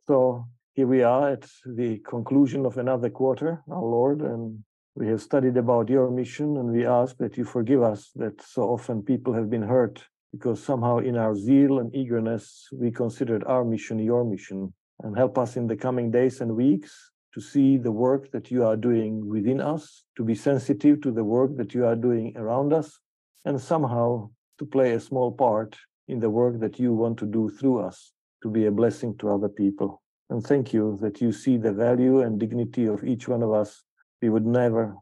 So 0.08 0.48
here 0.74 0.88
we 0.88 1.04
are 1.04 1.30
at 1.30 1.48
the 1.66 2.00
conclusion 2.00 2.66
of 2.66 2.78
another 2.78 3.10
quarter, 3.10 3.64
our 3.70 3.84
Lord, 3.84 4.22
and 4.22 4.64
We 4.98 5.08
have 5.10 5.22
studied 5.22 5.58
about 5.58 5.90
your 5.90 6.10
mission 6.10 6.58
and 6.58 6.72
we 6.72 6.88
ask 6.88 7.18
that 7.18 7.38
you 7.38 7.46
forgive 7.46 7.84
us 7.84 8.10
that 8.16 8.42
so 8.42 8.64
often 8.64 9.04
people 9.04 9.32
have 9.32 9.48
been 9.48 9.62
hurt 9.62 10.04
because 10.32 10.64
somehow 10.64 10.98
in 10.98 11.16
our 11.16 11.36
zeal 11.36 11.78
and 11.78 11.94
eagerness 11.94 12.68
we 12.74 12.90
considered 12.90 13.44
our 13.44 13.64
mission 13.64 14.00
your 14.00 14.26
mission. 14.26 14.74
And 15.04 15.16
help 15.16 15.38
us 15.38 15.56
in 15.56 15.68
the 15.68 15.76
coming 15.76 16.10
days 16.10 16.42
and 16.42 16.56
weeks 16.56 17.12
to 17.36 17.40
see 17.40 17.78
the 17.78 17.92
work 17.92 18.32
that 18.32 18.50
you 18.50 18.66
are 18.66 18.76
doing 18.76 19.30
within 19.30 19.62
us, 19.62 20.04
to 20.16 20.24
be 20.24 20.34
sensitive 20.34 21.00
to 21.02 21.12
the 21.12 21.24
work 21.24 21.56
that 21.58 21.76
you 21.76 21.86
are 21.86 21.96
doing 21.96 22.36
around 22.36 22.74
us, 22.74 22.98
and 23.46 23.62
somehow 23.62 24.32
to 24.60 24.66
play 24.66 24.94
a 24.94 25.00
small 25.00 25.32
part 25.32 25.76
in 26.08 26.20
the 26.20 26.30
work 26.30 26.60
that 26.60 26.80
you 26.80 26.94
want 26.94 27.18
to 27.20 27.26
do 27.26 27.50
through 27.50 27.80
us, 27.80 28.14
to 28.44 28.50
be 28.50 28.66
a 28.66 28.72
blessing 28.72 29.18
to 29.18 29.30
other 29.30 29.50
people. 29.50 30.02
And 30.30 30.44
thank 30.44 30.74
you 30.74 30.98
that 31.02 31.22
you 31.22 31.32
see 31.32 31.58
the 31.58 31.72
value 31.72 32.22
and 32.22 32.40
dignity 32.40 32.86
of 32.86 33.04
each 33.04 33.28
one 33.28 33.44
of 33.44 33.54
us. 33.54 33.84
We 34.22 34.30
would 34.30 34.46
never 34.46 34.96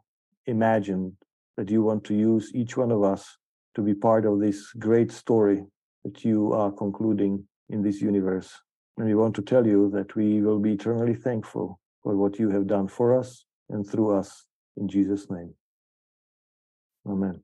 imagine 0.46 1.18
that 1.58 1.70
you 1.70 1.84
want 1.84 2.04
to 2.06 2.14
use 2.14 2.52
each 2.54 2.78
one 2.78 2.92
of 2.92 3.04
us 3.04 3.38
to 3.76 3.82
be 3.82 3.94
part 3.94 4.26
of 4.26 4.40
this 4.40 4.72
great 4.74 5.12
story 5.12 5.64
that 6.04 6.24
you 6.24 6.54
are 6.54 6.72
concluding 6.72 7.44
in 7.70 7.82
this 7.82 8.02
universe. 8.02 8.62
And 8.98 9.08
we 9.08 9.16
want 9.16 9.36
to 9.36 9.42
tell 9.42 9.66
you 9.66 9.90
that 9.92 10.16
we 10.16 10.42
will 10.42 10.60
be 10.60 10.74
eternally 10.74 11.16
thankful 11.16 11.80
for 12.04 12.16
what 12.16 12.40
you 12.40 12.50
have 12.52 12.68
done 12.68 12.88
for 12.88 13.18
us 13.18 13.46
and 13.70 13.86
through 13.86 14.16
us 14.16 14.46
in 14.78 14.88
Jesus' 14.88 15.30
name. 15.30 15.54
Amen. 17.08 17.42